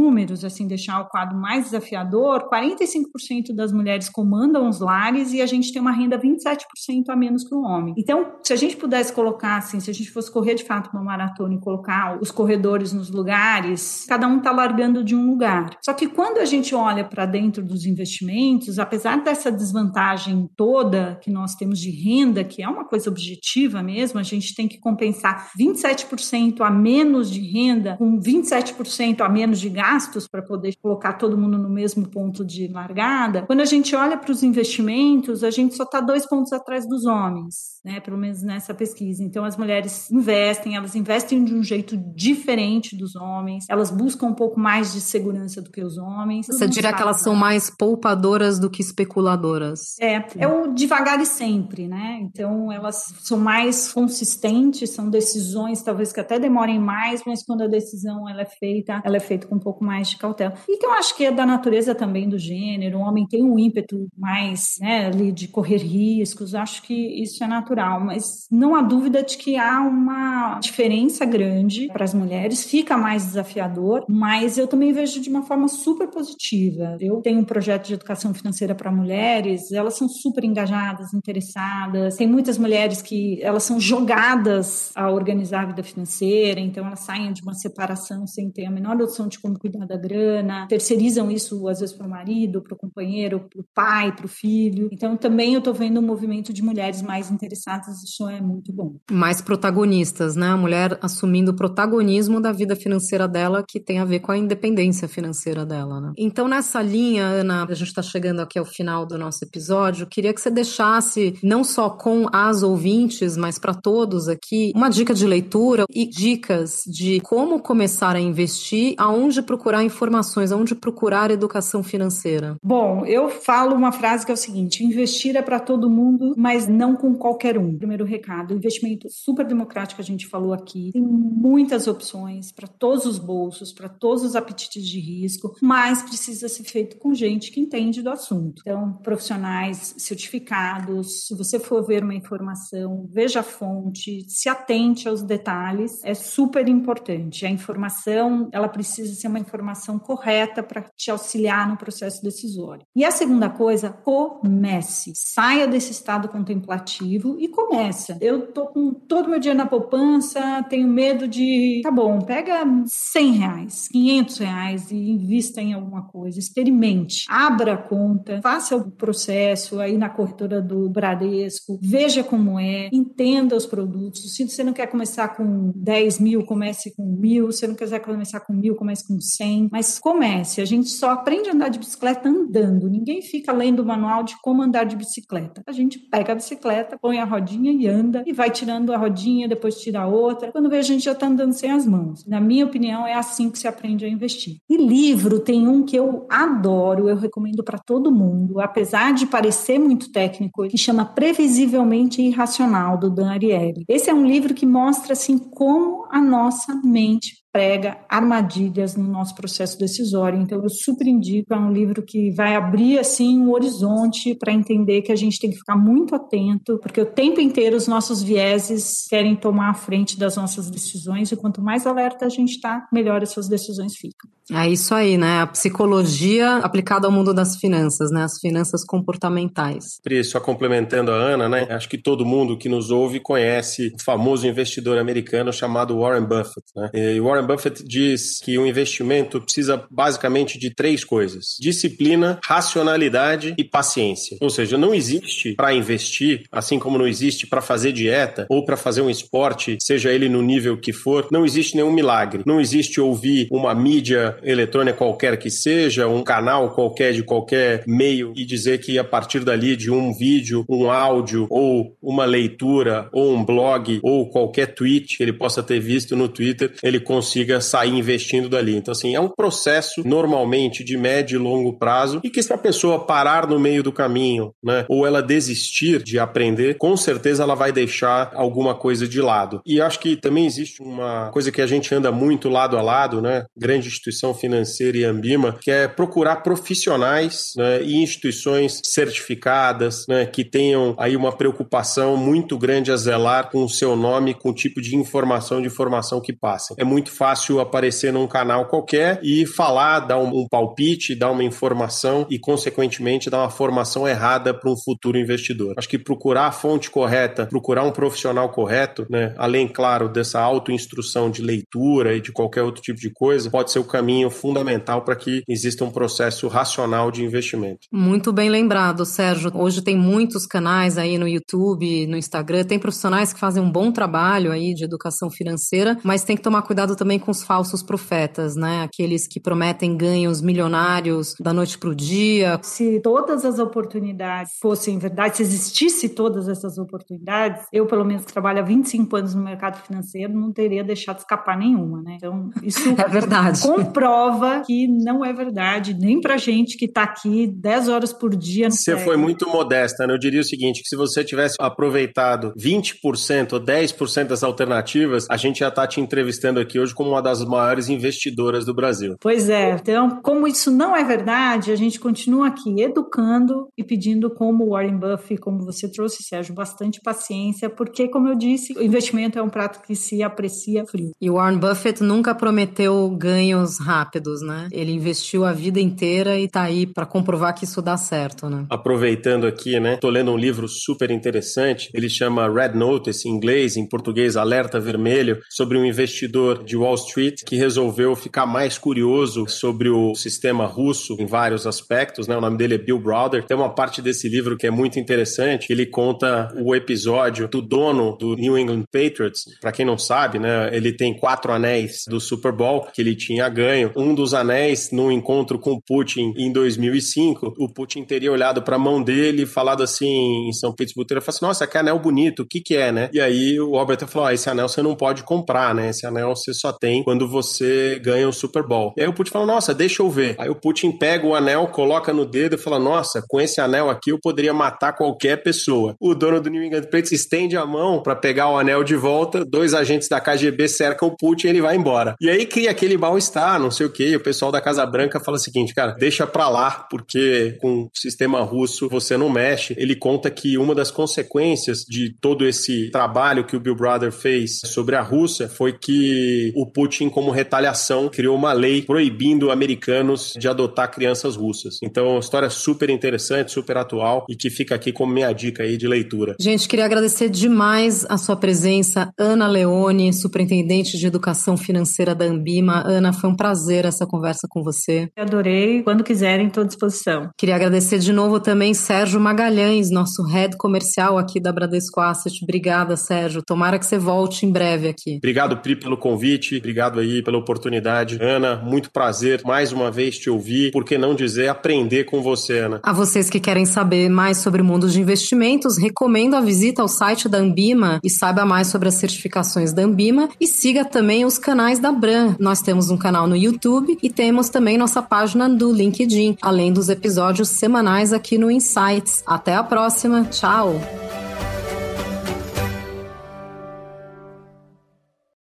assim, 0.43 0.67
deixar 0.67 1.01
o 1.01 1.05
quadro 1.05 1.37
mais 1.37 1.65
desafiador, 1.65 2.49
45% 2.49 3.53
das 3.53 3.71
mulheres 3.71 4.09
comandam 4.09 4.67
os 4.67 4.79
lares 4.79 5.33
e 5.33 5.41
a 5.41 5.45
gente 5.45 5.71
tem 5.71 5.81
uma 5.81 5.91
renda 5.91 6.17
27% 6.17 7.09
a 7.09 7.15
menos 7.15 7.43
que 7.43 7.53
o 7.53 7.61
homem. 7.61 7.93
Então, 7.97 8.33
se 8.43 8.53
a 8.53 8.55
gente 8.55 8.77
pudesse 8.77 9.13
colocar 9.13 9.57
assim, 9.57 9.79
se 9.79 9.89
a 9.89 9.93
gente 9.93 10.11
fosse 10.11 10.31
correr 10.31 10.55
de 10.55 10.63
fato 10.63 10.89
uma 10.93 11.03
maratona 11.03 11.55
e 11.55 11.59
colocar 11.59 12.17
os 12.21 12.31
corredores 12.31 12.93
nos 12.93 13.09
lugares, 13.09 14.05
cada 14.07 14.27
um 14.27 14.37
está 14.37 14.51
largando 14.51 15.03
de 15.03 15.15
um 15.15 15.29
lugar. 15.29 15.77
Só 15.83 15.93
que 15.93 16.07
quando 16.07 16.37
a 16.37 16.45
gente 16.45 16.73
olha 16.73 17.03
para 17.03 17.25
dentro 17.25 17.63
dos 17.63 17.85
investimentos, 17.85 18.79
apesar 18.79 19.23
dessa 19.23 19.51
desvantagem 19.51 20.49
toda 20.55 21.19
que 21.21 21.29
nós 21.29 21.55
temos 21.55 21.79
de 21.79 21.89
renda, 21.89 22.43
que 22.43 22.61
é 22.61 22.67
uma 22.67 22.85
coisa 22.85 23.09
objetiva 23.09 23.81
mesmo, 23.81 24.19
a 24.19 24.23
gente 24.23 24.55
tem 24.55 24.67
que 24.67 24.79
compensar 24.79 25.51
27% 25.59 26.61
a 26.61 26.69
menos 26.69 27.29
de 27.29 27.41
renda 27.41 27.95
com 27.97 28.19
27% 28.19 29.21
a 29.21 29.29
menos 29.29 29.59
de 29.59 29.69
gastos 29.83 30.27
para 30.29 30.41
poder 30.41 30.73
colocar 30.81 31.13
todo 31.13 31.37
mundo 31.37 31.57
no 31.57 31.69
mesmo 31.69 32.07
ponto 32.07 32.45
de 32.45 32.67
largada. 32.69 33.43
Quando 33.45 33.59
a 33.59 33.65
gente 33.65 33.93
olha 33.93 34.17
para 34.17 34.31
os 34.31 34.41
investimentos, 34.41 35.43
a 35.43 35.51
gente 35.51 35.75
só 35.75 35.83
está 35.83 35.99
dois 35.99 36.25
pontos 36.25 36.53
atrás 36.53 36.87
dos 36.87 37.05
homens, 37.05 37.81
né? 37.83 37.99
Pelo 37.99 38.17
menos 38.17 38.41
nessa 38.41 38.73
pesquisa. 38.73 39.21
Então, 39.21 39.43
as 39.43 39.57
mulheres 39.57 40.09
investem, 40.09 40.77
elas 40.77 40.95
investem 40.95 41.43
de 41.43 41.53
um 41.53 41.61
jeito 41.61 41.97
diferente 41.97 42.95
dos 42.95 43.13
homens, 43.15 43.65
elas 43.69 43.91
buscam 43.91 44.27
um 44.27 44.33
pouco 44.33 44.57
mais 44.57 44.93
de 44.93 45.01
segurança 45.01 45.61
do 45.61 45.69
que 45.69 45.83
os 45.83 45.97
homens. 45.97 46.47
Você 46.47 46.67
diria 46.67 46.93
que 46.93 47.01
elas 47.01 47.19
são 47.19 47.35
mais 47.35 47.69
poupadoras 47.69 48.59
do 48.59 48.69
que 48.69 48.81
especuladoras? 48.81 49.99
É, 49.99 50.23
é 50.37 50.47
o 50.47 50.73
devagar 50.73 51.19
e 51.19 51.25
sempre, 51.25 51.89
né? 51.89 52.19
Então, 52.21 52.71
elas 52.71 53.13
são 53.21 53.37
mais 53.37 53.91
consistentes, 53.91 54.91
são 54.91 55.09
decisões 55.09 55.81
talvez 55.81 56.13
que 56.13 56.21
até 56.21 56.39
demorem 56.39 56.79
mais, 56.79 57.21
mas 57.25 57.43
quando 57.43 57.63
a 57.63 57.67
decisão 57.67 58.29
ela 58.29 58.43
é 58.43 58.45
feita, 58.45 59.01
ela 59.03 59.17
é 59.17 59.19
feita 59.19 59.45
com 59.45 59.55
um 59.55 59.59
pouco 59.59 59.72
mais 59.81 60.09
de 60.09 60.17
cautela. 60.17 60.53
E 60.67 60.77
que 60.77 60.85
eu 60.85 60.91
acho 60.91 61.15
que 61.15 61.25
é 61.25 61.31
da 61.31 61.45
natureza 61.45 61.95
também 61.95 62.27
do 62.27 62.37
gênero, 62.37 62.97
o 62.97 63.01
homem 63.01 63.25
tem 63.27 63.43
um 63.43 63.57
ímpeto 63.57 64.07
mais, 64.17 64.75
né, 64.79 65.05
ali 65.07 65.31
de 65.31 65.47
correr 65.47 65.77
riscos, 65.77 66.53
acho 66.53 66.81
que 66.83 66.93
isso 66.93 67.43
é 67.43 67.47
natural, 67.47 68.01
mas 68.01 68.47
não 68.51 68.75
há 68.75 68.81
dúvida 68.81 69.23
de 69.23 69.37
que 69.37 69.57
há 69.57 69.81
uma 69.81 70.59
diferença 70.59 71.25
grande 71.25 71.87
para 71.87 72.03
as 72.03 72.13
mulheres, 72.13 72.63
fica 72.63 72.97
mais 72.97 73.25
desafiador, 73.25 74.05
mas 74.09 74.57
eu 74.57 74.67
também 74.67 74.91
vejo 74.91 75.21
de 75.21 75.29
uma 75.29 75.43
forma 75.43 75.67
super 75.67 76.07
positiva. 76.07 76.97
Eu 76.99 77.21
tenho 77.21 77.39
um 77.39 77.43
projeto 77.43 77.87
de 77.87 77.93
educação 77.93 78.33
financeira 78.33 78.75
para 78.75 78.91
mulheres, 78.91 79.71
elas 79.71 79.95
são 79.95 80.07
super 80.09 80.43
engajadas, 80.43 81.13
interessadas. 81.13 82.15
Tem 82.15 82.27
muitas 82.27 82.57
mulheres 82.57 83.01
que 83.01 83.41
elas 83.41 83.63
são 83.63 83.79
jogadas 83.79 84.91
a 84.95 85.09
organizar 85.09 85.63
a 85.63 85.67
vida 85.67 85.83
financeira, 85.83 86.59
então 86.59 86.85
elas 86.85 86.99
saem 86.99 87.31
de 87.33 87.41
uma 87.41 87.53
separação 87.53 88.25
sem 88.27 88.49
ter 88.49 88.65
a 88.65 88.71
menor 88.71 88.95
noção 88.95 89.27
de 89.27 89.39
como 89.39 89.52
cuidar 89.59 89.85
da 89.85 89.97
grana, 89.97 90.67
terceirizam 90.67 91.29
isso 91.31 91.67
às 91.67 91.79
vezes 91.79 91.95
para 91.95 92.07
o 92.07 92.09
marido, 92.09 92.61
para 92.61 92.73
o 92.73 92.77
companheiro, 92.77 93.47
para 93.49 93.61
o 93.61 93.65
pai, 93.73 94.15
para 94.15 94.25
o 94.25 94.29
filho. 94.29 94.89
Então 94.91 95.15
também 95.17 95.53
eu 95.53 95.59
estou 95.59 95.73
vendo 95.73 95.99
um 95.99 96.03
movimento 96.03 96.53
de 96.53 96.61
mulheres 96.63 97.01
mais 97.01 97.31
interessadas, 97.31 98.03
isso 98.03 98.27
é 98.27 98.41
muito 98.41 98.71
bom. 98.71 98.95
Mais 99.11 99.41
protagonistas, 99.41 100.35
né? 100.35 100.47
A 100.47 100.57
mulher 100.57 100.97
assumindo 101.01 101.51
o 101.51 101.55
protagonismo 101.55 102.39
da 102.39 102.51
vida 102.51 102.75
financeira 102.75 103.27
dela, 103.27 103.63
que 103.67 103.79
tem 103.79 103.99
a 103.99 104.05
ver 104.05 104.19
com 104.19 104.31
a 104.31 104.37
independência 104.37 105.07
financeira 105.07 105.65
dela, 105.65 105.99
né? 106.01 106.13
Então, 106.17 106.47
nessa 106.47 106.81
linha, 106.81 107.25
Ana, 107.25 107.63
a 107.63 107.73
gente 107.73 107.87
está 107.87 108.01
chegando 108.01 108.41
aqui 108.41 108.57
ao 108.57 108.65
final 108.65 109.05
do 109.05 109.17
nosso 109.17 109.43
episódio, 109.43 110.07
queria 110.07 110.33
que 110.33 110.41
você 110.41 110.49
deixasse, 110.49 111.37
não 111.43 111.63
só 111.63 111.89
com 111.89 112.27
as 112.31 112.63
ouvintes, 112.63 113.37
mas 113.37 113.59
para 113.59 113.73
todos 113.73 114.27
aqui, 114.27 114.71
uma 114.75 114.89
dica 114.89 115.13
de 115.13 115.27
leitura 115.27 115.85
e 115.89 116.05
dicas 116.05 116.83
de 116.87 117.19
como 117.21 117.59
começar 117.59 118.15
a 118.15 118.19
investir, 118.19 118.95
aonde 118.97 119.41
procurar 119.43 119.83
informações, 119.83 120.51
aonde 120.51 120.75
procurar 120.75 121.31
educação 121.31 121.83
financeira. 121.83 122.55
Bom, 122.63 123.05
eu 123.05 123.29
falo 123.29 123.75
uma 123.75 123.91
frase 123.91 124.25
que 124.25 124.31
é 124.31 124.33
o 124.33 124.37
seguinte: 124.37 124.83
investir 124.83 125.35
é 125.35 125.41
para 125.41 125.59
todo 125.59 125.89
mundo, 125.89 126.33
mas 126.37 126.67
não 126.67 126.95
com 126.95 127.13
qualquer 127.15 127.57
um. 127.57 127.77
Primeiro 127.77 128.05
recado, 128.05 128.53
investimento 128.53 129.07
super 129.09 129.45
democrático, 129.45 130.01
a 130.01 130.03
gente 130.03 130.27
falou 130.27 130.53
aqui, 130.53 130.91
tem 130.93 131.01
muitas 131.01 131.87
opções 131.87 132.51
para 132.51 132.67
todos 132.67 133.05
os 133.05 133.19
bolsos, 133.19 133.71
para 133.71 133.89
todos 133.89 134.23
os 134.23 134.35
apetites 134.35 134.85
de 134.85 134.99
risco, 134.99 135.55
mas 135.61 136.01
precisa 136.01 136.47
ser 136.47 136.63
feito 136.63 136.97
com 136.97 137.13
gente 137.13 137.51
que 137.51 137.59
entende 137.59 138.01
do 138.01 138.09
assunto. 138.09 138.61
Então, 138.61 138.93
profissionais 139.03 139.95
certificados, 139.97 141.27
se 141.27 141.35
você 141.35 141.59
for 141.59 141.85
ver 141.85 142.03
uma 142.03 142.15
informação, 142.15 143.07
veja 143.11 143.41
a 143.41 143.43
fonte, 143.43 144.25
se 144.27 144.49
atente 144.49 145.07
aos 145.07 145.21
detalhes, 145.21 146.03
é 146.03 146.13
super 146.13 146.67
importante. 146.67 147.45
A 147.45 147.49
informação, 147.49 148.49
ela 148.51 148.67
precisa 148.67 149.13
ser 149.13 149.27
uma 149.33 149.39
informação 149.39 149.97
correta 149.97 150.61
para 150.61 150.85
te 150.95 151.09
auxiliar 151.09 151.67
no 151.67 151.75
processo 151.75 152.21
decisório. 152.23 152.85
E 152.95 153.03
a 153.03 153.09
segunda 153.09 153.49
coisa, 153.49 153.89
comece. 153.89 155.13
Saia 155.15 155.67
desse 155.67 155.91
estado 155.91 156.29
contemplativo 156.29 157.35
e 157.39 157.47
começa. 157.47 158.17
Eu 158.21 158.47
tô 158.51 158.67
com 158.67 158.93
todo 158.93 159.29
meu 159.29 159.39
dia 159.39 159.53
na 159.53 159.65
poupança, 159.65 160.63
tenho 160.69 160.87
medo 160.87 161.27
de. 161.27 161.81
Tá 161.83 161.91
bom, 161.91 162.21
pega 162.21 162.63
100 162.85 163.31
reais, 163.31 163.87
500 163.87 164.37
reais 164.37 164.91
e 164.91 164.95
invista 164.95 165.61
em 165.61 165.73
alguma 165.73 166.03
coisa. 166.03 166.37
Experimente. 166.37 167.25
Abra 167.27 167.73
a 167.73 167.77
conta, 167.77 168.39
faça 168.41 168.75
o 168.75 168.91
processo 168.91 169.79
aí 169.79 169.97
na 169.97 170.09
corretora 170.09 170.61
do 170.61 170.89
Bradesco, 170.89 171.79
veja 171.81 172.23
como 172.23 172.59
é, 172.59 172.89
entenda 172.93 173.55
os 173.55 173.65
produtos. 173.65 174.35
Se 174.35 174.47
você 174.47 174.63
não 174.63 174.73
quer 174.73 174.87
começar 174.87 175.29
com 175.29 175.71
10 175.75 176.19
mil, 176.19 176.45
comece 176.45 176.93
com 176.95 177.03
mil. 177.03 177.51
Se 177.51 177.59
você 177.59 177.67
não 177.67 177.75
quiser 177.75 177.99
começar 177.99 178.39
com 178.41 178.53
mil, 178.53 178.75
comece 178.75 179.07
com 179.07 179.19
100. 179.23 179.69
Mas 179.71 179.99
comece. 179.99 180.61
A 180.61 180.65
gente 180.65 180.89
só 180.89 181.11
aprende 181.11 181.49
a 181.49 181.53
andar 181.53 181.69
de 181.69 181.79
bicicleta 181.79 182.29
andando. 182.29 182.89
Ninguém 182.89 183.21
fica 183.21 183.51
lendo 183.51 183.79
o 183.81 183.85
manual 183.85 184.23
de 184.23 184.35
como 184.41 184.61
andar 184.61 184.83
de 184.83 184.95
bicicleta. 184.95 185.61
A 185.67 185.71
gente 185.71 185.99
pega 185.99 186.33
a 186.33 186.35
bicicleta, 186.35 186.97
põe 186.99 187.19
a 187.19 187.25
rodinha 187.25 187.71
e 187.71 187.87
anda 187.87 188.23
e 188.25 188.33
vai 188.33 188.49
tirando 188.49 188.93
a 188.93 188.97
rodinha, 188.97 189.47
depois 189.47 189.79
tira 189.79 190.01
a 190.01 190.07
outra. 190.07 190.51
Quando 190.51 190.69
vê, 190.69 190.77
a 190.77 190.81
gente 190.81 191.03
já 191.03 191.13
está 191.13 191.27
andando 191.27 191.53
sem 191.53 191.71
as 191.71 191.85
mãos. 191.85 192.25
Na 192.27 192.39
minha 192.39 192.65
opinião, 192.65 193.05
é 193.05 193.13
assim 193.13 193.49
que 193.49 193.59
se 193.59 193.67
aprende 193.67 194.05
a 194.05 194.09
investir. 194.09 194.57
E 194.69 194.77
livro 194.77 195.39
tem 195.39 195.67
um 195.67 195.83
que 195.83 195.95
eu 195.95 196.27
adoro, 196.29 197.09
eu 197.09 197.15
recomendo 197.15 197.63
para 197.63 197.77
todo 197.77 198.11
mundo, 198.11 198.59
apesar 198.59 199.13
de 199.13 199.25
parecer 199.25 199.79
muito 199.79 200.11
técnico, 200.11 200.67
que 200.67 200.77
chama 200.77 201.05
Previsivelmente 201.05 202.21
Irracional, 202.21 202.97
do 202.97 203.09
Dan 203.09 203.31
Ariely. 203.31 203.85
Esse 203.87 204.09
é 204.09 204.13
um 204.13 204.25
livro 204.25 204.53
que 204.53 204.65
mostra 204.65 205.13
assim 205.13 205.37
como 205.37 206.05
a 206.11 206.21
nossa 206.21 206.73
mente 206.83 207.42
prega 207.53 207.99
armadilhas 208.09 208.95
no 208.95 209.07
nosso 209.07 209.35
processo 209.35 209.77
decisório. 209.77 210.41
Então, 210.41 210.61
eu 210.63 210.69
super 210.69 211.05
indico, 211.05 211.53
é 211.53 211.57
um 211.57 211.71
livro 211.71 212.01
que 212.01 212.31
vai 212.31 212.55
abrir, 212.55 212.97
assim, 212.97 213.39
um 213.39 213.51
horizonte 213.51 214.33
para 214.33 214.51
entender 214.51 215.03
que 215.03 215.11
a 215.11 215.15
gente 215.15 215.39
tem 215.39 215.51
que 215.51 215.57
ficar 215.57 215.77
muito 215.77 216.15
atento, 216.15 216.79
porque 216.79 216.99
o 216.99 217.05
tempo 217.05 217.39
inteiro 217.39 217.77
os 217.77 217.87
nossos 217.87 218.23
vieses 218.23 219.05
querem 219.07 219.35
tomar 219.35 219.69
a 219.69 219.73
frente 219.75 220.17
das 220.17 220.35
nossas 220.35 220.71
decisões, 220.71 221.31
e 221.31 221.35
quanto 221.35 221.61
mais 221.61 221.85
alerta 221.85 222.25
a 222.25 222.29
gente 222.29 222.55
está, 222.55 222.87
melhor 222.91 223.21
as 223.21 223.29
suas 223.29 223.47
decisões 223.47 223.95
ficam. 223.95 224.31
É 224.51 224.67
isso 224.67 224.93
aí, 224.93 225.17
né? 225.17 225.41
A 225.41 225.47
psicologia 225.47 226.57
aplicada 226.57 227.07
ao 227.07 227.11
mundo 227.11 227.33
das 227.33 227.55
finanças, 227.55 228.11
né? 228.11 228.23
As 228.23 228.39
finanças 228.39 228.83
comportamentais. 228.85 229.99
Pri, 230.03 230.23
só 230.23 230.39
complementando 230.39 231.11
a 231.11 231.15
Ana, 231.15 231.47
né? 231.47 231.67
Acho 231.69 231.87
que 231.87 231.97
todo 231.97 232.25
mundo 232.25 232.57
que 232.57 232.67
nos 232.67 232.91
ouve 232.91 233.19
conhece 233.19 233.91
o 233.95 234.03
famoso 234.03 234.45
investidor 234.45 234.97
americano 234.97 235.53
chamado 235.53 235.97
Warren 235.99 236.25
Buffett, 236.25 236.65
né? 236.75 236.89
E 236.93 237.21
Warren 237.21 237.47
Buffett 237.47 237.83
diz 237.85 238.39
que 238.39 238.57
o 238.57 238.65
investimento 238.65 239.39
precisa 239.39 239.85
basicamente 239.89 240.59
de 240.59 240.73
três 240.73 241.05
coisas: 241.05 241.55
disciplina, 241.59 242.39
racionalidade 242.43 243.55
e 243.57 243.63
paciência. 243.63 244.37
Ou 244.41 244.49
seja, 244.49 244.77
não 244.77 244.93
existe 244.93 245.53
para 245.55 245.73
investir, 245.73 246.43
assim 246.51 246.77
como 246.77 246.97
não 246.97 247.07
existe 247.07 247.47
para 247.47 247.61
fazer 247.61 247.93
dieta 247.93 248.45
ou 248.49 248.65
para 248.65 248.75
fazer 248.75 249.01
um 249.01 249.09
esporte, 249.09 249.77
seja 249.81 250.11
ele 250.11 250.27
no 250.27 250.41
nível 250.41 250.77
que 250.79 250.91
for, 250.91 251.27
não 251.31 251.45
existe 251.45 251.75
nenhum 251.75 251.91
milagre. 251.91 252.43
Não 252.45 252.59
existe 252.59 252.99
ouvir 252.99 253.47
uma 253.51 253.73
mídia 253.73 254.32
eletrônica 254.41 254.97
qualquer 254.97 255.37
que 255.37 255.49
seja, 255.49 256.07
um 256.07 256.23
canal 256.23 256.71
qualquer 256.71 257.13
de 257.13 257.23
qualquer 257.23 257.83
meio 257.87 258.33
e 258.35 258.45
dizer 258.45 258.79
que 258.79 258.97
a 258.97 259.03
partir 259.03 259.41
dali 259.41 259.75
de 259.75 259.91
um 259.91 260.13
vídeo, 260.13 260.65
um 260.69 260.89
áudio 260.89 261.47
ou 261.49 261.95
uma 262.01 262.25
leitura 262.25 263.09
ou 263.11 263.33
um 263.33 263.43
blog 263.43 263.99
ou 264.01 264.29
qualquer 264.29 264.73
tweet 264.73 265.17
que 265.17 265.23
ele 265.23 265.33
possa 265.33 265.61
ter 265.61 265.79
visto 265.79 266.15
no 266.15 266.27
Twitter, 266.27 266.73
ele 266.83 266.99
consiga 266.99 267.59
sair 267.61 267.91
investindo 267.97 268.49
dali. 268.49 268.75
Então, 268.75 268.91
assim, 268.91 269.15
é 269.15 269.19
um 269.19 269.29
processo 269.29 270.07
normalmente 270.07 270.83
de 270.83 270.97
médio 270.97 271.35
e 271.35 271.43
longo 271.43 271.77
prazo 271.77 272.21
e 272.23 272.29
que 272.29 272.41
se 272.41 272.53
a 272.53 272.57
pessoa 272.57 273.05
parar 273.05 273.47
no 273.47 273.59
meio 273.59 273.83
do 273.83 273.91
caminho, 273.91 274.53
né, 274.63 274.85
ou 274.87 275.05
ela 275.05 275.21
desistir 275.21 276.01
de 276.01 276.19
aprender, 276.19 276.77
com 276.77 276.95
certeza 276.95 277.43
ela 277.43 277.55
vai 277.55 277.71
deixar 277.71 278.31
alguma 278.33 278.75
coisa 278.75 279.07
de 279.07 279.21
lado. 279.21 279.61
E 279.65 279.81
acho 279.81 279.99
que 279.99 280.15
também 280.15 280.45
existe 280.45 280.81
uma 280.81 281.29
coisa 281.31 281.51
que 281.51 281.61
a 281.61 281.67
gente 281.67 281.93
anda 281.93 282.11
muito 282.11 282.49
lado 282.49 282.77
a 282.77 282.81
lado, 282.81 283.21
né, 283.21 283.45
grande 283.57 283.87
instituição 283.87 284.22
financeira 284.31 284.95
e 284.95 285.03
Ambima, 285.03 285.57
que 285.59 285.71
é 285.71 285.87
procurar 285.87 286.37
profissionais 286.37 287.53
né, 287.57 287.81
e 287.81 287.95
instituições 287.95 288.79
certificadas, 288.83 290.05
né, 290.07 290.27
que 290.27 290.43
tenham 290.43 290.93
aí 290.99 291.15
uma 291.15 291.31
preocupação 291.31 292.15
muito 292.15 292.55
grande 292.59 292.91
a 292.91 292.95
zelar 292.95 293.49
com 293.49 293.63
o 293.63 293.69
seu 293.69 293.95
nome, 293.95 294.35
com 294.35 294.49
o 294.49 294.53
tipo 294.53 294.79
de 294.79 294.95
informação 294.95 295.59
de 295.59 295.67
informação 295.67 296.21
que 296.21 296.31
passam. 296.31 296.75
É 296.79 296.83
muito 296.83 297.11
fácil 297.11 297.59
aparecer 297.59 298.13
num 298.13 298.27
canal 298.27 298.67
qualquer 298.67 299.19
e 299.23 299.45
falar, 299.45 300.01
dar 300.01 300.19
um, 300.19 300.41
um 300.41 300.47
palpite, 300.47 301.15
dar 301.15 301.31
uma 301.31 301.43
informação 301.43 302.27
e, 302.29 302.37
consequentemente, 302.37 303.29
dar 303.29 303.39
uma 303.39 303.49
formação 303.49 304.07
errada 304.07 304.53
para 304.53 304.69
um 304.69 304.77
futuro 304.77 305.17
investidor. 305.17 305.73
Acho 305.77 305.89
que 305.89 305.97
procurar 305.97 306.47
a 306.47 306.51
fonte 306.51 306.91
correta, 306.91 307.47
procurar 307.47 307.83
um 307.83 307.91
profissional 307.91 308.49
correto, 308.49 309.07
né, 309.09 309.33
além, 309.37 309.67
claro, 309.67 310.07
dessa 310.09 310.39
autoinstrução 310.39 311.31
de 311.31 311.41
leitura 311.41 312.15
e 312.15 312.21
de 312.21 312.31
qualquer 312.31 312.61
outro 312.61 312.81
tipo 312.81 312.99
de 312.99 313.09
coisa, 313.09 313.49
pode 313.49 313.71
ser 313.71 313.79
o 313.79 313.83
caminho 313.83 314.12
fundamental 314.29 315.01
para 315.01 315.15
que 315.15 315.43
exista 315.47 315.83
um 315.83 315.91
processo 315.91 316.47
racional 316.47 317.11
de 317.11 317.23
investimento. 317.23 317.87
Muito 317.91 318.31
bem 318.31 318.49
lembrado, 318.49 319.05
Sérgio. 319.05 319.51
Hoje 319.53 319.81
tem 319.81 319.97
muitos 319.97 320.45
canais 320.45 320.97
aí 320.97 321.17
no 321.17 321.27
YouTube, 321.27 322.07
no 322.07 322.17
Instagram, 322.17 322.63
tem 322.63 322.79
profissionais 322.79 323.33
que 323.33 323.39
fazem 323.39 323.61
um 323.61 323.71
bom 323.71 323.91
trabalho 323.91 324.51
aí 324.51 324.73
de 324.73 324.83
educação 324.83 325.29
financeira, 325.29 325.97
mas 326.03 326.23
tem 326.23 326.35
que 326.35 326.43
tomar 326.43 326.61
cuidado 326.61 326.95
também 326.95 327.19
com 327.19 327.31
os 327.31 327.43
falsos 327.43 327.81
profetas, 327.81 328.55
né? 328.55 328.83
Aqueles 328.83 329.27
que 329.27 329.39
prometem 329.39 329.95
ganhos 329.95 330.41
milionários 330.41 331.35
da 331.39 331.53
noite 331.53 331.77
para 331.77 331.89
o 331.89 331.95
dia. 331.95 332.59
Se 332.61 332.99
todas 332.99 333.45
as 333.45 333.59
oportunidades 333.59 334.53
fossem 334.61 334.97
verdade, 334.97 335.37
se 335.37 335.43
existisse 335.43 336.09
todas 336.09 336.47
essas 336.47 336.77
oportunidades, 336.77 337.65
eu, 337.71 337.85
pelo 337.85 338.03
menos, 338.05 338.25
que 338.25 338.33
trabalho 338.33 338.59
há 338.59 338.63
25 338.63 339.15
anos 339.15 339.35
no 339.35 339.43
mercado 339.43 339.81
financeiro, 339.85 340.33
não 340.33 340.51
teria 340.51 340.83
deixado 340.83 341.19
escapar 341.19 341.57
nenhuma, 341.57 342.01
né? 342.01 342.15
Então, 342.17 342.49
isso 342.61 342.79
é 342.97 343.07
verdade. 343.07 343.59
Comprova 344.03 344.61
que 344.65 344.85
não 344.87 345.23
é 345.23 345.31
verdade, 345.31 345.93
nem 345.93 346.19
pra 346.19 346.35
gente 346.35 346.77
que 346.77 346.87
tá 346.87 347.03
aqui 347.03 347.47
10 347.47 347.87
horas 347.87 348.11
por 348.11 348.35
dia. 348.35 348.69
Você 348.69 348.97
foi 348.97 349.15
muito 349.15 349.49
modesta, 349.49 350.05
né? 350.05 350.13
Eu 350.13 350.17
diria 350.17 350.41
o 350.41 350.43
seguinte, 350.43 350.81
que 350.81 350.89
se 350.89 350.95
você 350.95 351.23
tivesse 351.23 351.55
aproveitado 351.59 352.53
20% 352.59 353.53
ou 353.53 353.59
10% 353.61 354.27
das 354.27 354.43
alternativas, 354.43 355.25
a 355.29 355.37
gente 355.37 355.59
já 355.59 355.71
tá 355.71 355.87
te 355.87 356.01
entrevistando 356.01 356.59
aqui 356.59 356.77
hoje 356.77 356.93
como 356.93 357.11
uma 357.11 357.21
das 357.21 357.43
maiores 357.45 357.87
investidoras 357.87 358.65
do 358.65 358.73
Brasil. 358.73 359.15
Pois 359.21 359.49
é. 359.49 359.71
Então, 359.71 360.21
como 360.21 360.47
isso 360.47 360.69
não 360.69 360.95
é 360.95 361.03
verdade, 361.03 361.71
a 361.71 361.75
gente 361.75 361.99
continua 361.99 362.47
aqui 362.47 362.81
educando 362.81 363.67
e 363.77 363.83
pedindo 363.83 364.29
como 364.29 364.71
Warren 364.71 364.97
Buffett, 364.97 365.39
como 365.39 365.63
você 365.63 365.89
trouxe, 365.89 366.23
Sérgio, 366.23 366.53
bastante 366.53 366.99
paciência, 367.01 367.69
porque, 367.69 368.09
como 368.09 368.27
eu 368.27 368.35
disse, 368.35 368.73
o 368.77 368.83
investimento 368.83 369.39
é 369.39 369.41
um 369.41 369.49
prato 369.49 369.81
que 369.81 369.95
se 369.95 370.21
aprecia 370.21 370.85
frio. 370.85 371.11
E 371.21 371.29
Warren 371.29 371.57
Buffett 371.57 372.03
nunca 372.03 372.35
prometeu 372.35 373.09
ganhos 373.11 373.79
rápidos, 373.79 373.92
né? 374.41 374.67
Ele 374.71 374.91
investiu 374.91 375.45
a 375.45 375.53
vida 375.53 375.79
inteira 375.79 376.39
e 376.39 376.47
tá 376.47 376.61
aí 376.61 376.85
para 376.85 377.05
comprovar 377.05 377.53
que 377.53 377.65
isso 377.65 377.81
dá 377.81 377.97
certo, 377.97 378.49
né? 378.49 378.65
Aproveitando 378.69 379.45
aqui, 379.45 379.79
né? 379.79 379.97
Tô 379.97 380.09
lendo 380.09 380.31
um 380.31 380.37
livro 380.37 380.67
super 380.67 381.11
interessante. 381.11 381.89
Ele 381.93 382.09
chama 382.09 382.51
Red 382.51 382.73
Notice 382.73 383.27
em 383.27 383.31
inglês, 383.31 383.77
em 383.77 383.87
português 383.87 384.35
Alerta 384.35 384.79
Vermelho, 384.79 385.39
sobre 385.49 385.77
um 385.77 385.85
investidor 385.85 386.63
de 386.63 386.75
Wall 386.75 386.95
Street 386.95 387.41
que 387.45 387.55
resolveu 387.55 388.15
ficar 388.15 388.45
mais 388.45 388.77
curioso 388.77 389.47
sobre 389.47 389.89
o 389.89 390.15
sistema 390.15 390.65
russo 390.65 391.15
em 391.19 391.25
vários 391.25 391.67
aspectos, 391.67 392.27
né? 392.27 392.37
O 392.37 392.41
nome 392.41 392.57
dele 392.57 392.75
é 392.75 392.77
Bill 392.77 392.99
Browder. 392.99 393.45
Tem 393.45 393.55
uma 393.55 393.73
parte 393.73 394.01
desse 394.01 394.27
livro 394.29 394.57
que 394.57 394.67
é 394.67 394.71
muito 394.71 394.99
interessante. 394.99 395.71
Ele 395.71 395.85
conta 395.85 396.53
o 396.57 396.75
episódio 396.75 397.47
do 397.47 397.61
dono 397.61 398.17
do 398.17 398.35
New 398.35 398.57
England 398.57 398.83
Patriots. 398.91 399.45
Para 399.61 399.71
quem 399.71 399.85
não 399.85 399.97
sabe, 399.97 400.39
né? 400.39 400.69
Ele 400.75 400.91
tem 400.91 401.13
quatro 401.13 401.51
anéis 401.51 402.03
do 402.07 402.19
Super 402.19 402.51
Bowl 402.51 402.87
que 402.93 403.01
ele 403.01 403.15
tinha 403.15 403.47
ganho. 403.49 403.82
Um 403.95 404.13
dos 404.13 404.33
anéis, 404.33 404.91
no 404.91 405.11
encontro 405.11 405.59
com 405.59 405.79
Putin 405.79 406.33
em 406.37 406.51
2005, 406.51 407.53
o 407.57 407.73
Putin 407.73 408.03
teria 408.03 408.31
olhado 408.31 408.61
para 408.61 408.75
a 408.75 408.79
mão 408.79 409.01
dele 409.01 409.43
e 409.43 409.45
falado 409.45 409.83
assim 409.83 410.47
em 410.47 410.53
São 410.53 410.73
Petersburgo, 410.73 411.13
ele 411.13 411.21
falou 411.21 411.35
assim, 411.35 411.45
nossa, 411.45 411.67
que 411.67 411.77
anel 411.77 411.99
bonito, 411.99 412.41
o 412.41 412.47
que 412.47 412.61
que 412.61 412.75
é, 412.75 412.91
né? 412.91 413.09
E 413.13 413.19
aí 413.19 413.59
o 413.59 413.71
Robert 413.71 414.05
falou, 414.07 414.27
ah, 414.27 414.33
esse 414.33 414.49
anel 414.49 414.67
você 414.67 414.81
não 414.81 414.95
pode 414.95 415.23
comprar, 415.23 415.73
né? 415.73 415.89
Esse 415.89 416.05
anel 416.05 416.35
você 416.35 416.53
só 416.53 416.71
tem 416.71 417.03
quando 417.03 417.27
você 417.27 417.99
ganha 418.03 418.27
o 418.27 418.33
Super 418.33 418.63
Bowl. 418.65 418.93
E 418.97 419.01
aí 419.01 419.07
o 419.07 419.13
Putin 419.13 419.31
falou, 419.31 419.47
nossa, 419.47 419.73
deixa 419.73 420.01
eu 420.01 420.09
ver. 420.09 420.35
Aí 420.39 420.49
o 420.49 420.55
Putin 420.55 420.91
pega 420.91 421.25
o 421.25 421.35
anel, 421.35 421.67
coloca 421.67 422.13
no 422.13 422.25
dedo 422.25 422.55
e 422.55 422.57
fala, 422.57 422.79
nossa, 422.79 423.23
com 423.27 423.39
esse 423.39 423.59
anel 423.59 423.89
aqui 423.89 424.11
eu 424.11 424.19
poderia 424.21 424.53
matar 424.53 424.93
qualquer 424.93 425.43
pessoa. 425.43 425.95
O 425.99 426.13
dono 426.13 426.41
do 426.41 426.49
New 426.49 426.63
England 426.63 426.83
Patriots 426.83 427.11
estende 427.11 427.57
a 427.57 427.65
mão 427.65 428.01
para 428.01 428.15
pegar 428.15 428.49
o 428.49 428.57
anel 428.57 428.83
de 428.83 428.95
volta, 428.95 429.43
dois 429.45 429.73
agentes 429.73 430.07
da 430.07 430.19
KGB 430.19 430.67
cercam 430.67 431.07
o 431.07 431.15
Putin 431.15 431.47
e 431.47 431.49
ele 431.51 431.61
vai 431.61 431.75
embora. 431.75 432.15
E 432.19 432.29
aí 432.29 432.45
cria 432.45 432.71
aquele 432.71 432.97
mal-estar, 432.97 433.59
não 433.59 433.71
sei 433.73 433.85
o 433.85 433.91
que, 433.91 434.15
o 434.15 434.19
pessoal 434.19 434.51
da 434.51 434.61
Casa 434.61 434.85
Branca 434.85 435.19
fala 435.19 435.37
o 435.37 435.39
seguinte, 435.39 435.73
cara, 435.73 435.91
deixa 435.91 436.25
pra 436.25 436.47
lá, 436.47 436.71
porque 436.89 437.57
com 437.59 437.83
o 437.83 437.89
sistema 437.93 438.41
russo 438.41 438.87
você 438.87 439.17
não 439.17 439.29
mexe. 439.29 439.75
Ele 439.77 439.95
conta 439.95 440.29
que 440.29 440.57
uma 440.57 440.73
das 440.73 440.91
consequências 440.91 441.83
de 441.87 442.15
todo 442.21 442.45
esse 442.45 442.89
trabalho 442.91 443.45
que 443.45 443.55
o 443.55 443.59
Bill 443.59 443.75
Brother 443.75 444.11
fez 444.11 444.61
sobre 444.65 444.95
a 444.95 445.01
Rússia 445.01 445.49
foi 445.49 445.73
que 445.73 446.53
o 446.55 446.65
Putin, 446.65 447.09
como 447.09 447.31
retaliação, 447.31 448.09
criou 448.09 448.35
uma 448.35 448.53
lei 448.53 448.81
proibindo 448.83 449.51
americanos 449.51 450.33
de 450.37 450.47
adotar 450.47 450.91
crianças 450.91 451.35
russas. 451.35 451.79
Então, 451.81 452.19
história 452.19 452.49
super 452.49 452.89
interessante, 452.89 453.51
super 453.51 453.77
atual 453.77 454.25
e 454.29 454.35
que 454.35 454.49
fica 454.49 454.75
aqui 454.75 454.91
como 454.91 455.13
minha 455.13 455.31
dica 455.33 455.63
aí 455.63 455.77
de 455.77 455.87
leitura. 455.87 456.35
Gente, 456.39 456.67
queria 456.67 456.85
agradecer 456.85 457.29
demais 457.29 458.05
a 458.09 458.17
sua 458.17 458.35
presença, 458.35 459.11
Ana 459.17 459.47
Leone, 459.47 460.13
superintendente 460.13 460.97
de 460.97 461.07
educação 461.07 461.57
financeira 461.57 462.13
da 462.13 462.25
Ambima. 462.25 462.83
Ana, 462.85 463.13
foi 463.13 463.29
um 463.29 463.35
prazer 463.35 463.62
essa 463.71 464.05
conversa 464.05 464.47
com 464.49 464.63
você. 464.63 465.09
Adorei. 465.17 465.83
Quando 465.83 466.03
quiserem, 466.03 466.47
estou 466.47 466.63
à 466.63 466.67
disposição. 466.67 467.29
Queria 467.37 467.55
agradecer 467.55 467.99
de 467.99 468.11
novo 468.11 468.39
também 468.39 468.73
Sérgio 468.73 469.19
Magalhães, 469.19 469.89
nosso 469.89 470.23
head 470.23 470.57
comercial 470.57 471.17
aqui 471.17 471.39
da 471.39 471.51
Bradesco 471.51 471.99
Asset. 471.99 472.39
Obrigada, 472.43 472.95
Sérgio. 472.95 473.41
Tomara 473.45 473.79
que 473.79 473.85
você 473.85 473.97
volte 473.97 474.45
em 474.45 474.51
breve 474.51 474.87
aqui. 474.87 475.17
Obrigado, 475.17 475.57
Pri, 475.57 475.75
pelo 475.75 475.97
convite. 475.97 476.57
Obrigado 476.57 476.99
aí 476.99 477.21
pela 477.21 477.37
oportunidade. 477.37 478.17
Ana, 478.21 478.55
muito 478.55 478.91
prazer 478.91 479.41
mais 479.45 479.71
uma 479.71 479.91
vez 479.91 480.17
te 480.17 480.29
ouvir. 480.29 480.71
Por 480.71 480.83
que 480.83 480.97
não 480.97 481.15
dizer 481.15 481.47
aprender 481.47 482.05
com 482.05 482.21
você, 482.21 482.59
Ana? 482.59 482.79
A 482.83 482.93
vocês 482.93 483.29
que 483.29 483.39
querem 483.39 483.65
saber 483.65 484.09
mais 484.09 484.37
sobre 484.37 484.61
o 484.61 484.65
mundo 484.65 484.89
de 484.89 484.99
investimentos, 484.99 485.77
recomendo 485.77 486.35
a 486.35 486.41
visita 486.41 486.81
ao 486.81 486.87
site 486.87 487.27
da 487.29 487.37
Ambima 487.37 487.99
e 488.03 488.09
saiba 488.09 488.45
mais 488.45 488.67
sobre 488.67 488.89
as 488.89 488.95
certificações 488.95 489.73
da 489.73 489.83
Ambima 489.83 490.29
e 490.39 490.47
siga 490.47 490.85
também 490.85 491.25
os 491.25 491.37
canais 491.37 491.79
da 491.79 491.91
Bran. 491.91 492.35
Nós 492.39 492.61
temos 492.61 492.89
um 492.89 492.97
canal 492.97 493.27
no 493.27 493.35
YouTube 493.53 493.97
e 494.01 494.09
temos 494.09 494.49
também 494.49 494.77
nossa 494.77 495.01
página 495.01 495.49
do 495.49 495.71
LinkedIn, 495.71 496.37
além 496.41 496.73
dos 496.73 496.89
episódios 496.89 497.49
semanais 497.49 498.11
aqui 498.11 498.37
no 498.37 498.51
Insights. 498.51 499.23
Até 499.25 499.55
a 499.55 499.63
próxima. 499.63 500.25
Tchau. 500.25 500.79